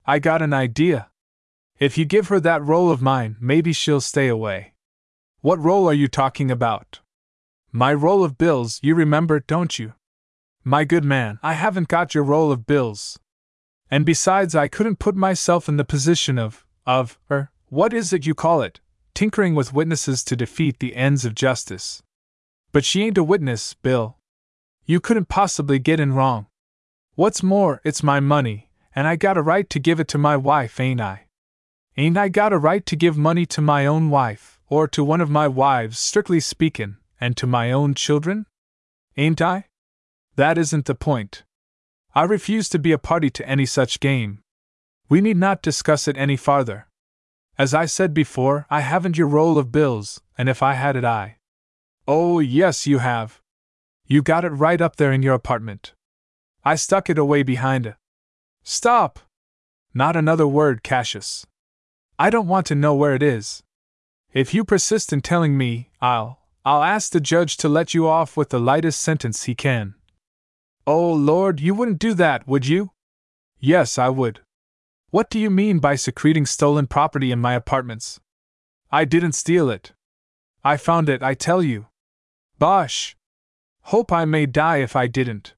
[0.08, 1.12] I got an idea.
[1.78, 4.74] If you give her that roll of mine, maybe she'll stay away.
[5.42, 7.02] What roll are you talking about?
[7.72, 9.94] My roll of bills, you remember, don't you?
[10.64, 13.20] My good man, I haven't got your roll of bills.
[13.92, 18.26] And besides, I couldn't put myself in the position of, of, er, what is it
[18.26, 18.80] you call it,
[19.14, 22.02] tinkering with witnesses to defeat the ends of justice.
[22.74, 24.18] But she ain't a witness, Bill.
[24.86, 26.48] You couldn't possibly get in wrong.
[27.16, 30.36] What's more, it's my money, and I got a right to give it to my
[30.36, 31.28] wife, ain't I?
[31.96, 35.22] Ain't I got a right to give money to my own wife, or to one
[35.22, 38.48] of my wives, strictly speakin', and to my own children?
[39.16, 39.68] Ain't I?
[40.36, 41.44] That isn't the point.
[42.16, 44.42] I refuse to be a party to any such game.
[45.10, 46.88] We need not discuss it any farther.
[47.56, 51.06] As I said before, I haven't your roll of bills, and if I had it,
[51.06, 51.38] I
[52.08, 53.42] Oh, yes, you have.
[54.06, 55.94] You got it right up there in your apartment.
[56.64, 57.98] I stuck it away behind a.
[58.64, 59.20] Stop!
[59.94, 61.46] Not another word, Cassius.
[62.20, 63.64] I don't want to know where it is.
[64.34, 66.40] If you persist in telling me, I'll.
[66.66, 69.96] I'll ask the judge to let you off with the lightest sentence he can.
[70.86, 72.92] Oh, Lord, you wouldn't do that, would you?
[73.60, 74.42] Yes, I would.
[75.10, 78.20] What do you mean by secreting stolen property in my apartments?
[78.92, 79.94] I didn't steal it.
[80.64, 81.88] I found it, I tell you.
[82.64, 83.18] Bosh!
[83.92, 85.54] Hope I may die if I didn't.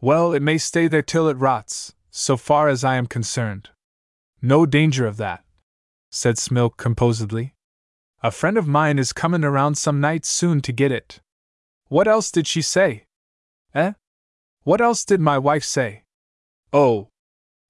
[0.00, 3.68] Well, it may stay there till it rots, so far as I am concerned.
[4.40, 5.44] No danger of that,
[6.10, 7.52] said Smilk composedly.
[8.22, 11.20] A friend of mine is coming around some night soon to get it.
[11.88, 13.04] What else did she say?
[13.74, 13.92] Eh?
[14.62, 16.04] What else did my wife say?
[16.72, 17.08] Oh.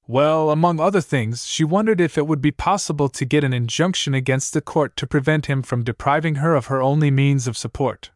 [0.07, 4.15] Well, among other things, she wondered if it would be possible to get an injunction
[4.15, 8.13] against the court to prevent him from depriving her of her only means of support.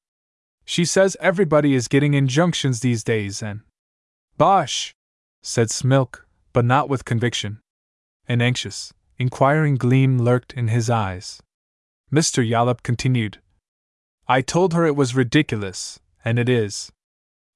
[0.65, 3.61] She says everybody is getting injunctions these days, and.
[4.39, 4.95] Bosh!
[5.43, 7.61] said Smilk, but not with conviction.
[8.27, 11.43] An anxious, inquiring gleam lurked in his eyes.
[12.13, 12.47] Mr.
[12.47, 13.39] Yollop continued.
[14.27, 16.91] I told her it was ridiculous, and it is.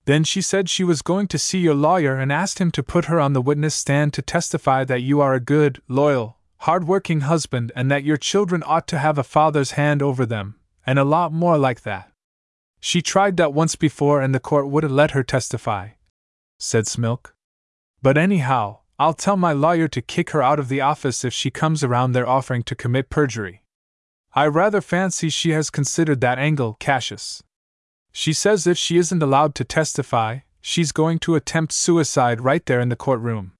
[0.04, 3.06] Then she said she was going to see your lawyer and asked him to put
[3.06, 7.72] her on the witness stand to testify that you are a good, loyal, hard-working husband
[7.74, 10.56] and that your children ought to have a father's hand over them,
[10.86, 12.10] and a lot more like that.
[12.80, 15.90] She tried that once before and the court wouldn't let her testify,
[16.58, 17.32] said Smilk.
[18.02, 21.50] But anyhow, I'll tell my lawyer to kick her out of the office if she
[21.50, 23.62] comes around there offering to commit perjury.
[24.34, 27.42] I rather fancy she has considered that angle, Cassius.
[28.12, 32.80] She says if she isn't allowed to testify, she's going to attempt suicide right there
[32.80, 33.52] in the courtroom.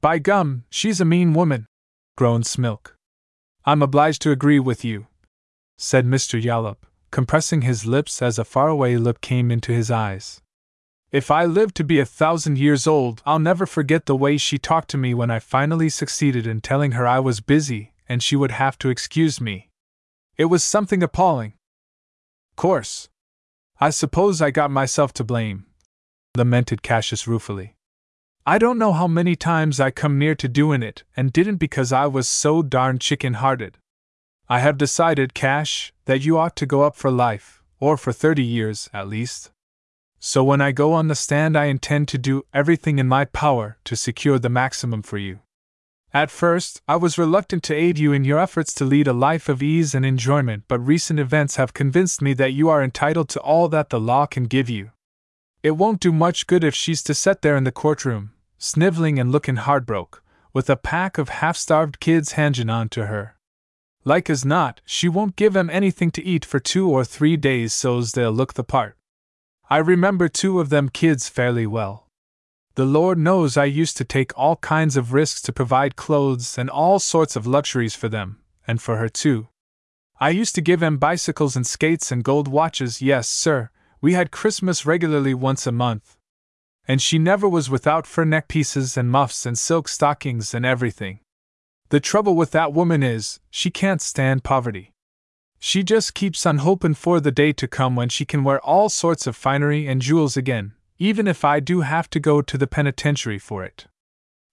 [0.00, 1.66] By gum, she's a mean woman,
[2.16, 2.92] groaned Smilk.
[3.64, 5.06] I'm obliged to agree with you,
[5.76, 6.40] said Mr.
[6.40, 6.86] Yollop,
[7.16, 10.42] compressing his lips as a faraway look came into his eyes.
[11.10, 14.58] If I live to be a thousand years old, I'll never forget the way she
[14.58, 18.36] talked to me when I finally succeeded in telling her I was busy and she
[18.36, 19.70] would have to excuse me.
[20.36, 21.54] It was something appalling.
[22.54, 23.08] Course,
[23.80, 25.64] I suppose I got myself to blame,
[26.36, 27.76] lamented Cassius ruefully.
[28.44, 31.94] I don't know how many times I come near to doing it and didn't because
[31.94, 33.78] I was so darn chicken hearted.
[34.48, 38.44] I have decided, Cash, that you ought to go up for life, or for thirty
[38.44, 39.50] years, at least.
[40.20, 43.76] So when I go on the stand, I intend to do everything in my power
[43.84, 45.40] to secure the maximum for you.
[46.14, 49.48] At first, I was reluctant to aid you in your efforts to lead a life
[49.48, 53.40] of ease and enjoyment, but recent events have convinced me that you are entitled to
[53.40, 54.92] all that the law can give you.
[55.62, 59.30] It won't do much good if she's to sit there in the courtroom, sniveling and
[59.30, 63.35] looking heartbroken, with a pack of half starved kids hanging on to her.
[64.06, 67.72] Like as not, she won't give 'em anything to eat for two or three days
[67.72, 68.96] so's they'll look the part.
[69.68, 72.08] I remember two of them kids fairly well.
[72.76, 76.70] The Lord knows I used to take all kinds of risks to provide clothes and
[76.70, 79.48] all sorts of luxuries for them, and for her too.
[80.20, 83.70] I used to give them bicycles and skates and gold watches, yes, sir,
[84.00, 86.16] we had Christmas regularly once a month.
[86.86, 91.18] And she never was without fur neck pieces and muffs and silk stockings and everything.
[91.88, 94.92] The trouble with that woman is, she can't stand poverty.
[95.58, 98.88] She just keeps on hoping for the day to come when she can wear all
[98.88, 102.66] sorts of finery and jewels again, even if I do have to go to the
[102.66, 103.86] penitentiary for it.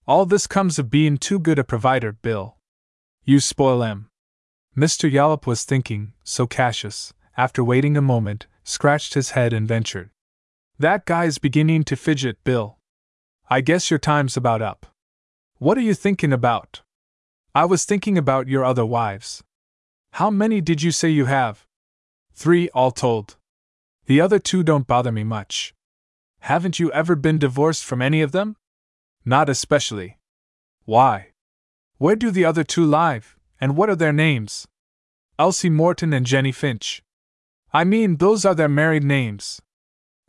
[0.06, 2.56] All this comes of being too good a provider, Bill.
[3.24, 4.10] You spoil em.
[4.76, 5.10] Mr.
[5.10, 10.10] Yollop was thinking, so Cassius, after waiting a moment, scratched his head and ventured.
[10.78, 12.78] That guy's beginning to fidget, Bill.
[13.48, 14.86] I guess your time's about up.
[15.58, 16.82] What are you thinking about?
[17.56, 19.44] I was thinking about your other wives.
[20.14, 21.64] How many did you say you have?
[22.32, 23.36] Three, all told.
[24.06, 25.72] The other two don't bother me much.
[26.40, 28.56] Haven't you ever been divorced from any of them?
[29.24, 30.18] Not especially.
[30.84, 31.30] Why?
[31.98, 34.66] Where do the other two live, and what are their names?
[35.38, 37.04] Elsie Morton and Jenny Finch.
[37.72, 39.62] I mean, those are their married names.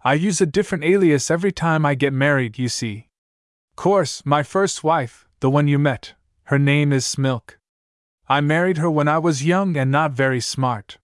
[0.03, 3.07] I use a different alias every time I get married, you see.
[3.75, 6.13] Course, my first wife, the one you met,
[6.45, 7.57] her name is Smilk.
[8.27, 10.97] I married her when I was young and not very smart.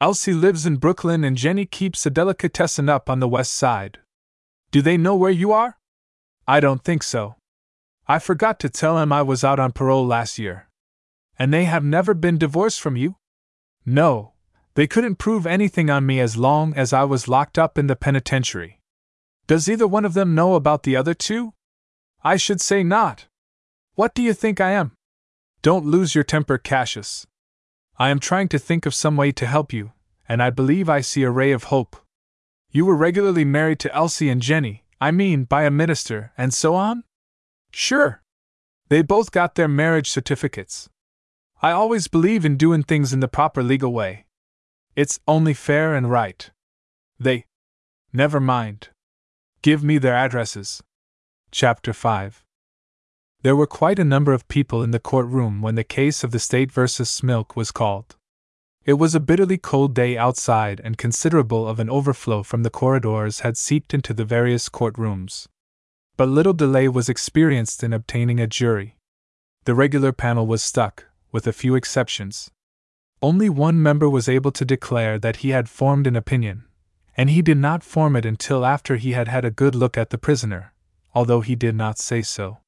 [0.00, 3.98] Elsie lives in Brooklyn and Jenny keeps a delicatessen up on the west side.
[4.70, 5.78] Do they know where you are?
[6.46, 7.36] I don't think so.
[8.06, 10.68] I forgot to tell them I was out on parole last year.
[11.38, 13.16] And they have never been divorced from you?
[13.86, 14.34] No,
[14.74, 17.96] they couldn't prove anything on me as long as I was locked up in the
[17.96, 18.80] penitentiary.
[19.46, 21.54] Does either one of them know about the other two?
[22.22, 23.26] I should say not.
[23.96, 24.92] What do you think I am?
[25.62, 27.26] Don't lose your temper, Cassius.
[27.98, 29.92] I am trying to think of some way to help you,
[30.28, 31.96] and I believe I see a ray of hope.
[32.70, 36.74] You were regularly married to Elsie and Jenny, I mean, by a minister, and so
[36.74, 37.04] on?
[37.72, 38.20] Sure.
[38.90, 40.90] They both got their marriage certificates.
[41.62, 44.26] I always believe in doing things in the proper legal way.
[44.94, 46.50] It's only fair and right.
[47.18, 47.46] They.
[48.12, 48.90] Never mind.
[49.62, 50.82] Give me their addresses.
[51.50, 52.45] Chapter 5
[53.46, 56.40] There were quite a number of people in the courtroom when the case of the
[56.40, 58.16] State versus Smilk was called.
[58.84, 63.42] It was a bitterly cold day outside, and considerable of an overflow from the corridors
[63.46, 65.46] had seeped into the various courtrooms.
[66.16, 68.96] But little delay was experienced in obtaining a jury.
[69.62, 72.50] The regular panel was stuck, with a few exceptions.
[73.22, 76.64] Only one member was able to declare that he had formed an opinion,
[77.16, 80.10] and he did not form it until after he had had a good look at
[80.10, 80.72] the prisoner,
[81.14, 82.58] although he did not say so.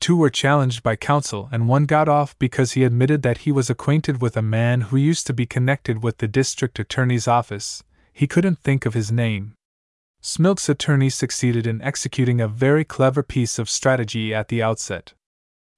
[0.00, 3.70] Two were challenged by counsel, and one got off because he admitted that he was
[3.70, 7.82] acquainted with a man who used to be connected with the district attorney's office.
[8.12, 9.54] He couldn't think of his name.
[10.20, 15.14] Smilk's attorney succeeded in executing a very clever piece of strategy at the outset.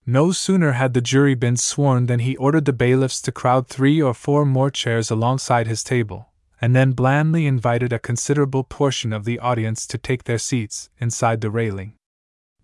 [0.06, 4.00] No sooner had the jury been sworn than he ordered the bailiffs to crowd three
[4.00, 6.30] or four more chairs alongside his table,
[6.62, 11.42] and then blandly invited a considerable portion of the audience to take their seats inside
[11.42, 11.92] the railing.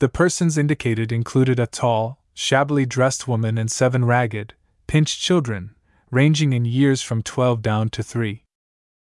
[0.00, 4.54] The persons indicated included a tall, shabbily dressed woman and seven ragged,
[4.86, 5.74] pinched children,
[6.10, 8.44] ranging in years from twelve down to three.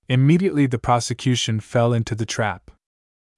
[0.08, 2.72] Immediately the prosecution fell into the trap.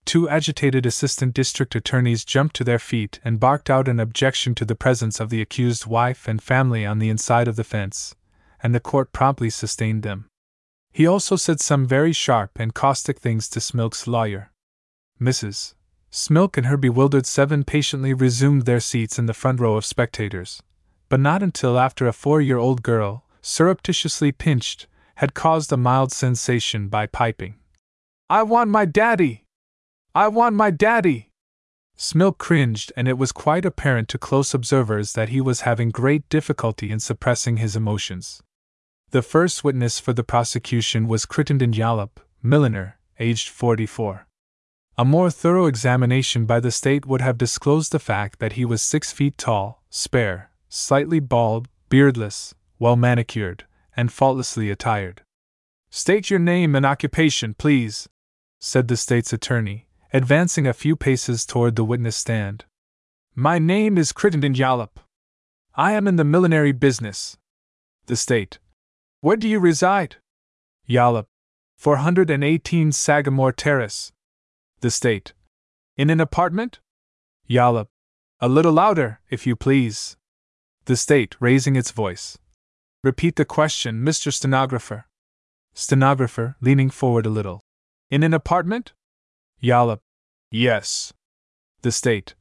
[0.05, 4.65] Two agitated assistant district attorneys jumped to their feet and barked out an objection to
[4.65, 8.15] the presence of the accused wife and family on the inside of the fence,
[8.63, 10.27] and the court promptly sustained them.
[10.91, 14.51] He also said some very sharp and caustic things to Smilk's lawyer.
[15.19, 15.75] Mrs.
[16.11, 20.61] Smilk and her bewildered seven patiently resumed their seats in the front row of spectators,
[21.07, 26.11] but not until after a four year old girl, surreptitiously pinched, had caused a mild
[26.11, 27.55] sensation by piping.
[28.29, 29.45] I want my daddy!
[30.13, 31.29] I want my daddy!
[31.97, 36.27] Smilk cringed, and it was quite apparent to close observers that he was having great
[36.27, 38.41] difficulty in suppressing his emotions.
[39.11, 44.25] The first witness for the prosecution was Crittenden Yollop, milliner, aged 44.
[45.01, 48.83] A more thorough examination by the state would have disclosed the fact that he was
[48.83, 53.65] six feet tall, spare, slightly bald, beardless, well manicured,
[53.97, 55.23] and faultlessly attired.
[55.89, 58.09] State your name and occupation, please,
[58.59, 62.65] said the state's attorney, advancing a few paces toward the witness stand.
[63.33, 64.99] My name is Crittenden Yollop.
[65.73, 67.39] I am in the millinery business.
[68.05, 68.59] The state.
[69.21, 70.17] Where do you reside?
[70.87, 71.25] Yollop.
[71.77, 74.11] 418 Sagamore Terrace.
[74.81, 75.33] The State.
[75.95, 76.79] In an apartment?
[77.47, 77.89] Yollop.
[78.39, 80.17] A little louder, if you please.
[80.85, 82.39] The State, raising its voice.
[83.03, 84.33] Repeat the question, Mr.
[84.33, 85.05] Stenographer.
[85.75, 87.61] Stenographer, leaning forward a little.
[88.09, 88.93] In an apartment?
[89.61, 89.99] Yollop.
[90.49, 91.13] Yes.
[91.83, 92.33] The State.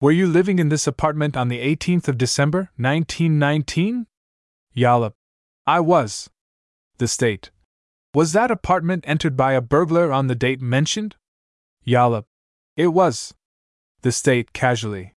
[0.00, 4.06] Were you living in this apartment on the 18th of December, 1919?
[4.74, 5.12] Yollop.
[5.66, 6.30] I was.
[6.96, 7.50] The State.
[8.14, 11.16] Was that apartment entered by a burglar on the date mentioned?
[11.84, 12.24] Yollop.
[12.76, 13.34] It was.
[14.02, 15.12] The State casually.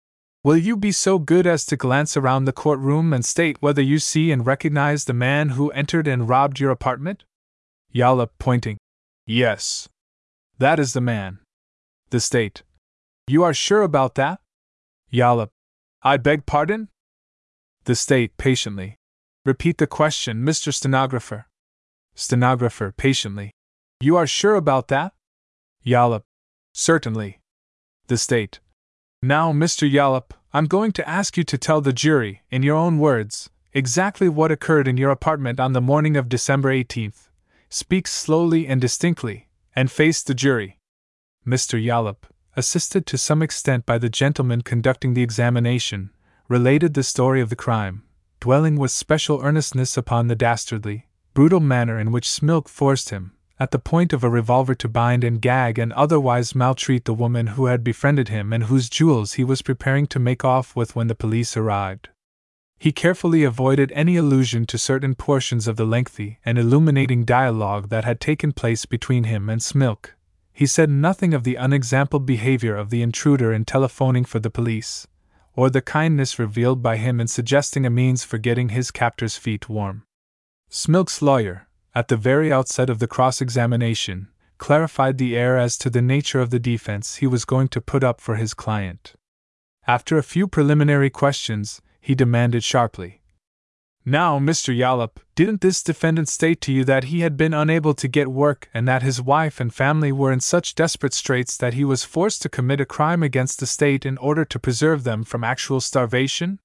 [0.44, 3.98] Will you be so good as to glance around the courtroom and state whether you
[3.98, 7.24] see and recognize the man who entered and robbed your apartment?
[7.92, 8.78] Yollop pointing.
[9.26, 9.90] Yes.
[10.60, 11.40] That is the man.
[12.12, 12.62] The State.
[13.28, 14.40] You are sure about that?
[15.12, 15.50] Yollop.
[16.04, 16.90] I beg pardon?
[17.86, 18.98] The State patiently.
[19.46, 20.72] Repeat the question, Mr.
[20.72, 21.46] Stenographer.
[22.14, 23.52] Stenographer patiently.
[24.00, 25.14] You are sure about that?
[25.84, 26.22] Yollop.
[26.78, 27.40] Certainly.
[28.08, 28.60] The State.
[29.22, 29.90] Now, Mr.
[29.90, 34.28] Yollop, I'm going to ask you to tell the jury, in your own words, exactly
[34.28, 37.30] what occurred in your apartment on the morning of December 18th.
[37.70, 40.78] Speak slowly and distinctly, and face the jury.
[41.48, 41.82] Mr.
[41.82, 42.26] Yollop,
[42.58, 46.12] assisted to some extent by the gentleman conducting the examination,
[46.50, 48.04] related the story of the crime,
[48.42, 53.72] dwelling with special earnestness upon the dastardly, brutal manner in which Smilk forced him, at
[53.72, 57.68] the point of a revolver to bind and gag and otherwise maltreat the woman who
[57.68, 61.16] had befriended him and whose jewels he was preparing to make off with when the
[61.16, 62.10] police arrived.
[62.78, 68.04] He carefully avoided any allusion to certain portions of the lengthy and illuminating dialogue that
[68.04, 70.12] had taken place between him and Smilk.
[70.52, 75.08] He said nothing of the unexampled behavior of the intruder in telephoning for the police,
[75.54, 79.70] or the kindness revealed by him in suggesting a means for getting his captor's feet
[79.70, 80.04] warm.
[80.70, 81.65] Smilk's lawyer,
[81.96, 84.28] at the very outset of the cross examination,
[84.58, 88.04] clarified the air as to the nature of the defense he was going to put
[88.04, 89.14] up for his client.
[89.88, 93.22] After a few preliminary questions, he demanded sharply
[94.04, 94.76] Now, Mr.
[94.76, 98.70] Yollop, didn't this defendant state to you that he had been unable to get work
[98.74, 102.42] and that his wife and family were in such desperate straits that he was forced
[102.42, 106.60] to commit a crime against the state in order to preserve them from actual starvation?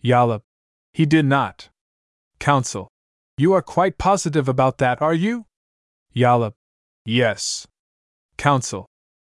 [0.00, 0.42] Yollop.
[0.92, 1.70] He did not.
[2.38, 2.88] Counsel.
[3.40, 5.46] You are quite positive about that, are you?
[6.14, 6.52] Yollop.
[7.06, 7.66] Yes.
[8.36, 8.84] Counsel.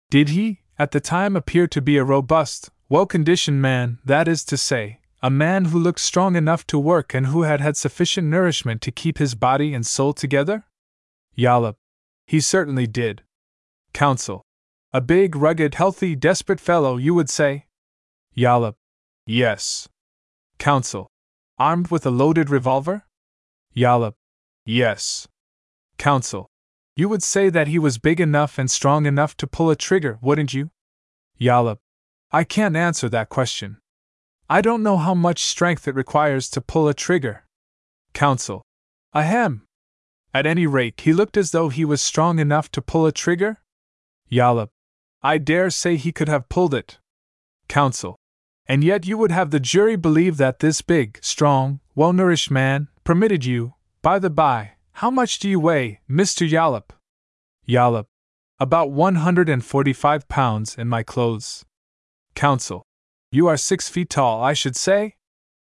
[0.08, 4.44] Did he, at the time, appear to be a robust, well conditioned man, that is
[4.44, 8.28] to say, a man who looked strong enough to work and who had had sufficient
[8.28, 10.62] nourishment to keep his body and soul together?
[11.36, 11.74] Yollop.
[12.28, 13.22] He certainly did.
[13.92, 14.42] Counsel.
[14.92, 17.66] A big, rugged, healthy, desperate fellow, you would say?
[18.36, 18.76] Yollop.
[19.26, 19.88] Yes.
[20.58, 21.08] Counsel.
[21.58, 23.06] Armed with a loaded revolver?
[23.76, 24.14] Yollop.
[24.64, 25.26] Yes.
[25.98, 26.46] Counsel.
[26.94, 30.16] You would say that he was big enough and strong enough to pull a trigger,
[30.22, 30.70] wouldn't you?
[31.38, 31.80] Yollop.
[32.30, 33.78] I can't answer that question.
[34.48, 37.46] I don't know how much strength it requires to pull a trigger.
[38.12, 38.62] Counsel.
[39.12, 39.66] Ahem.
[40.32, 43.58] At any rate, he looked as though he was strong enough to pull a trigger?
[44.30, 44.70] Yollop.
[45.20, 46.98] I dare say he could have pulled it.
[47.66, 48.14] Counsel.
[48.68, 52.88] And yet you would have the jury believe that this big, strong, well nourished man
[53.04, 56.48] permitted you, by the by, how much do you weigh, Mr.
[56.48, 56.92] Yollop?
[57.66, 58.06] Yollop.
[58.58, 61.64] About 145 pounds in my clothes.
[62.34, 62.82] Counsel.
[63.30, 65.16] You are six feet tall, I should say?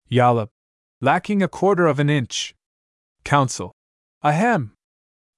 [0.09, 0.49] Yollop.
[1.01, 2.55] Lacking a quarter of an inch.
[3.23, 3.73] Counsel.
[4.23, 4.73] Ahem.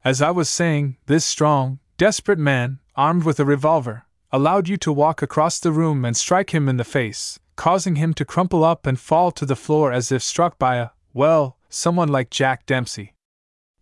[0.04, 4.94] As I was saying, this strong, desperate man, armed with a revolver, allowed you to
[4.94, 8.88] walk across the room and strike him in the face, causing him to crumple up
[8.88, 13.14] and fall to the floor as if struck by a, well, someone like Jack Dempsey.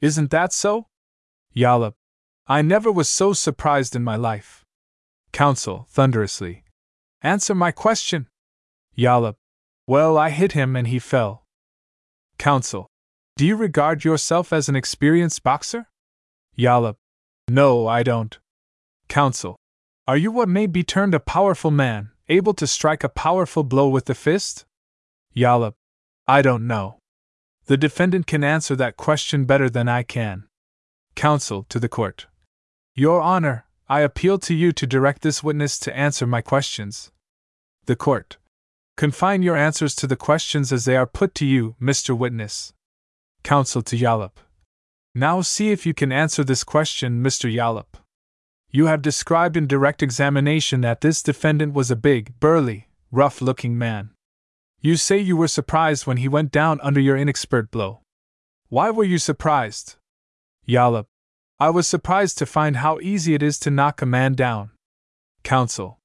[0.02, 0.88] Isn't that so?
[1.54, 1.96] Yollop.
[2.48, 4.66] I never was so surprised in my life.
[5.32, 6.64] Counsel, thunderously.
[7.22, 8.28] Answer my question.
[8.96, 9.36] Yollop.
[9.86, 11.46] Well, I hit him and he fell.
[12.38, 12.88] Counsel.
[13.38, 15.88] Do you regard yourself as an experienced boxer?
[16.58, 16.98] Yollop.
[17.48, 18.38] No, I don't.
[19.08, 19.58] Counsel.
[20.08, 23.88] Are you what may be termed a powerful man, able to strike a powerful blow
[23.90, 24.66] with the fist?
[25.36, 25.76] Yollop.
[26.28, 27.00] I don't know.
[27.70, 30.46] The defendant can answer that question better than I can.
[31.14, 32.26] Counsel to the court.
[32.96, 37.12] Your Honor, I appeal to you to direct this witness to answer my questions.
[37.86, 38.38] The court.
[38.98, 42.18] Confine your answers to the questions as they are put to you, Mr.
[42.18, 42.74] Witness.
[43.44, 44.40] Counsel to Yollop.
[45.14, 47.54] Now see if you can answer this question, Mr.
[47.54, 47.98] Yollop.
[48.72, 53.78] You have described in direct examination that this defendant was a big, burly, rough looking
[53.78, 54.10] man.
[54.82, 58.02] You say you were surprised when he went down under your inexpert blow.
[58.70, 59.96] Why were you surprised?
[60.66, 61.08] Yollop.
[61.60, 64.72] I was surprised to find how easy it is to knock a man down.
[65.44, 66.00] Counsel.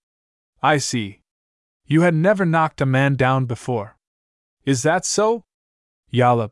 [0.60, 1.20] I see.
[1.86, 3.96] You had never knocked a man down before.
[4.64, 5.44] Is that so?
[6.10, 6.50] Yollop.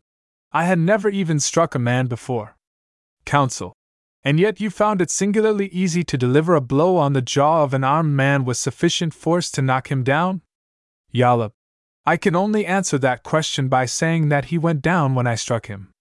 [0.53, 2.57] I had never even struck a man before.
[3.25, 3.73] Counsel.
[4.23, 7.75] And yet you found it singularly easy to deliver a blow on the jaw of
[7.75, 10.43] an armed man with sufficient force to knock him down?
[11.11, 11.55] Yollop.
[12.05, 15.67] I can only answer that question by saying that he went down when I struck
[15.67, 15.93] him.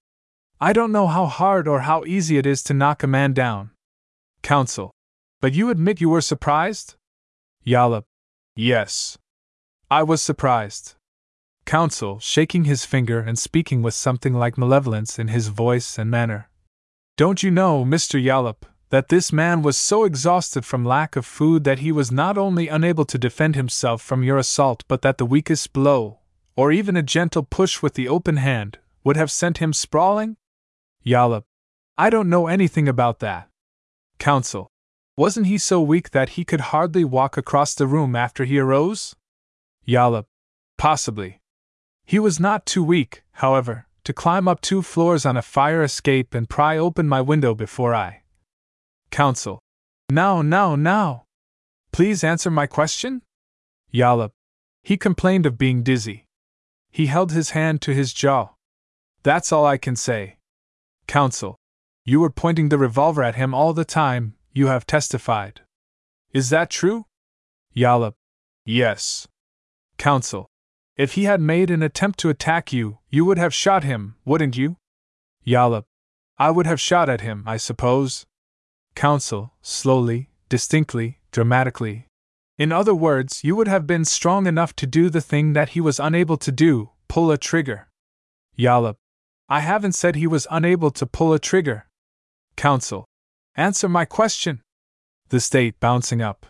[0.59, 3.71] I don't know how hard or how easy it is to knock a man down.
[4.41, 4.91] Counsel.
[5.41, 6.95] But you admit you were surprised?
[7.63, 8.05] Yollop.
[8.55, 9.17] Yes.
[9.91, 10.95] I was surprised.
[11.65, 16.49] Counsel, shaking his finger and speaking with something like malevolence in his voice and manner.
[17.17, 18.21] Don't you know, Mr.
[18.21, 22.37] Yollop, that this man was so exhausted from lack of food that he was not
[22.37, 26.19] only unable to defend himself from your assault, but that the weakest blow,
[26.57, 30.35] or even a gentle push with the open hand, would have sent him sprawling?
[31.03, 31.45] Yollop.
[31.97, 33.47] I don't know anything about that.
[34.19, 34.69] Counsel.
[35.15, 39.15] Wasn't he so weak that he could hardly walk across the room after he arose?
[39.85, 40.25] Yollop.
[40.77, 41.39] Possibly.
[42.03, 46.33] He was not too weak, however, to climb up two floors on a fire escape
[46.33, 48.20] and pry open my window before I.
[49.11, 49.59] Counsel.
[50.09, 51.25] Now, now, now.
[51.91, 53.21] Please answer my question?
[53.91, 54.31] Yollop.
[54.83, 56.25] He complained of being dizzy.
[56.89, 58.49] He held his hand to his jaw.
[59.23, 60.37] That's all I can say.
[61.07, 61.57] Counsel.
[62.05, 65.61] You were pointing the revolver at him all the time, you have testified.
[66.33, 67.05] Is that true?
[67.73, 68.15] Yollop.
[68.65, 69.27] Yes.
[69.97, 70.47] Counsel.
[70.97, 74.57] If he had made an attempt to attack you, you would have shot him, wouldn't
[74.57, 74.77] you?
[75.43, 75.85] Yollop.
[76.37, 78.25] I would have shot at him, I suppose.
[78.95, 82.07] Counsel, slowly, distinctly, dramatically.
[82.57, 85.81] In other words, you would have been strong enough to do the thing that he
[85.81, 87.89] was unable to do pull a trigger.
[88.55, 88.95] Yollop.
[89.49, 91.87] I haven't said he was unable to pull a trigger.
[92.55, 93.05] Counsel.
[93.55, 94.61] Answer my question.
[95.27, 96.45] The State bouncing up.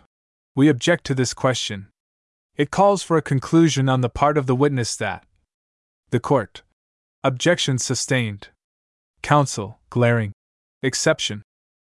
[0.56, 1.88] We object to this question.
[2.58, 5.26] It calls for a conclusion on the part of the witness that.
[6.12, 6.62] The Court.
[7.24, 8.50] Objection sustained.
[9.24, 10.34] Counsel, glaring.
[10.84, 11.42] Exception.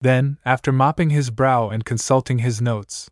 [0.01, 3.09] Then, after mopping his brow and consulting his notes.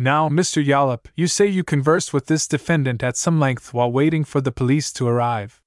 [0.00, 0.64] Now, Mr.
[0.64, 4.52] Yollop, you say you conversed with this defendant at some length while waiting for the
[4.52, 5.60] police to arrive.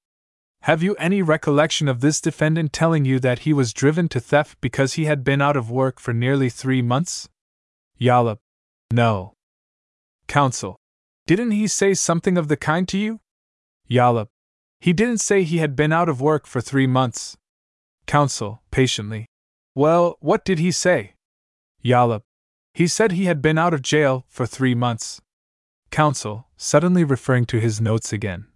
[0.61, 4.57] Have you any recollection of this defendant telling you that he was driven to theft
[4.61, 7.30] because he had been out of work for nearly three months?
[7.99, 8.40] Yollop,
[8.91, 9.34] No.
[10.27, 10.77] Counsel.
[11.27, 13.19] Didn't he say something of the kind to you?
[13.90, 14.27] Yollop,
[14.80, 17.38] He didn't say he had been out of work for three months.
[18.07, 19.27] Counsel, patiently.
[19.76, 21.15] Well, what did he say?
[21.84, 22.23] Yollop.
[22.73, 25.22] He said he had been out of jail for three months.
[25.91, 28.47] Counsel, suddenly referring to his notes again.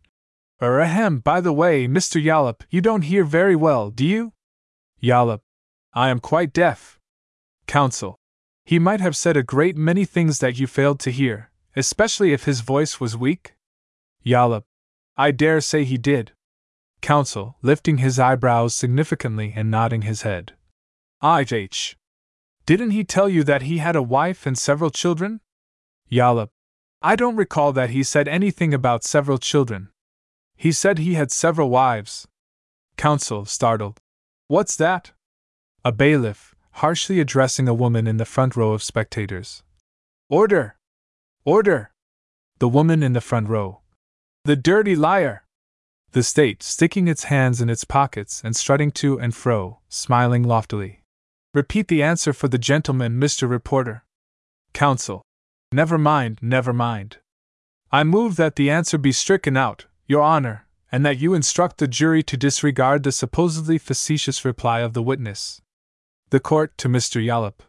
[0.61, 2.21] Ahem, by the way, Mr.
[2.21, 4.33] Yollop, you don't hear very well, do you?
[5.01, 5.41] Yollop.
[5.93, 6.99] I am quite deaf.
[7.67, 8.17] Counsel.
[8.65, 12.45] He might have said a great many things that you failed to hear, especially if
[12.45, 13.55] his voice was weak?
[14.23, 14.65] Yollop.
[15.17, 16.31] I dare say he did.
[17.01, 20.53] Counsel, lifting his eyebrows significantly and nodding his head.
[21.21, 21.95] IH.
[22.65, 25.41] Didn't he tell you that he had a wife and several children?
[26.07, 26.51] Yollop.
[27.01, 29.89] I don't recall that he said anything about several children.
[30.55, 32.27] He said he had several wives.
[32.97, 34.01] Counsel, startled.
[34.47, 35.11] What's that?
[35.85, 39.63] A bailiff, harshly addressing a woman in the front row of spectators.
[40.29, 40.75] Order!
[41.45, 41.91] Order!
[42.59, 43.79] The woman in the front row.
[44.43, 45.43] The dirty liar!
[46.11, 50.98] The state, sticking its hands in its pockets and strutting to and fro, smiling loftily.
[51.53, 53.49] Repeat the answer for the gentleman, Mr.
[53.49, 54.03] Reporter.
[54.71, 55.23] Counsel.
[55.71, 57.17] Never mind, never mind.
[57.91, 61.87] I move that the answer be stricken out, Your Honor, and that you instruct the
[61.87, 65.59] jury to disregard the supposedly facetious reply of the witness.
[66.29, 67.23] The court to Mr.
[67.23, 67.63] Yollop.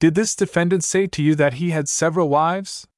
[0.00, 2.88] Did this defendant say to you that he had several wives?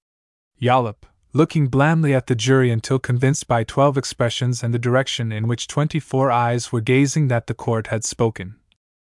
[0.59, 5.47] Yollop, looking blandly at the jury until convinced by twelve expressions and the direction in
[5.47, 8.57] which twenty four eyes were gazing that the court had spoken.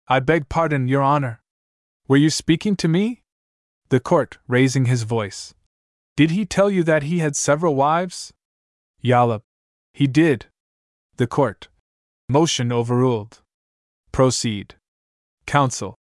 [0.09, 1.41] I beg pardon, Your Honor.
[2.07, 3.23] Were you speaking to me?
[3.89, 5.53] The court, raising his voice.
[6.15, 8.33] Did he tell you that he had several wives?
[9.01, 9.43] Yollop.
[9.93, 10.45] He did.
[11.17, 11.67] The court.
[12.29, 13.41] Motion overruled.
[14.11, 14.75] Proceed.
[15.45, 15.95] Counsel.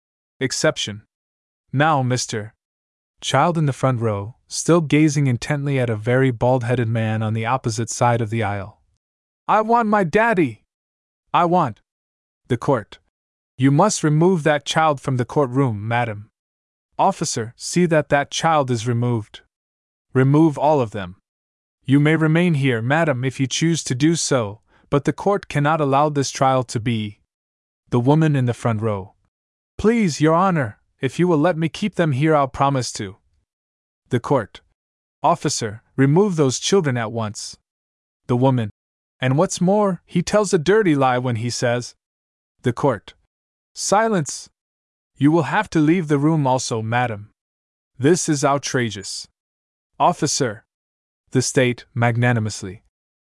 [0.41, 1.03] Exception.
[1.73, 2.53] Now, Mr.
[3.21, 7.35] Child in the front row, still gazing intently at a very bald headed man on
[7.35, 8.83] the opposite side of the aisle.
[9.47, 10.65] I want my daddy!
[11.33, 11.81] I want.
[12.49, 12.99] The court.
[13.57, 16.31] You must remove that child from the courtroom, madam.
[16.99, 19.43] Officer, see that that child is removed.
[20.15, 21.17] Remove all of them.
[21.85, 25.81] You may remain here, madam, if you choose to do so, but the court cannot
[25.81, 27.21] allow this trial to be.
[27.91, 29.15] The woman in the front row.
[29.79, 33.17] Please, Your Honor, if you will let me keep them here, I'll promise to.
[34.11, 34.61] The court.
[35.23, 37.59] Officer, remove those children at once.
[38.29, 38.71] The woman.
[39.21, 41.95] And what's more, he tells a dirty lie when he says.
[42.63, 43.15] The court.
[43.75, 44.51] Silence!
[45.17, 47.31] You will have to leave the room also, madam.
[47.99, 49.29] This is outrageous.
[49.99, 50.65] Officer.
[51.31, 52.83] The State, magnanimously.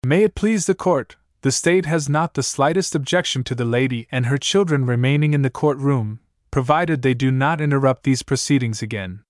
[0.05, 4.07] May it please the court, the State has not the slightest objection to the lady
[4.11, 6.19] and her children remaining in the courtroom,
[6.51, 9.23] provided they do not interrupt these proceedings again.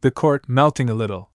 [0.00, 1.30] The court, melting a little.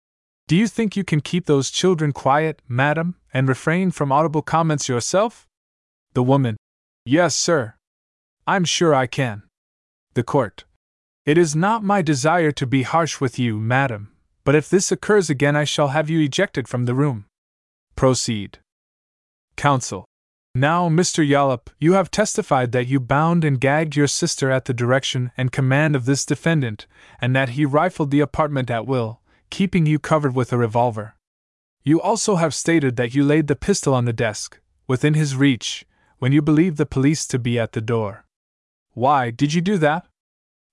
[0.47, 4.89] Do you think you can keep those children quiet, madam, and refrain from audible comments
[4.89, 5.47] yourself?
[6.13, 6.57] The woman.
[7.05, 7.75] Yes, sir.
[8.45, 9.43] I'm sure I can.
[10.15, 10.65] The court.
[11.25, 14.11] It is not my desire to be harsh with you, madam,
[14.43, 17.25] but if this occurs again, I shall have you ejected from the room.
[17.95, 18.59] Proceed.
[19.55, 20.03] Counsel.
[20.53, 21.27] Now, Mr.
[21.27, 25.51] Yollop, you have testified that you bound and gagged your sister at the direction and
[25.51, 26.85] command of this defendant,
[27.21, 31.15] and that he rifled the apartment at will, keeping you covered with a revolver.
[31.83, 35.85] You also have stated that you laid the pistol on the desk, within his reach,
[36.19, 38.22] when you believed the police to be at the door.
[38.93, 40.07] Why did you do that?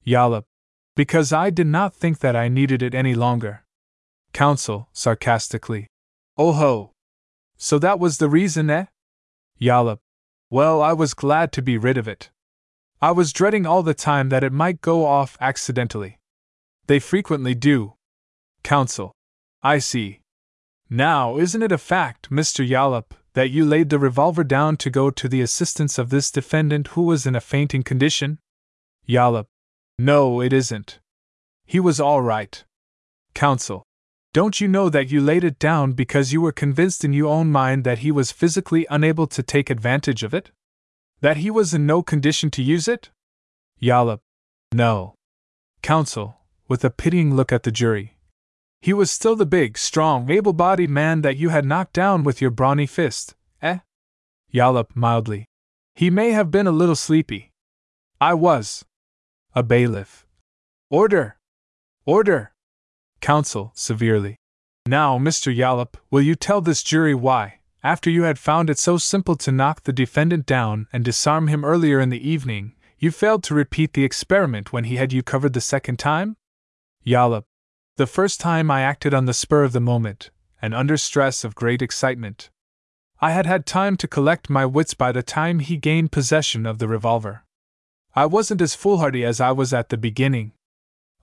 [0.05, 0.45] Yollop.
[0.97, 3.65] Because I did not think that I needed it any longer.
[4.33, 5.87] Counsel, sarcastically.
[6.37, 6.93] Oh ho!
[7.57, 8.87] So that was the reason, eh?
[9.59, 9.99] Yollop.
[10.51, 12.31] Well, I was glad to be rid of it.
[13.01, 16.19] I was dreading all the time that it might go off accidentally.
[16.87, 17.95] They frequently do.
[18.63, 19.13] Counsel.
[19.63, 20.21] I see.
[20.89, 22.67] Now, isn't it a fact, Mr.
[22.67, 26.89] Yollop, that you laid the revolver down to go to the assistance of this defendant
[26.89, 28.39] who was in a fainting condition?
[29.07, 29.47] Yollop.
[29.99, 30.99] No, it isn't.
[31.65, 32.65] He was all right.
[33.35, 33.85] Counsel.
[34.33, 37.51] Don't you know that you laid it down because you were convinced in your own
[37.51, 40.51] mind that he was physically unable to take advantage of it?
[41.21, 43.11] That he was in no condition to use it?
[43.81, 44.21] Yollop.
[44.73, 45.15] No.
[45.83, 46.37] Counsel,
[46.69, 48.17] with a pitying look at the jury.
[48.83, 52.41] He was still the big, strong, able bodied man that you had knocked down with
[52.41, 53.79] your brawny fist, eh?
[54.51, 55.45] Yollop mildly.
[55.95, 57.53] He may have been a little sleepy.
[58.21, 58.85] I was.
[59.55, 60.27] A bailiff.
[60.89, 61.37] Order!
[62.07, 62.53] Order!
[63.21, 64.37] Counsel, severely.
[64.87, 65.55] Now, Mr.
[65.55, 69.53] Yollop, will you tell this jury why, after you had found it so simple to
[69.53, 73.93] knock the defendant down and disarm him earlier in the evening, you failed to repeat
[73.93, 76.37] the experiment when he had you covered the second time?
[77.05, 77.45] Yollop.
[78.01, 80.31] The first time I acted on the spur of the moment,
[80.63, 82.49] and under stress of great excitement.
[83.21, 86.79] I had had time to collect my wits by the time he gained possession of
[86.79, 87.45] the revolver.
[88.15, 90.53] I wasn't as foolhardy as I was at the beginning.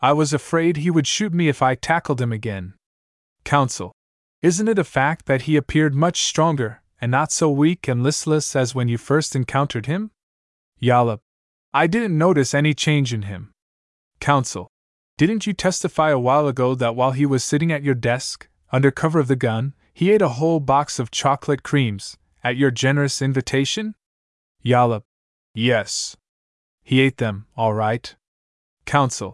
[0.02, 2.76] I was afraid he would shoot me if I tackled him again.
[3.44, 3.91] Counsel.
[4.44, 8.56] Isn't it a fact that he appeared much stronger, and not so weak and listless
[8.56, 10.12] as when you first encountered him?
[10.80, 11.22] Yollop.
[11.74, 13.52] I didn't notice any change in him.
[14.20, 14.68] Counsel.
[15.18, 18.91] Didn't you testify a while ago that while he was sitting at your desk, under
[18.91, 23.19] cover of the gun, he ate a whole box of chocolate creams, at your generous
[23.19, 23.95] invitation?
[24.64, 25.02] Yollop.
[25.56, 26.15] Yes.
[26.84, 28.15] He ate them, all right.
[28.85, 29.34] Counsel.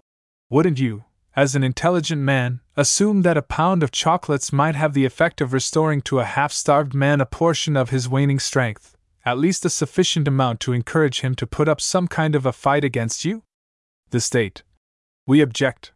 [0.50, 1.04] Wouldn't you,
[1.36, 5.52] as an intelligent man, assume that a pound of chocolates might have the effect of
[5.52, 8.96] restoring to a half starved man a portion of his waning strength,
[9.26, 12.54] at least a sufficient amount to encourage him to put up some kind of a
[12.54, 13.44] fight against you?
[14.12, 14.64] The State.
[15.26, 15.94] We object.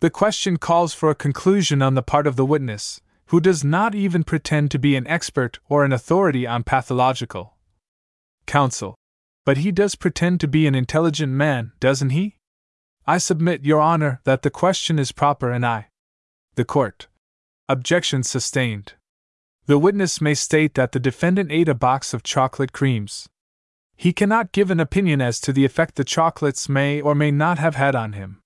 [0.00, 3.94] The question calls for a conclusion on the part of the witness, who does not
[3.94, 7.56] even pretend to be an expert or an authority on pathological.
[8.46, 8.94] Counsel.
[9.44, 12.36] But he does pretend to be an intelligent man, doesn't he?
[13.06, 15.88] I submit, Your Honor, that the question is proper and I.
[16.54, 17.08] The Court.
[17.68, 18.94] Objection sustained.
[19.66, 23.28] The witness may state that the defendant ate a box of chocolate creams.
[23.96, 27.58] He cannot give an opinion as to the effect the chocolates may or may not
[27.58, 28.41] have had on him.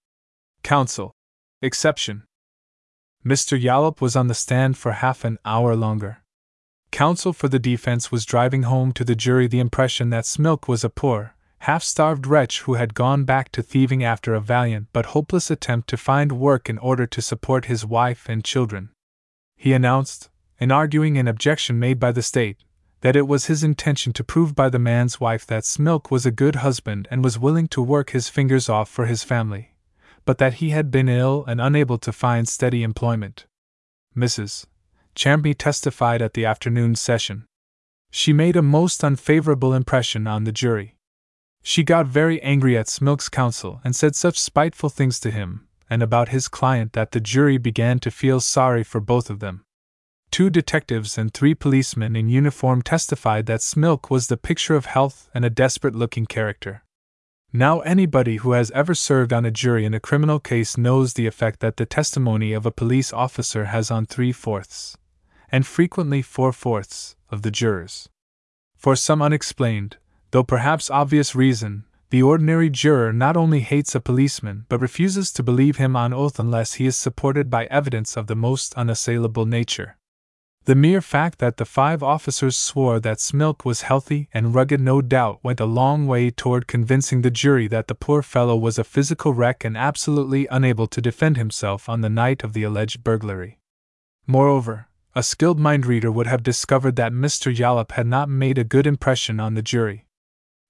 [0.66, 1.12] Counsel.
[1.62, 2.24] Exception.
[3.24, 3.56] Mr.
[3.56, 6.24] Yollop was on the stand for half an hour longer.
[6.90, 10.82] Counsel for the defense was driving home to the jury the impression that Smilk was
[10.82, 15.14] a poor, half starved wretch who had gone back to thieving after a valiant but
[15.14, 18.88] hopeless attempt to find work in order to support his wife and children.
[19.54, 22.64] He announced, in arguing an objection made by the State,
[23.02, 26.32] that it was his intention to prove by the man's wife that Smilk was a
[26.32, 29.75] good husband and was willing to work his fingers off for his family
[30.26, 33.46] but that he had been ill and unable to find steady employment.
[34.14, 34.66] Mrs.
[35.14, 37.46] Champney testified at the afternoon session.
[38.10, 40.96] She made a most unfavorable impression on the jury.
[41.62, 46.02] She got very angry at Smilk's counsel and said such spiteful things to him and
[46.02, 49.64] about his client that the jury began to feel sorry for both of them.
[50.30, 55.30] Two detectives and three policemen in uniform testified that Smilk was the picture of health
[55.32, 56.82] and a desperate looking character.
[57.56, 61.26] Now, anybody who has ever served on a jury in a criminal case knows the
[61.26, 64.98] effect that the testimony of a police officer has on three fourths,
[65.48, 68.10] and frequently four fourths, of the jurors.
[68.76, 69.96] For some unexplained,
[70.32, 75.42] though perhaps obvious reason, the ordinary juror not only hates a policeman but refuses to
[75.42, 79.96] believe him on oath unless he is supported by evidence of the most unassailable nature.
[80.66, 85.00] The mere fact that the five officers swore that Smilk was healthy and rugged no
[85.00, 88.82] doubt went a long way toward convincing the jury that the poor fellow was a
[88.82, 93.60] physical wreck and absolutely unable to defend himself on the night of the alleged burglary.
[94.26, 97.56] Moreover, a skilled mind reader would have discovered that Mr.
[97.56, 100.04] Yollop had not made a good impression on the jury.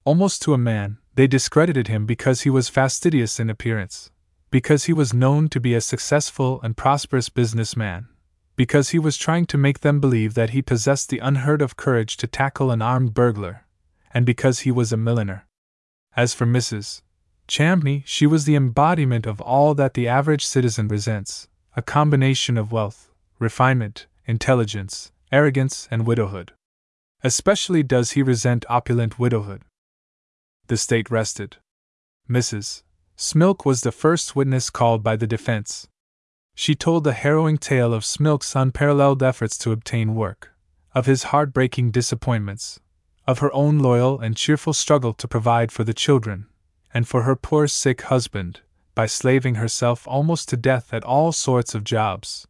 [0.04, 4.10] Almost to a man, they discredited him because he was fastidious in appearance,
[4.50, 8.08] because he was known to be a successful and prosperous businessman
[8.56, 12.16] because he was trying to make them believe that he possessed the unheard of courage
[12.16, 13.64] to tackle an armed burglar,
[14.12, 15.46] and because he was a milliner.
[16.16, 17.02] As for Mrs.
[17.46, 22.72] Champney, she was the embodiment of all that the average citizen resents a combination of
[22.72, 26.52] wealth, refinement, intelligence, arrogance, and widowhood.
[27.22, 29.60] Especially does he resent opulent widowhood.
[30.68, 31.58] The state rested.
[32.30, 32.82] Mrs.
[33.18, 35.86] Smilk was the first witness called by the defense,
[36.58, 40.54] she told the harrowing tale of Smilk's unparalleled efforts to obtain work,
[40.94, 42.80] of his heartbreaking disappointments,
[43.26, 46.46] of her own loyal and cheerful struggle to provide for the children,
[46.94, 48.62] and for her poor sick husband,
[48.94, 52.48] by slaving herself almost to death at all sorts of jobs.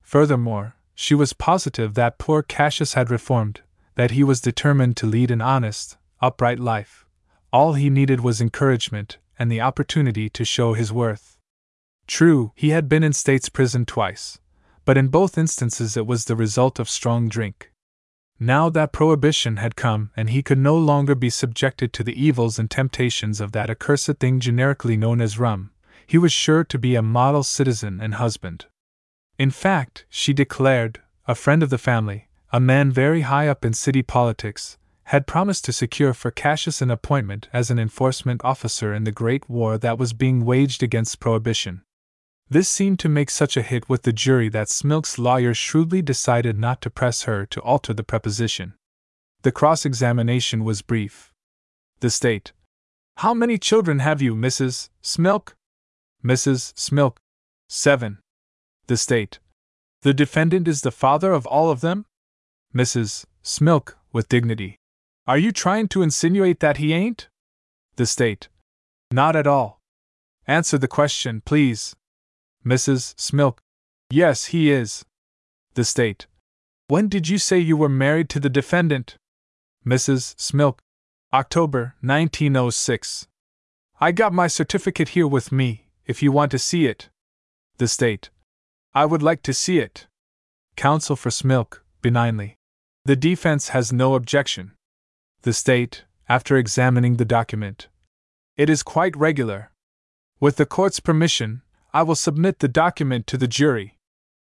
[0.00, 3.60] Furthermore, she was positive that poor Cassius had reformed,
[3.94, 7.04] that he was determined to lead an honest, upright life.
[7.52, 11.33] All he needed was encouragement and the opportunity to show his worth.
[12.06, 14.38] True, he had been in state's prison twice,
[14.84, 17.70] but in both instances it was the result of strong drink.
[18.38, 22.58] Now that prohibition had come and he could no longer be subjected to the evils
[22.58, 25.70] and temptations of that accursed thing generically known as rum,
[26.06, 28.66] he was sure to be a model citizen and husband.
[29.38, 33.72] In fact, she declared, a friend of the family, a man very high up in
[33.72, 39.04] city politics, had promised to secure for Cassius an appointment as an enforcement officer in
[39.04, 41.82] the great war that was being waged against prohibition.
[42.48, 46.58] This seemed to make such a hit with the jury that Smilk's lawyers shrewdly decided
[46.58, 48.74] not to press her to alter the preposition.
[49.42, 51.32] The cross examination was brief.
[52.00, 52.52] The State.
[53.18, 54.90] How many children have you, Mrs.
[55.02, 55.54] Smilk?
[56.24, 56.74] Mrs.
[56.74, 57.16] Smilk.
[57.68, 58.18] Seven.
[58.86, 59.38] The State.
[60.02, 62.04] The defendant is the father of all of them?
[62.74, 63.24] Mrs.
[63.42, 64.76] Smilk, with dignity.
[65.26, 67.28] Are you trying to insinuate that he ain't?
[67.96, 68.48] The State.
[69.10, 69.80] Not at all.
[70.46, 71.94] Answer the question, please.
[72.64, 73.14] Mrs.
[73.16, 73.58] Smilk.
[74.10, 75.04] Yes, he is.
[75.74, 76.26] The State.
[76.88, 79.16] When did you say you were married to the defendant?
[79.86, 80.34] Mrs.
[80.36, 80.78] Smilk.
[81.32, 83.26] October 1906.
[84.00, 87.10] I got my certificate here with me, if you want to see it.
[87.78, 88.30] The State.
[88.94, 90.06] I would like to see it.
[90.76, 92.56] Counsel for Smilk, benignly.
[93.04, 94.72] The defense has no objection.
[95.42, 97.88] The State, after examining the document.
[98.56, 99.72] It is quite regular.
[100.38, 101.62] With the court's permission,
[101.94, 103.98] I will submit the document to the jury.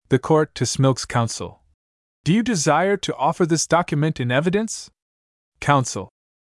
[0.10, 1.62] The court to Smilk's counsel.
[2.26, 4.92] Do you desire to offer this document in evidence?
[5.62, 6.10] Counsel.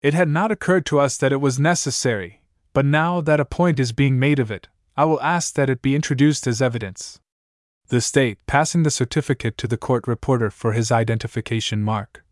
[0.02, 2.42] It had not occurred to us that it was necessary,
[2.72, 5.82] but now that a point is being made of it, I will ask that it
[5.82, 7.20] be introduced as evidence.
[7.86, 12.24] The State passing the certificate to the court reporter for his identification mark.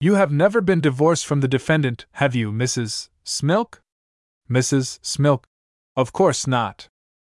[0.00, 3.10] You have never been divorced from the defendant, have you, Mrs.
[3.22, 3.80] Smilk?
[4.50, 4.98] Mrs.
[5.00, 5.44] Smilk.
[5.94, 6.88] Of course not.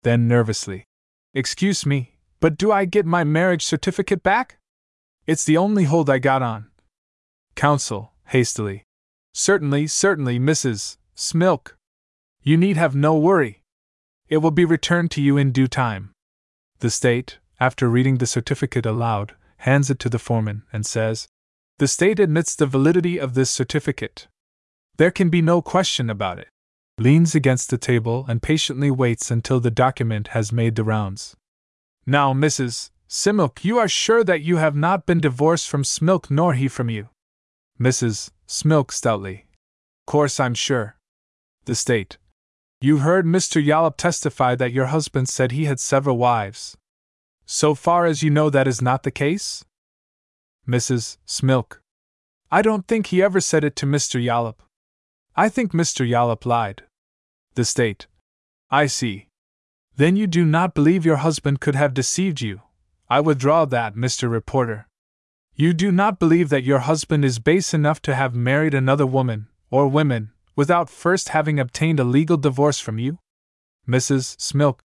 [0.07, 0.85] Then nervously.
[1.33, 4.57] Excuse me, but do I get my marriage certificate back?
[5.25, 6.67] It's the only hold I got on.
[7.55, 8.85] Counsel, hastily.
[9.33, 10.95] Certainly, certainly, Mrs.
[11.13, 11.75] Smilk.
[12.41, 13.63] You need have no worry.
[14.29, 16.13] It will be returned to you in due time.
[16.79, 21.27] The State, after reading the certificate aloud, hands it to the foreman and says,
[21.79, 24.29] The State admits the validity of this certificate.
[24.95, 26.47] There can be no question about it.
[26.99, 31.35] Leans against the table and patiently waits until the document has made the rounds.
[32.07, 32.89] Now, Mrs.
[33.07, 36.89] Smilk, you are sure that you have not been divorced from Smilk nor he from
[36.89, 37.09] you?
[37.79, 38.31] Mrs.
[38.47, 39.45] Smilk stoutly.
[40.07, 40.97] Course I'm sure.
[41.65, 42.17] The State.
[42.81, 43.63] You heard Mr.
[43.63, 46.77] Yollop testify that your husband said he had several wives.
[47.45, 49.63] So far as you know, that is not the case?
[50.67, 51.17] Mrs.
[51.27, 51.79] Smilk.
[52.49, 54.23] I don't think he ever said it to Mr.
[54.23, 54.63] Yollop.
[55.35, 56.07] I think Mr.
[56.07, 56.83] Yollop lied.
[57.57, 58.05] The State.
[58.69, 59.29] I see.
[59.95, 62.61] Then you do not believe your husband could have deceived you.
[63.09, 64.29] I withdraw that, Mr.
[64.29, 64.87] Reporter.
[65.55, 69.47] You do not believe that your husband is base enough to have married another woman,
[69.71, 73.17] or women, without first having obtained a legal divorce from you?
[73.89, 74.37] Mrs.
[74.37, 74.81] Smilk.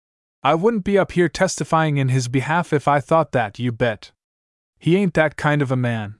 [0.42, 4.12] I wouldn't be up here testifying in his behalf if I thought that, you bet.
[4.78, 6.16] He ain't that kind of a man.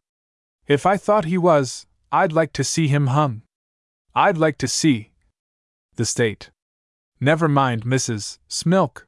[0.66, 3.42] If I thought he was, I'd like to see him hung.
[4.14, 5.10] I'd like to see.
[5.98, 6.50] The State.
[7.20, 8.38] Never mind, Mrs.
[8.48, 9.02] Smilk.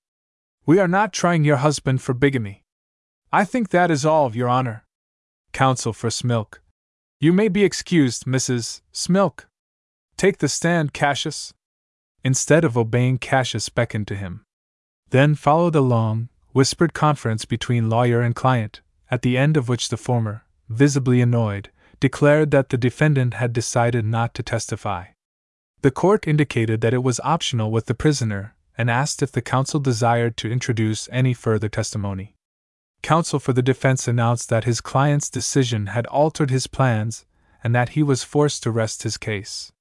[0.67, 2.65] We are not trying your husband for bigamy.
[3.33, 4.83] I think that is all, Your Honor.
[5.53, 6.59] Counsel for Smilk.
[7.21, 8.81] You may be excused, Mrs.
[8.93, 9.45] Smilk.
[10.17, 11.55] Take the stand, Cassius.
[12.25, 14.43] Instead of obeying, Cassius beckoned to him.
[15.11, 18.81] Then followed a long, whispered conference between lawyer and client,
[19.13, 24.05] at the end of which the former, visibly annoyed, declared that the defendant had decided
[24.05, 25.05] not to testify.
[25.83, 29.81] The court indicated that it was optional with the prisoner and asked if the counsel
[29.81, 32.35] desired to introduce any further testimony.
[33.03, 37.25] Counsel for the defense announced that his client's decision had altered his plans
[37.65, 39.73] and that he was forced to rest his case.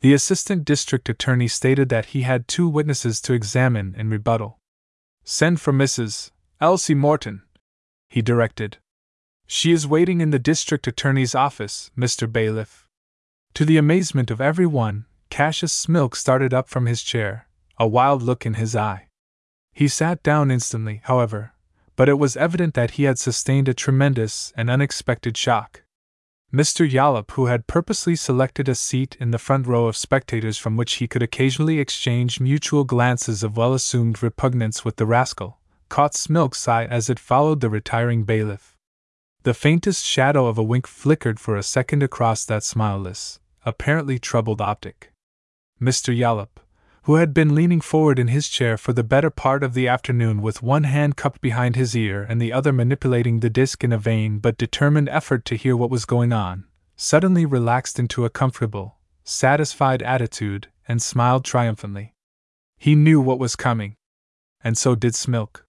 [0.00, 4.58] The assistant district attorney stated that he had two witnesses to examine in rebuttal.
[5.24, 6.30] Send for Mrs.
[6.60, 7.42] Elsie Morton,
[8.08, 8.78] he directed.
[9.46, 12.30] She is waiting in the district attorney's office, Mr.
[12.30, 12.86] Bailiff.
[13.54, 17.46] To the amazement of every one, Cassius Smilk started up from his chair,
[17.78, 19.06] a wild look in his eye.
[19.72, 21.54] He sat down instantly, however,
[21.96, 25.84] but it was evident that he had sustained a tremendous and unexpected shock.
[26.52, 26.90] Mr.
[26.90, 30.94] Yollop, who had purposely selected a seat in the front row of spectators from which
[30.94, 36.66] he could occasionally exchange mutual glances of well assumed repugnance with the rascal, caught Smilk's
[36.66, 38.76] eye as it followed the retiring bailiff.
[39.44, 44.60] The faintest shadow of a wink flickered for a second across that smileless, apparently troubled
[44.60, 45.09] optic.
[45.80, 46.16] Mr.
[46.16, 46.60] Yollop,
[47.04, 50.42] who had been leaning forward in his chair for the better part of the afternoon
[50.42, 53.98] with one hand cupped behind his ear and the other manipulating the disc in a
[53.98, 56.64] vain but determined effort to hear what was going on,
[56.96, 62.12] suddenly relaxed into a comfortable, satisfied attitude and smiled triumphantly.
[62.76, 63.96] He knew what was coming.
[64.62, 65.62] And so did Smilk.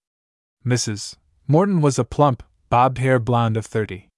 [0.66, 1.16] Mrs.
[1.48, 4.08] Morton was a plump, bobbed haired blonde of thirty.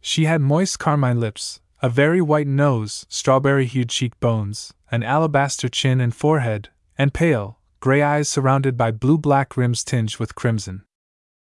[0.00, 6.00] She had moist carmine lips, a very white nose, strawberry hued cheekbones, an alabaster chin
[6.00, 10.82] and forehead, and pale, gray eyes surrounded by blue black rims tinged with crimson.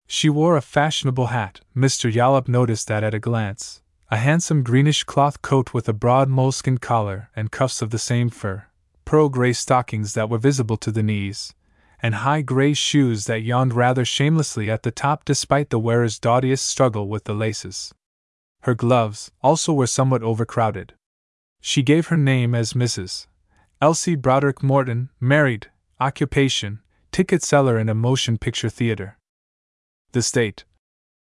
[0.08, 2.12] She wore a fashionable hat, Mr.
[2.12, 3.82] Yollop noticed that at a glance,
[4.12, 8.30] a handsome greenish cloth coat with a broad moleskin collar and cuffs of the same
[8.30, 8.66] fur,
[9.04, 11.54] pearl gray stockings that were visible to the knees,
[12.02, 16.66] and high gray shoes that yawned rather shamelessly at the top despite the wearer's doughtiest
[16.68, 17.94] struggle with the laces.
[18.62, 20.94] Her gloves, also, were somewhat overcrowded.
[21.62, 23.26] She gave her name as Mrs.
[23.86, 26.80] Elsie Broderick Morton, married, occupation,
[27.12, 29.20] ticket seller in a motion picture theater.
[30.12, 30.66] The State.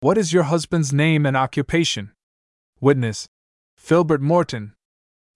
[0.01, 2.13] What is your husband's name and occupation?
[2.79, 3.29] Witness.
[3.79, 4.75] Filbert Morton.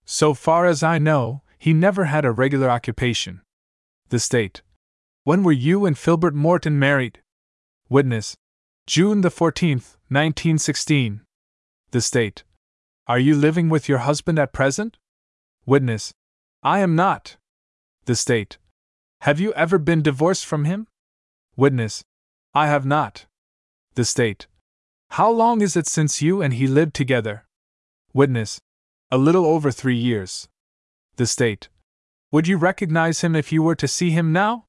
[0.05, 3.41] So far as I know, he never had a regular occupation.
[4.11, 4.61] The State.
[5.23, 7.21] When were you and Filbert Morton married?
[7.89, 8.37] Witness.
[8.87, 11.23] June the 14th, 1916.
[11.91, 12.45] The State.
[13.07, 14.99] Are you living with your husband at present?
[15.65, 16.13] Witness.
[16.65, 17.37] I am not.
[18.07, 18.57] The State.
[19.21, 20.87] Have you ever been divorced from him?
[21.57, 22.03] Witness.
[22.55, 23.27] I have not.
[23.97, 24.47] The State.
[25.11, 27.45] How long is it since you and he lived together?
[28.15, 28.61] Witness.
[29.11, 30.49] A little over three years.
[31.17, 31.69] The State.
[32.33, 34.65] Would you recognize him if you were to see him now?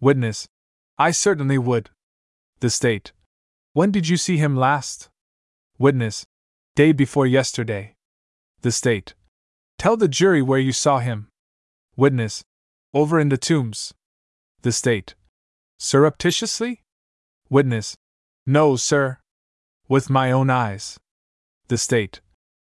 [0.00, 0.46] Witness.
[0.98, 1.88] I certainly would.
[2.60, 3.12] The State.
[3.72, 5.08] When did you see him last?
[5.78, 6.26] Witness.
[6.76, 7.94] Day before yesterday.
[8.60, 9.14] The State.
[9.78, 11.28] Tell the jury where you saw him.
[11.96, 12.42] Witness.
[12.94, 13.92] Over in the tombs.
[14.62, 15.14] The State.
[15.78, 16.82] Surreptitiously?
[17.50, 17.96] Witness.
[18.46, 19.18] No, sir.
[19.88, 20.98] With my own eyes.
[21.68, 22.20] The State.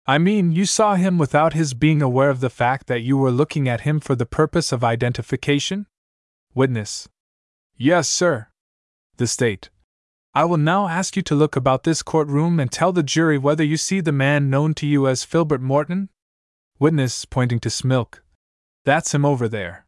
[0.06, 3.32] I mean, you saw him without his being aware of the fact that you were
[3.32, 5.88] looking at him for the purpose of identification?
[6.53, 7.07] Witness.
[7.78, 8.48] Yes, sir.
[9.18, 9.70] The State.
[10.34, 13.64] I will now ask you to look about this courtroom and tell the jury whether
[13.64, 16.10] you see the man known to you as Filbert Morton?
[16.80, 18.20] Witness, pointing to Smilk.
[18.86, 19.86] That's him over there.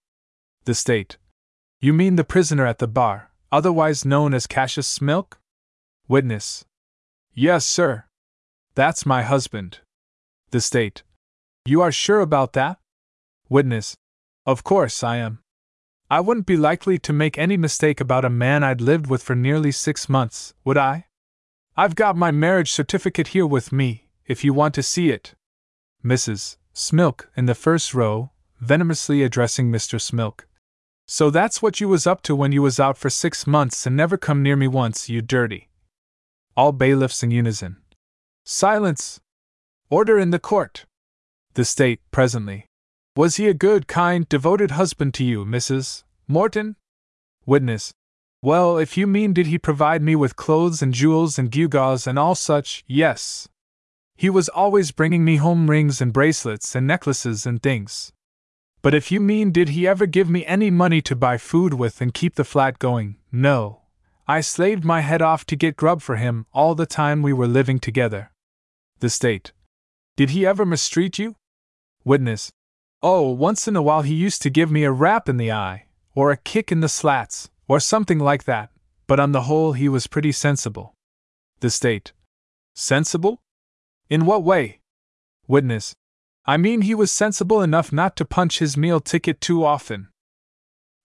[0.66, 1.18] The State.
[1.82, 5.34] You mean the prisoner at the bar, otherwise known as Cassius Smilk?
[6.08, 6.64] Witness.
[7.34, 8.06] Yes, sir.
[8.76, 9.80] That's my husband.
[10.52, 11.04] The State.
[11.66, 12.78] You are sure about that?
[13.50, 13.96] Witness.
[14.46, 15.40] Of course I am.
[16.10, 19.36] I wouldn't be likely to make any mistake about a man I'd lived with for
[19.36, 21.08] nearly six months, would I?
[21.76, 25.34] I've got my marriage certificate here with me, if you want to see it.
[26.04, 26.58] Mrs.
[26.76, 30.00] Smilk, in the first row, venomously addressing Mr.
[30.00, 30.42] Smilk.
[31.08, 33.96] So that's what you was up to when you was out for six months and
[33.96, 35.70] never come near me once, you dirty.
[36.58, 37.78] All bailiffs in unison.
[38.44, 39.22] Silence!
[39.90, 40.86] Order in the court!
[41.54, 42.66] The State, presently.
[43.16, 46.04] Was he a good, kind, devoted husband to you, Mrs.
[46.28, 46.76] Morton?
[47.46, 47.94] Witness.
[48.42, 52.20] Well, if you mean did he provide me with clothes and jewels and gewgaws and
[52.20, 53.48] all such, yes.
[54.16, 58.14] He was always bringing me home rings and bracelets and necklaces and things.
[58.82, 62.02] But if you mean did he ever give me any money to buy food with
[62.02, 63.82] and keep the flat going, no.
[64.28, 67.48] I slaved my head off to get grub for him all the time we were
[67.48, 68.32] living together.
[69.00, 69.52] The State.
[70.16, 71.36] Did he ever mistreat you?
[72.04, 72.52] Witness.
[73.04, 75.88] Oh, once in a while he used to give me a rap in the eye,
[76.16, 78.72] or a kick in the slats, or something like that,
[79.08, 80.94] but on the whole he was pretty sensible.
[81.60, 82.14] The State.
[82.74, 83.42] Sensible?
[84.10, 84.82] In what way?
[85.48, 85.96] Witness.
[86.46, 90.10] I mean he was sensible enough not to punch his meal ticket too often.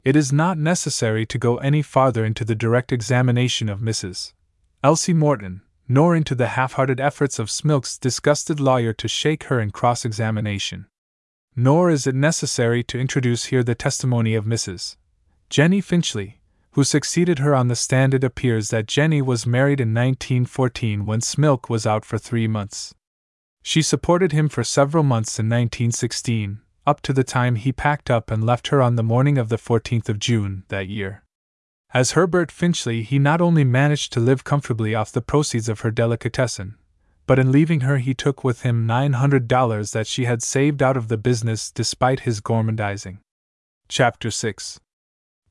[0.05, 4.32] It is not necessary to go any farther into the direct examination of Mrs.
[4.82, 9.60] Elsie Morton, nor into the half hearted efforts of Smilk's disgusted lawyer to shake her
[9.60, 10.86] in cross examination.
[11.56, 14.97] Nor is it necessary to introduce here the testimony of Mrs.
[15.51, 16.39] Jenny Finchley,
[16.72, 18.14] who succeeded her on the stand.
[18.14, 22.94] It appears that Jenny was married in 1914 when Smilk was out for three months.
[23.62, 28.30] She supported him for several months in 1916, up to the time he packed up
[28.30, 31.24] and left her on the morning of the 14th of June that year.
[31.92, 35.90] As Herbert Finchley, he not only managed to live comfortably off the proceeds of her
[35.90, 36.76] delicatessen,
[37.26, 41.09] but in leaving her, he took with him $900 that she had saved out of
[41.09, 43.18] the business despite his gormandizing.
[43.88, 44.80] Chapter 6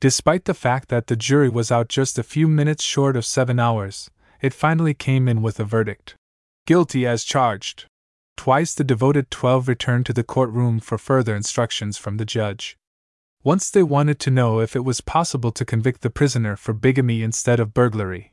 [0.00, 3.60] Despite the fact that the jury was out just a few minutes short of seven
[3.60, 4.10] hours,
[4.40, 6.14] it finally came in with a verdict
[6.66, 7.84] Guilty as charged.
[8.36, 12.78] Twice the devoted twelve returned to the courtroom for further instructions from the judge.
[13.42, 17.22] Once they wanted to know if it was possible to convict the prisoner for bigamy
[17.22, 18.32] instead of burglary,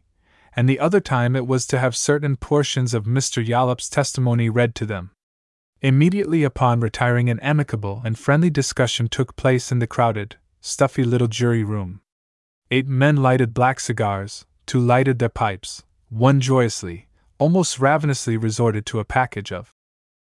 [0.55, 3.45] and the other time it was to have certain portions of Mr.
[3.45, 5.11] Yollop's testimony read to them.
[5.81, 11.27] Immediately upon retiring, an amicable and friendly discussion took place in the crowded, stuffy little
[11.27, 12.01] jury room.
[12.69, 17.07] Eight men lighted black cigars, two lighted their pipes, one joyously,
[17.39, 19.71] almost ravenously resorted to a package of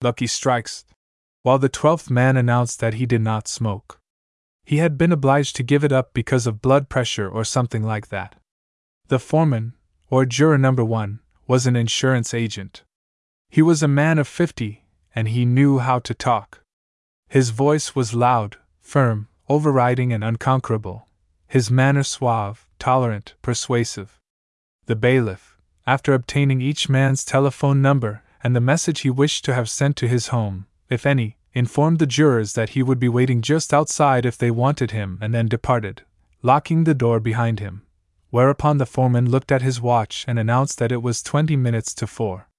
[0.01, 0.85] Lucky Strikes,
[1.43, 3.99] while the twelfth man announced that he did not smoke.
[4.65, 8.09] He had been obliged to give it up because of blood pressure or something like
[8.09, 8.35] that.
[9.07, 9.73] The foreman,
[10.09, 12.83] or juror number one, was an insurance agent.
[13.49, 14.83] He was a man of fifty,
[15.15, 16.61] and he knew how to talk.
[17.29, 21.07] His voice was loud, firm, overriding, and unconquerable,
[21.47, 24.19] his manner suave, tolerant, persuasive.
[24.85, 29.69] The bailiff, after obtaining each man's telephone number and the message he wished to have
[29.69, 33.73] sent to his home, if any, informed the jurors that he would be waiting just
[33.73, 36.03] outside if they wanted him, and then departed,
[36.41, 37.83] locking the door behind him.
[38.29, 42.05] Whereupon the foreman looked at his watch and announced that it was twenty minutes to
[42.05, 42.49] four.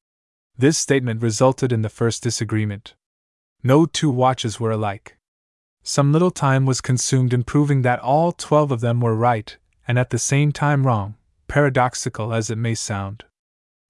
[0.56, 2.94] This statement resulted in the first disagreement.
[3.62, 5.17] No two watches were alike.
[5.88, 9.56] Some little time was consumed in proving that all twelve of them were right,
[9.86, 11.14] and at the same time wrong,
[11.46, 13.24] paradoxical as it may sound.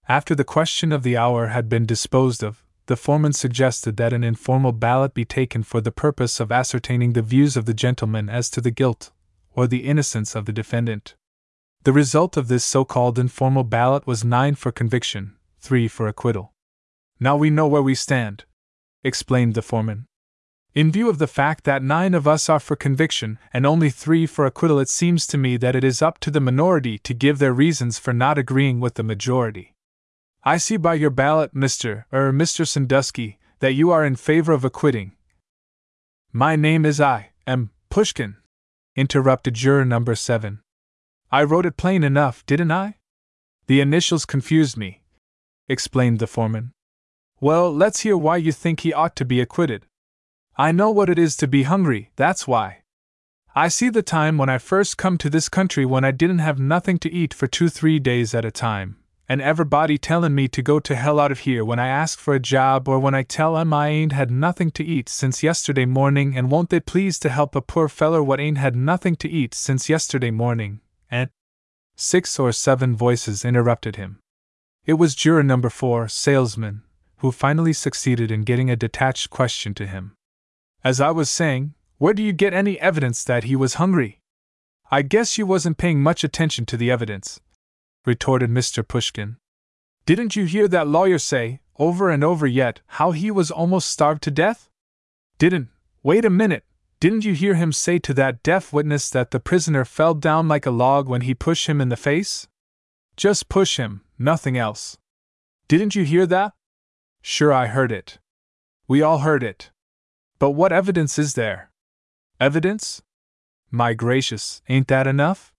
[0.08, 4.22] After the question of the hour had been disposed of, the foreman suggested that an
[4.22, 8.48] informal ballot be taken for the purpose of ascertaining the views of the gentlemen as
[8.50, 9.10] to the guilt
[9.56, 11.16] or the innocence of the defendant.
[11.82, 16.52] The result of this so called informal ballot was nine for conviction, three for acquittal.
[17.18, 18.44] Now we know where we stand,
[19.02, 20.06] explained the foreman.
[20.78, 24.26] In view of the fact that nine of us are for conviction and only three
[24.26, 27.40] for acquittal, it seems to me that it is up to the minority to give
[27.40, 29.74] their reasons for not agreeing with the majority.
[30.44, 32.04] I see by your ballot, Mr.
[32.12, 32.64] er Mr.
[32.64, 35.16] Sandusky, that you are in favor of acquitting.
[36.32, 37.30] My name is I.
[37.44, 37.70] M.
[37.90, 38.36] Pushkin,
[38.94, 40.60] interrupted juror number seven.
[41.32, 42.98] I wrote it plain enough, didn't I?
[43.66, 45.02] The initials confused me,
[45.68, 46.70] explained the foreman.
[47.40, 49.84] Well, let's hear why you think he ought to be acquitted.
[50.60, 52.78] I know what it is to be hungry, that's why.
[53.54, 56.58] I see the time when I first come to this country when I didn't have
[56.58, 58.96] nothing to eat for two three days at a time,
[59.28, 62.34] and everybody tellin' me to go to hell out of here when I ask for
[62.34, 65.86] a job or when I tell 'em I ain't had nothing to eat since yesterday
[65.86, 69.28] morning and won't they please to help a poor feller what ain't had nothing to
[69.28, 71.30] eat since yesterday morning, and
[71.94, 74.18] six or seven voices interrupted him.
[74.86, 76.82] It was juror number four, salesman,
[77.18, 80.14] who finally succeeded in getting a detached question to him.
[80.84, 84.20] As I was saying, where do you get any evidence that he was hungry?
[84.90, 87.40] I guess you wasn't paying much attention to the evidence,
[88.06, 88.86] retorted Mr.
[88.86, 89.36] Pushkin.
[90.06, 94.22] Didn't you hear that lawyer say, over and over yet, how he was almost starved
[94.22, 94.70] to death?
[95.38, 95.68] Didn't,
[96.02, 96.64] wait a minute,
[97.00, 100.66] didn't you hear him say to that deaf witness that the prisoner fell down like
[100.66, 102.48] a log when he pushed him in the face?
[103.16, 104.96] Just push him, nothing else.
[105.68, 106.54] Didn't you hear that?
[107.20, 108.18] Sure, I heard it.
[108.88, 109.70] We all heard it.
[110.38, 111.70] But what evidence is there?
[112.40, 113.02] Evidence?
[113.70, 115.52] My gracious, ain't that enough?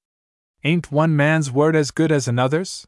[0.64, 2.88] Ain't one man's word as good as another's?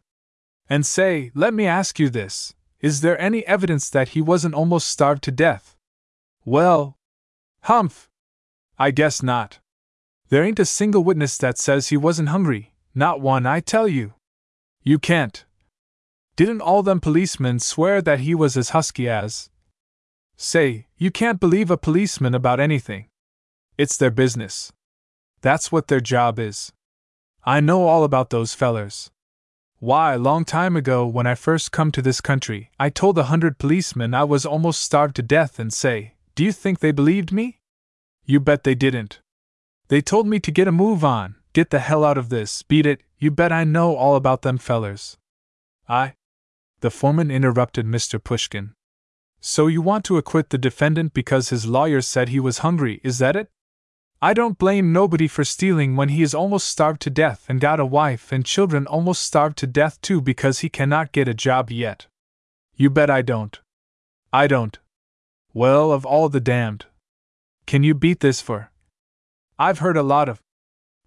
[0.69, 4.87] And say, let me ask you this is there any evidence that he wasn't almost
[4.87, 5.75] starved to death?
[6.43, 6.97] Well,
[7.63, 8.09] humph!
[8.79, 9.59] I guess not.
[10.29, 14.13] There ain't a single witness that says he wasn't hungry, not one, I tell you.
[14.81, 15.45] You can't.
[16.35, 19.50] Didn't all them policemen swear that he was as husky as?
[20.43, 23.05] Say, you can't believe a policeman about anything.
[23.77, 24.73] It's their business.
[25.41, 26.73] That's what their job is.
[27.45, 29.11] I know all about those fellers.
[29.77, 33.59] Why, long time ago, when I first come to this country, I told a hundred
[33.59, 37.59] policemen I was almost starved to death, and say, do you think they believed me?
[38.25, 39.19] You bet they didn't.
[39.89, 42.87] They told me to get a move on, get the hell out of this, beat
[42.87, 45.17] it, you bet I know all about them fellers.
[45.87, 46.15] I.
[46.79, 48.21] The foreman interrupted Mr.
[48.21, 48.73] Pushkin.
[49.41, 53.17] So you want to acquit the defendant because his lawyer said he was hungry, is
[53.17, 53.49] that it?
[54.21, 57.79] I don't blame nobody for stealing when he is almost starved to death and got
[57.79, 61.71] a wife and children almost starved to death too because he cannot get a job
[61.71, 62.05] yet.
[62.75, 63.59] You bet I don't.
[64.31, 64.77] I don't.
[65.55, 66.85] Well, of all the damned.
[67.65, 68.71] Can you beat this for?
[69.57, 70.39] I've heard a lot of.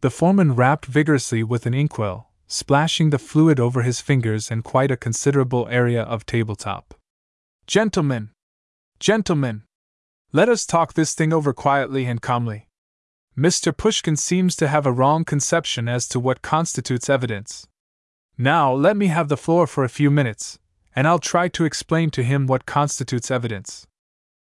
[0.00, 4.90] The foreman rapped vigorously with an inkwell, splashing the fluid over his fingers and quite
[4.90, 6.94] a considerable area of tabletop.
[7.66, 8.28] Gentlemen!
[9.00, 9.62] Gentlemen!
[10.32, 12.68] Let us talk this thing over quietly and calmly.
[13.36, 13.74] Mr.
[13.74, 17.66] Pushkin seems to have a wrong conception as to what constitutes evidence.
[18.36, 20.58] Now, let me have the floor for a few minutes,
[20.94, 23.86] and I'll try to explain to him what constitutes evidence.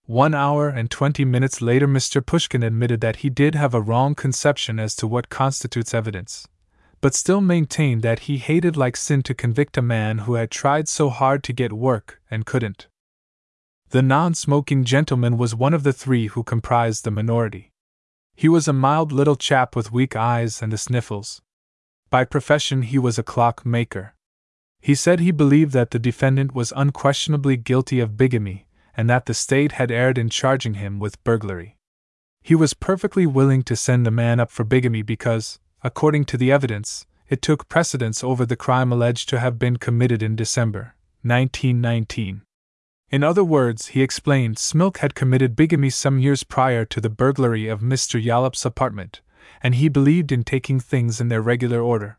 [0.05, 2.25] One hour and twenty minutes later, Mr.
[2.25, 6.47] Pushkin admitted that he did have a wrong conception as to what constitutes evidence,
[7.01, 10.87] but still maintained that he hated like sin to convict a man who had tried
[10.87, 12.89] so hard to get work and couldn't.
[13.91, 17.73] The non smoking gentleman was one of the three who comprised the minority.
[18.35, 21.41] He was a mild little chap with weak eyes and the sniffles.
[22.11, 24.15] By profession, he was a clock maker.
[24.81, 29.35] He said he believed that the defendant was unquestionably guilty of bigamy, and that the
[29.35, 31.77] state had erred in charging him with burglary.
[32.43, 36.53] He was perfectly willing to send the man up for bigamy because, according to the
[36.53, 42.43] evidence, it took precedence over the crime alleged to have been committed in December 1919.
[43.11, 47.69] In other words, he explained, Smilk had committed bigamy some years prior to the burglary
[47.69, 48.23] of Mr.
[48.23, 49.21] Yollop's apartment,
[49.63, 52.19] and he believed in taking things in their regular order.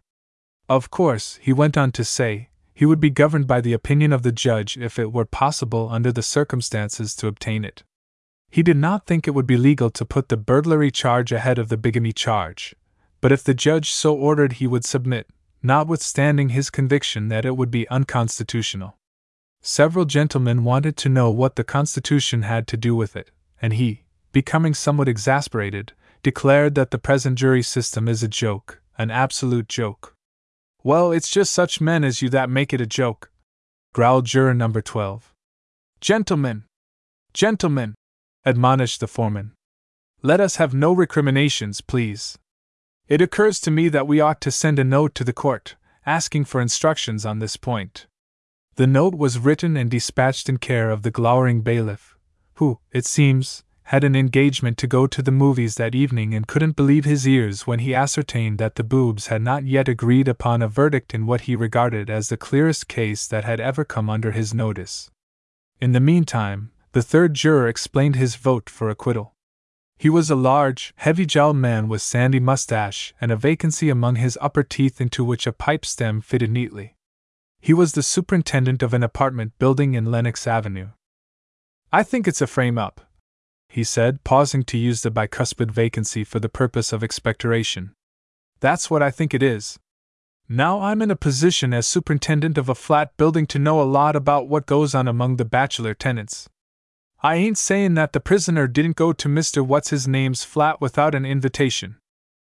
[0.70, 4.22] Of course, he went on to say, he would be governed by the opinion of
[4.22, 7.84] the judge if it were possible under the circumstances to obtain it.
[8.50, 11.70] He did not think it would be legal to put the burglary charge ahead of
[11.70, 12.76] the bigamy charge,
[13.20, 15.28] but if the judge so ordered, he would submit,
[15.62, 18.98] notwithstanding his conviction that it would be unconstitutional.
[19.70, 23.32] Several gentlemen wanted to know what the Constitution had to do with it,
[23.62, 25.92] and he, becoming somewhat exasperated,
[26.24, 30.16] declared that the present jury system is a joke, an absolute joke.
[30.86, 33.30] Well, it's just such men as you that make it a joke,
[33.94, 35.34] growled juror number 12.
[36.00, 36.64] Gentlemen!
[37.34, 37.94] Gentlemen!
[38.46, 39.52] admonished the foreman.
[40.22, 42.38] Let us have no recriminations, please.
[43.10, 45.76] It occurs to me that we ought to send a note to the court,
[46.06, 48.08] asking for instructions on this point.
[48.78, 52.16] The note was written and dispatched in care of the glowering bailiff,
[52.58, 56.76] who, it seems, had an engagement to go to the movies that evening and couldn't
[56.76, 60.68] believe his ears when he ascertained that the boobs had not yet agreed upon a
[60.68, 64.54] verdict in what he regarded as the clearest case that had ever come under his
[64.54, 65.10] notice.
[65.82, 69.34] In the meantime, the third juror explained his vote for acquittal.
[69.98, 74.38] He was a large, heavy jowled man with sandy mustache and a vacancy among his
[74.40, 76.97] upper teeth into which a pipe stem fitted neatly.
[77.60, 80.90] He was the superintendent of an apartment building in Lenox Avenue.
[81.92, 83.02] I think it's a frame up,
[83.70, 87.94] he said, pausing to use the bicuspid vacancy for the purpose of expectoration.
[88.60, 89.78] That's what I think it is.
[90.50, 94.16] Now I'm in a position as superintendent of a flat building to know a lot
[94.16, 96.50] about what goes on among the bachelor tenants.
[97.22, 99.66] I ain't saying that the prisoner didn't go to Mr.
[99.66, 101.98] What's His Name's flat without an invitation.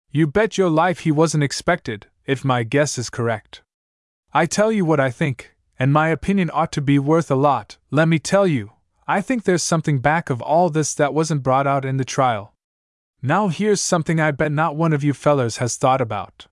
[0.09, 3.61] You bet your life he wasn't expected, if my guess is correct.
[4.35, 7.77] I tell you what I think, and my opinion ought to be worth a lot,
[7.91, 8.71] let me tell you.
[9.07, 12.55] I think there's something back of all this that wasn't brought out in the trial.
[13.21, 16.47] Now here's something I bet not one of you fellers has thought about.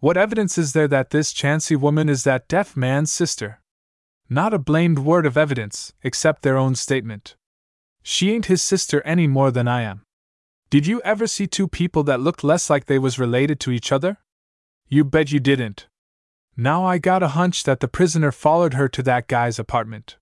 [0.00, 3.60] What evidence is there that this Chansey woman is that deaf man's sister?
[4.28, 7.34] Not a blamed word of evidence, except their own statement.
[8.02, 10.02] She ain't his sister any more than I am.
[10.68, 13.90] Did you ever see two people that looked less like they was related to each
[13.90, 14.18] other?
[14.86, 15.86] You bet you didn't.
[16.56, 20.16] Now I got a hunch that the prisoner followed her to that guy's apartment.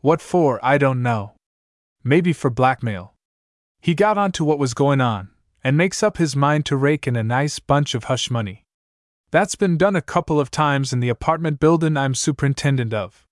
[0.00, 1.32] What for, I don't know.
[2.04, 3.14] Maybe for blackmail.
[3.80, 5.30] He got onto what was going on,
[5.64, 8.64] and makes up his mind to rake in a nice bunch of hush money.
[9.30, 13.26] That's been done a couple of times in the apartment building I'm superintendent of.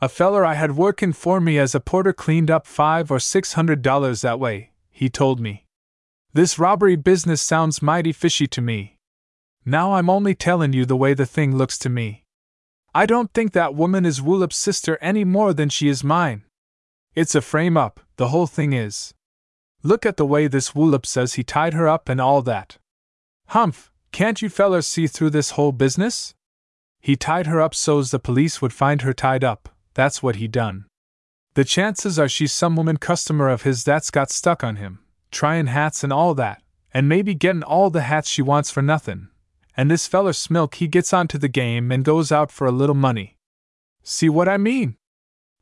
[0.00, 3.52] A feller I had workin' for me as a porter cleaned up five or six
[3.52, 5.64] hundred dollars that way, he told me.
[6.32, 8.97] This robbery business sounds mighty fishy to me.
[9.68, 12.24] Now I'm only tellin' you the way the thing looks to me.
[12.94, 16.44] I don't think that woman is Woolop's sister any more than she is mine.
[17.14, 19.12] It's a frame up, the whole thing is.
[19.82, 22.78] Look at the way this Woolop says he tied her up and all that.
[23.48, 26.34] Humph, can't you fellers see through this whole business?
[27.02, 30.48] He tied her up so's the police would find her tied up, that's what he
[30.48, 30.86] done.
[31.52, 35.00] The chances are she's some woman customer of his that's got stuck on him,
[35.30, 36.62] tryin' hats and all that,
[36.94, 39.28] and maybe gettin' all the hats she wants for nothin'.
[39.78, 42.96] And this feller Smilk he gets onto the game and goes out for a little
[42.96, 43.36] money.
[44.02, 44.96] See what I mean?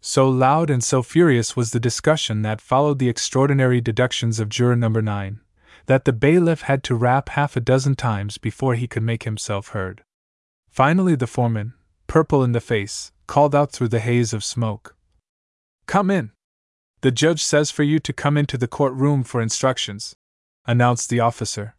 [0.00, 4.74] So loud and so furious was the discussion that followed the extraordinary deductions of juror
[4.74, 5.40] number nine,
[5.84, 9.68] that the bailiff had to rap half a dozen times before he could make himself
[9.68, 10.02] heard.
[10.70, 11.74] Finally, the foreman,
[12.06, 14.96] purple in the face, called out through the haze of smoke.
[15.86, 16.30] Come in.
[17.02, 20.16] The judge says for you to come into the courtroom for instructions,
[20.66, 21.75] announced the officer.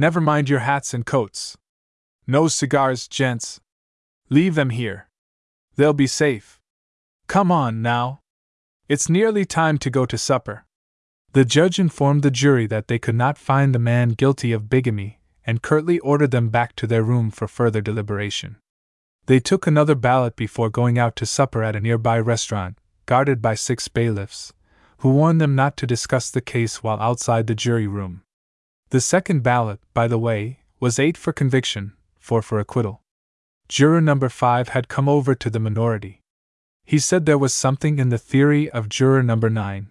[0.00, 1.56] Never mind your hats and coats.
[2.24, 3.60] No cigars, gents.
[4.30, 5.08] Leave them here.
[5.74, 6.60] They'll be safe.
[7.26, 8.20] Come on, now.
[8.88, 10.64] It's nearly time to go to supper.
[11.32, 15.18] The judge informed the jury that they could not find the man guilty of bigamy
[15.44, 18.58] and curtly ordered them back to their room for further deliberation.
[19.26, 23.56] They took another ballot before going out to supper at a nearby restaurant, guarded by
[23.56, 24.52] six bailiffs,
[24.98, 28.22] who warned them not to discuss the case while outside the jury room.
[28.90, 33.02] The second ballot, by the way, was eight for conviction, four for acquittal.
[33.68, 36.22] Juror number five had come over to the minority.
[36.86, 39.88] He said there was something in the theory of juror number nine.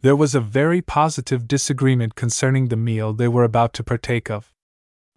[0.00, 4.52] There was a very positive disagreement concerning the meal they were about to partake of.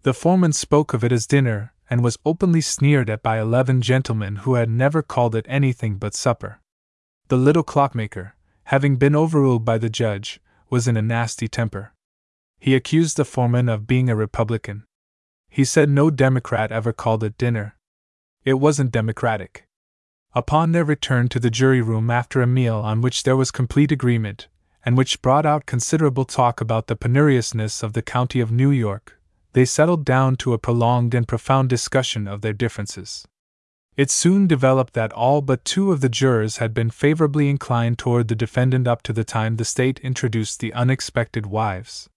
[0.02, 4.36] The foreman spoke of it as dinner, and was openly sneered at by eleven gentlemen
[4.42, 6.60] who had never called it anything but supper.
[7.28, 8.34] The little clockmaker,
[8.64, 11.92] having been overruled by the judge, was in a nasty temper.
[12.62, 14.84] He accused the foreman of being a Republican.
[15.48, 17.74] He said no Democrat ever called it dinner.
[18.44, 19.66] It wasn't democratic.
[20.32, 23.90] Upon their return to the jury room after a meal on which there was complete
[23.90, 24.46] agreement,
[24.84, 29.18] and which brought out considerable talk about the penuriousness of the county of New York,
[29.54, 33.26] they settled down to a prolonged and profound discussion of their differences.
[33.96, 38.28] It soon developed that all but two of the jurors had been favorably inclined toward
[38.28, 42.08] the defendant up to the time the state introduced the unexpected wives.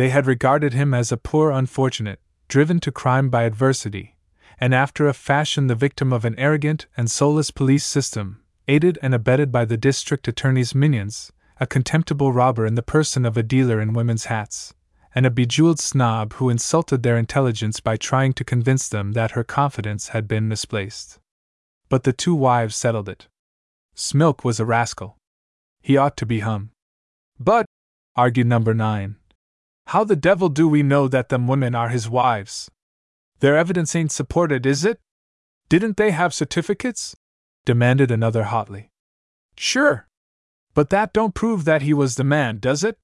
[0.00, 4.16] They had regarded him as a poor unfortunate, driven to crime by adversity,
[4.58, 9.14] and after a fashion the victim of an arrogant and soulless police system, aided and
[9.14, 13.78] abetted by the district attorney's minions, a contemptible robber in the person of a dealer
[13.78, 14.72] in women's hats,
[15.14, 19.44] and a bejeweled snob who insulted their intelligence by trying to convince them that her
[19.44, 21.18] confidence had been misplaced.
[21.90, 23.28] But the two wives settled it.
[23.94, 25.18] Smilk was a rascal.
[25.82, 26.70] He ought to be hung.
[27.38, 27.66] But,
[28.16, 29.16] argued number nine,
[29.86, 32.70] how the devil do we know that them women are his wives?
[33.40, 35.00] Their evidence ain't supported, is it?
[35.68, 37.16] Didn't they have certificates?
[37.64, 38.90] demanded another hotly.
[39.56, 40.06] Sure.
[40.74, 42.98] But that don't prove that he was the man, does it?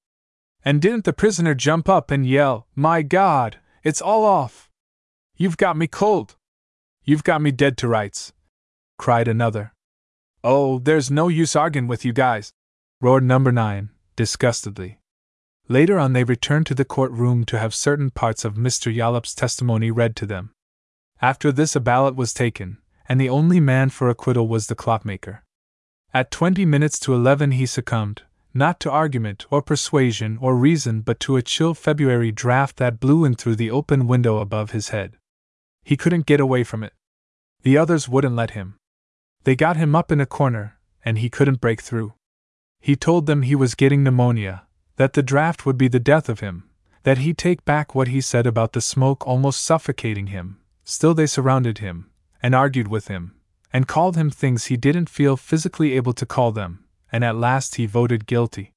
[0.65, 4.71] And didn't the prisoner jump up and yell, My God, it's all off?
[5.37, 6.37] You've got me cold.
[7.05, 8.33] You've got me dead to rights,
[8.99, 9.73] cried another.
[10.43, 12.53] Oh, there's no use arguing with you guys,
[13.01, 14.99] roared number nine, disgustedly.
[15.69, 18.95] Later on, they returned to the courtroom to have certain parts of Mr.
[18.95, 20.53] Yollop's testimony read to them.
[21.21, 22.79] After this, a ballot was taken,
[23.09, 25.43] and the only man for acquittal was the clockmaker.
[26.15, 28.23] At twenty minutes to eleven, he succumbed,
[28.55, 33.25] not to argument or persuasion or reason, but to a chill February draft that blew
[33.25, 35.17] in through the open window above his head.
[35.83, 36.93] He couldn't get away from it.
[37.63, 38.77] The others wouldn't let him.
[39.45, 42.15] They got him up in a corner, and he couldn't break through.
[42.81, 44.66] He told them he was getting pneumonia,
[44.97, 46.65] that the draft would be the death of him,
[47.05, 50.59] that he'd take back what he said about the smoke almost suffocating him.
[50.85, 52.11] Still, they surrounded him,
[52.43, 53.35] and argued with him,
[53.73, 57.77] and called him things he didn't feel physically able to call them, and at last
[57.77, 58.73] he voted guilty.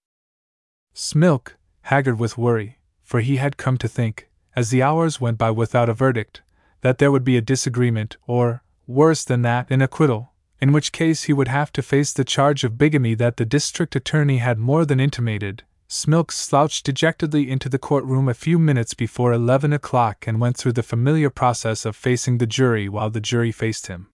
[0.93, 5.49] Smilk, haggard with worry, for he had come to think, as the hours went by
[5.51, 6.41] without a verdict,
[6.81, 11.23] that there would be a disagreement, or, worse than that, an acquittal, in which case
[11.23, 14.85] he would have to face the charge of bigamy that the district attorney had more
[14.85, 20.39] than intimated, Smilk slouched dejectedly into the courtroom a few minutes before eleven o'clock and
[20.39, 24.07] went through the familiar process of facing the jury while the jury faced him.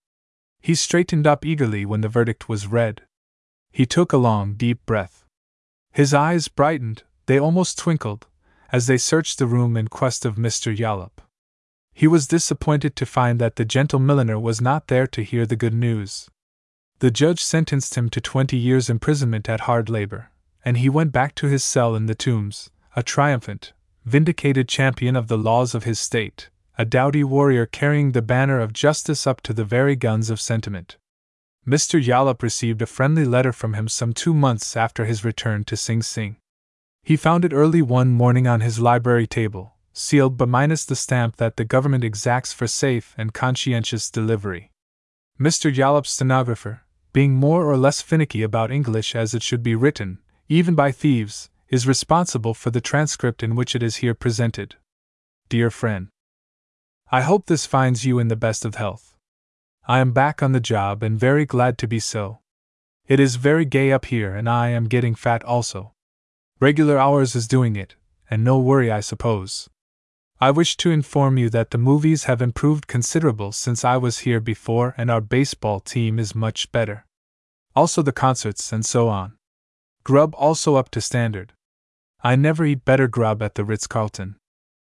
[0.61, 3.01] He straightened up eagerly when the verdict was read.
[3.73, 5.25] He took a long, deep breath.
[5.91, 8.25] His eyes brightened, they almost twinkled,
[8.71, 10.75] as they searched the room in quest of Mr.
[10.75, 11.21] Yollop.
[11.93, 15.57] He was disappointed to find that the gentle milliner was not there to hear the
[15.57, 16.29] good news.
[16.99, 20.29] The judge sentenced him to twenty years' imprisonment at hard labor
[20.65, 23.71] and he went back to his cell in the tombs, a triumphant,
[24.03, 28.73] vindicated champion of the laws of his state, a doughty warrior carrying the banner of
[28.73, 30.97] justice up to the very guns of sentiment.
[31.67, 32.03] Mr.
[32.03, 36.01] Yollop received a friendly letter from him some two months after his return to Sing
[36.01, 36.37] Sing.
[37.03, 41.37] He found it early one morning on his library table, sealed but minus the stamp
[41.37, 44.71] that the government exacts for safe and conscientious delivery.
[45.39, 45.73] Mr.
[45.73, 46.81] Yollop's stenographer,
[47.13, 51.49] being more or less finicky about English as it should be written, even by thieves,
[51.69, 54.75] is responsible for the transcript in which it is here presented.
[55.49, 56.09] Dear friend,
[57.11, 59.15] I hope this finds you in the best of health.
[59.87, 62.39] I am back on the job and very glad to be so.
[63.07, 65.93] It is very gay up here and I am getting fat also.
[66.59, 67.95] Regular hours is doing it,
[68.29, 69.69] and no worry, I suppose.
[70.39, 74.39] I wish to inform you that the movies have improved considerable since I was here
[74.39, 77.05] before and our baseball team is much better.
[77.75, 79.37] Also the concerts and so on.
[80.05, 81.53] Grub also up to standard.
[82.23, 84.35] I never eat better grub at the Ritz Carlton.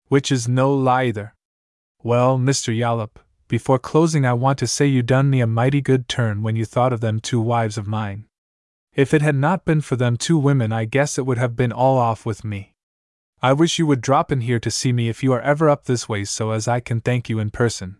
[0.06, 1.34] Which is no lie either.
[2.00, 2.72] Well, Mr.
[2.72, 3.18] Yollop,
[3.48, 6.64] before closing, I want to say you done me a mighty good turn when you
[6.64, 8.26] thought of them two wives of mine.
[8.94, 11.72] If it had not been for them two women, I guess it would have been
[11.72, 12.74] all off with me.
[13.42, 15.86] I wish you would drop in here to see me if you are ever up
[15.86, 17.98] this way so as I can thank you in person.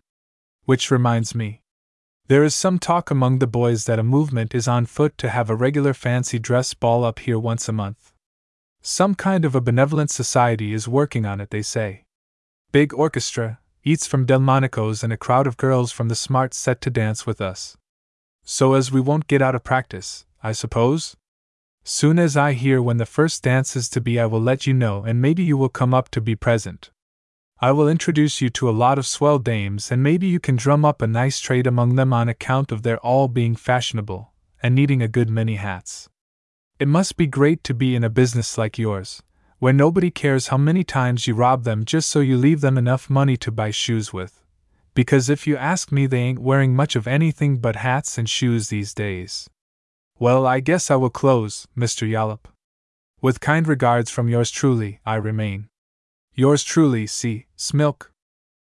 [0.63, 1.60] Which reminds me.
[2.31, 5.49] There is some talk among the boys that a movement is on foot to have
[5.49, 8.13] a regular fancy dress ball up here once a month.
[8.81, 12.05] Some kind of a benevolent society is working on it, they say.
[12.71, 16.89] Big orchestra, eats from Delmonico's, and a crowd of girls from the smart set to
[16.89, 17.75] dance with us.
[18.45, 21.17] So as we won't get out of practice, I suppose?
[21.83, 24.73] Soon as I hear when the first dance is to be, I will let you
[24.73, 26.91] know, and maybe you will come up to be present.
[27.63, 30.83] I will introduce you to a lot of swell dames, and maybe you can drum
[30.83, 34.33] up a nice trade among them on account of their all being fashionable
[34.63, 36.09] and needing a good many hats.
[36.79, 39.21] It must be great to be in a business like yours,
[39.59, 43.11] where nobody cares how many times you rob them just so you leave them enough
[43.11, 44.43] money to buy shoes with.
[44.95, 48.69] Because if you ask me, they ain't wearing much of anything but hats and shoes
[48.69, 49.47] these days.
[50.17, 52.09] Well, I guess I will close, Mr.
[52.09, 52.47] Yollop.
[53.21, 55.67] With kind regards from yours truly, I remain.
[56.33, 57.45] Yours truly, C.
[57.57, 58.09] Smilk.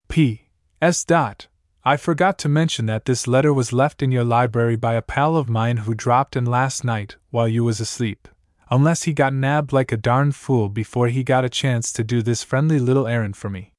[0.09, 0.49] P.
[0.81, 1.05] S.
[1.05, 1.47] Dot.
[1.85, 5.37] I forgot to mention that this letter was left in your library by a pal
[5.37, 8.29] of mine who dropped in last night while you was asleep.
[8.71, 12.23] Unless he got nabbed like a darn fool before he got a chance to do
[12.23, 13.73] this friendly little errand for me.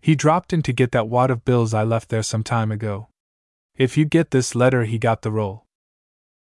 [0.00, 3.08] He dropped in to get that wad of bills I left there some time ago.
[3.76, 5.64] If you get this letter, he got the roll.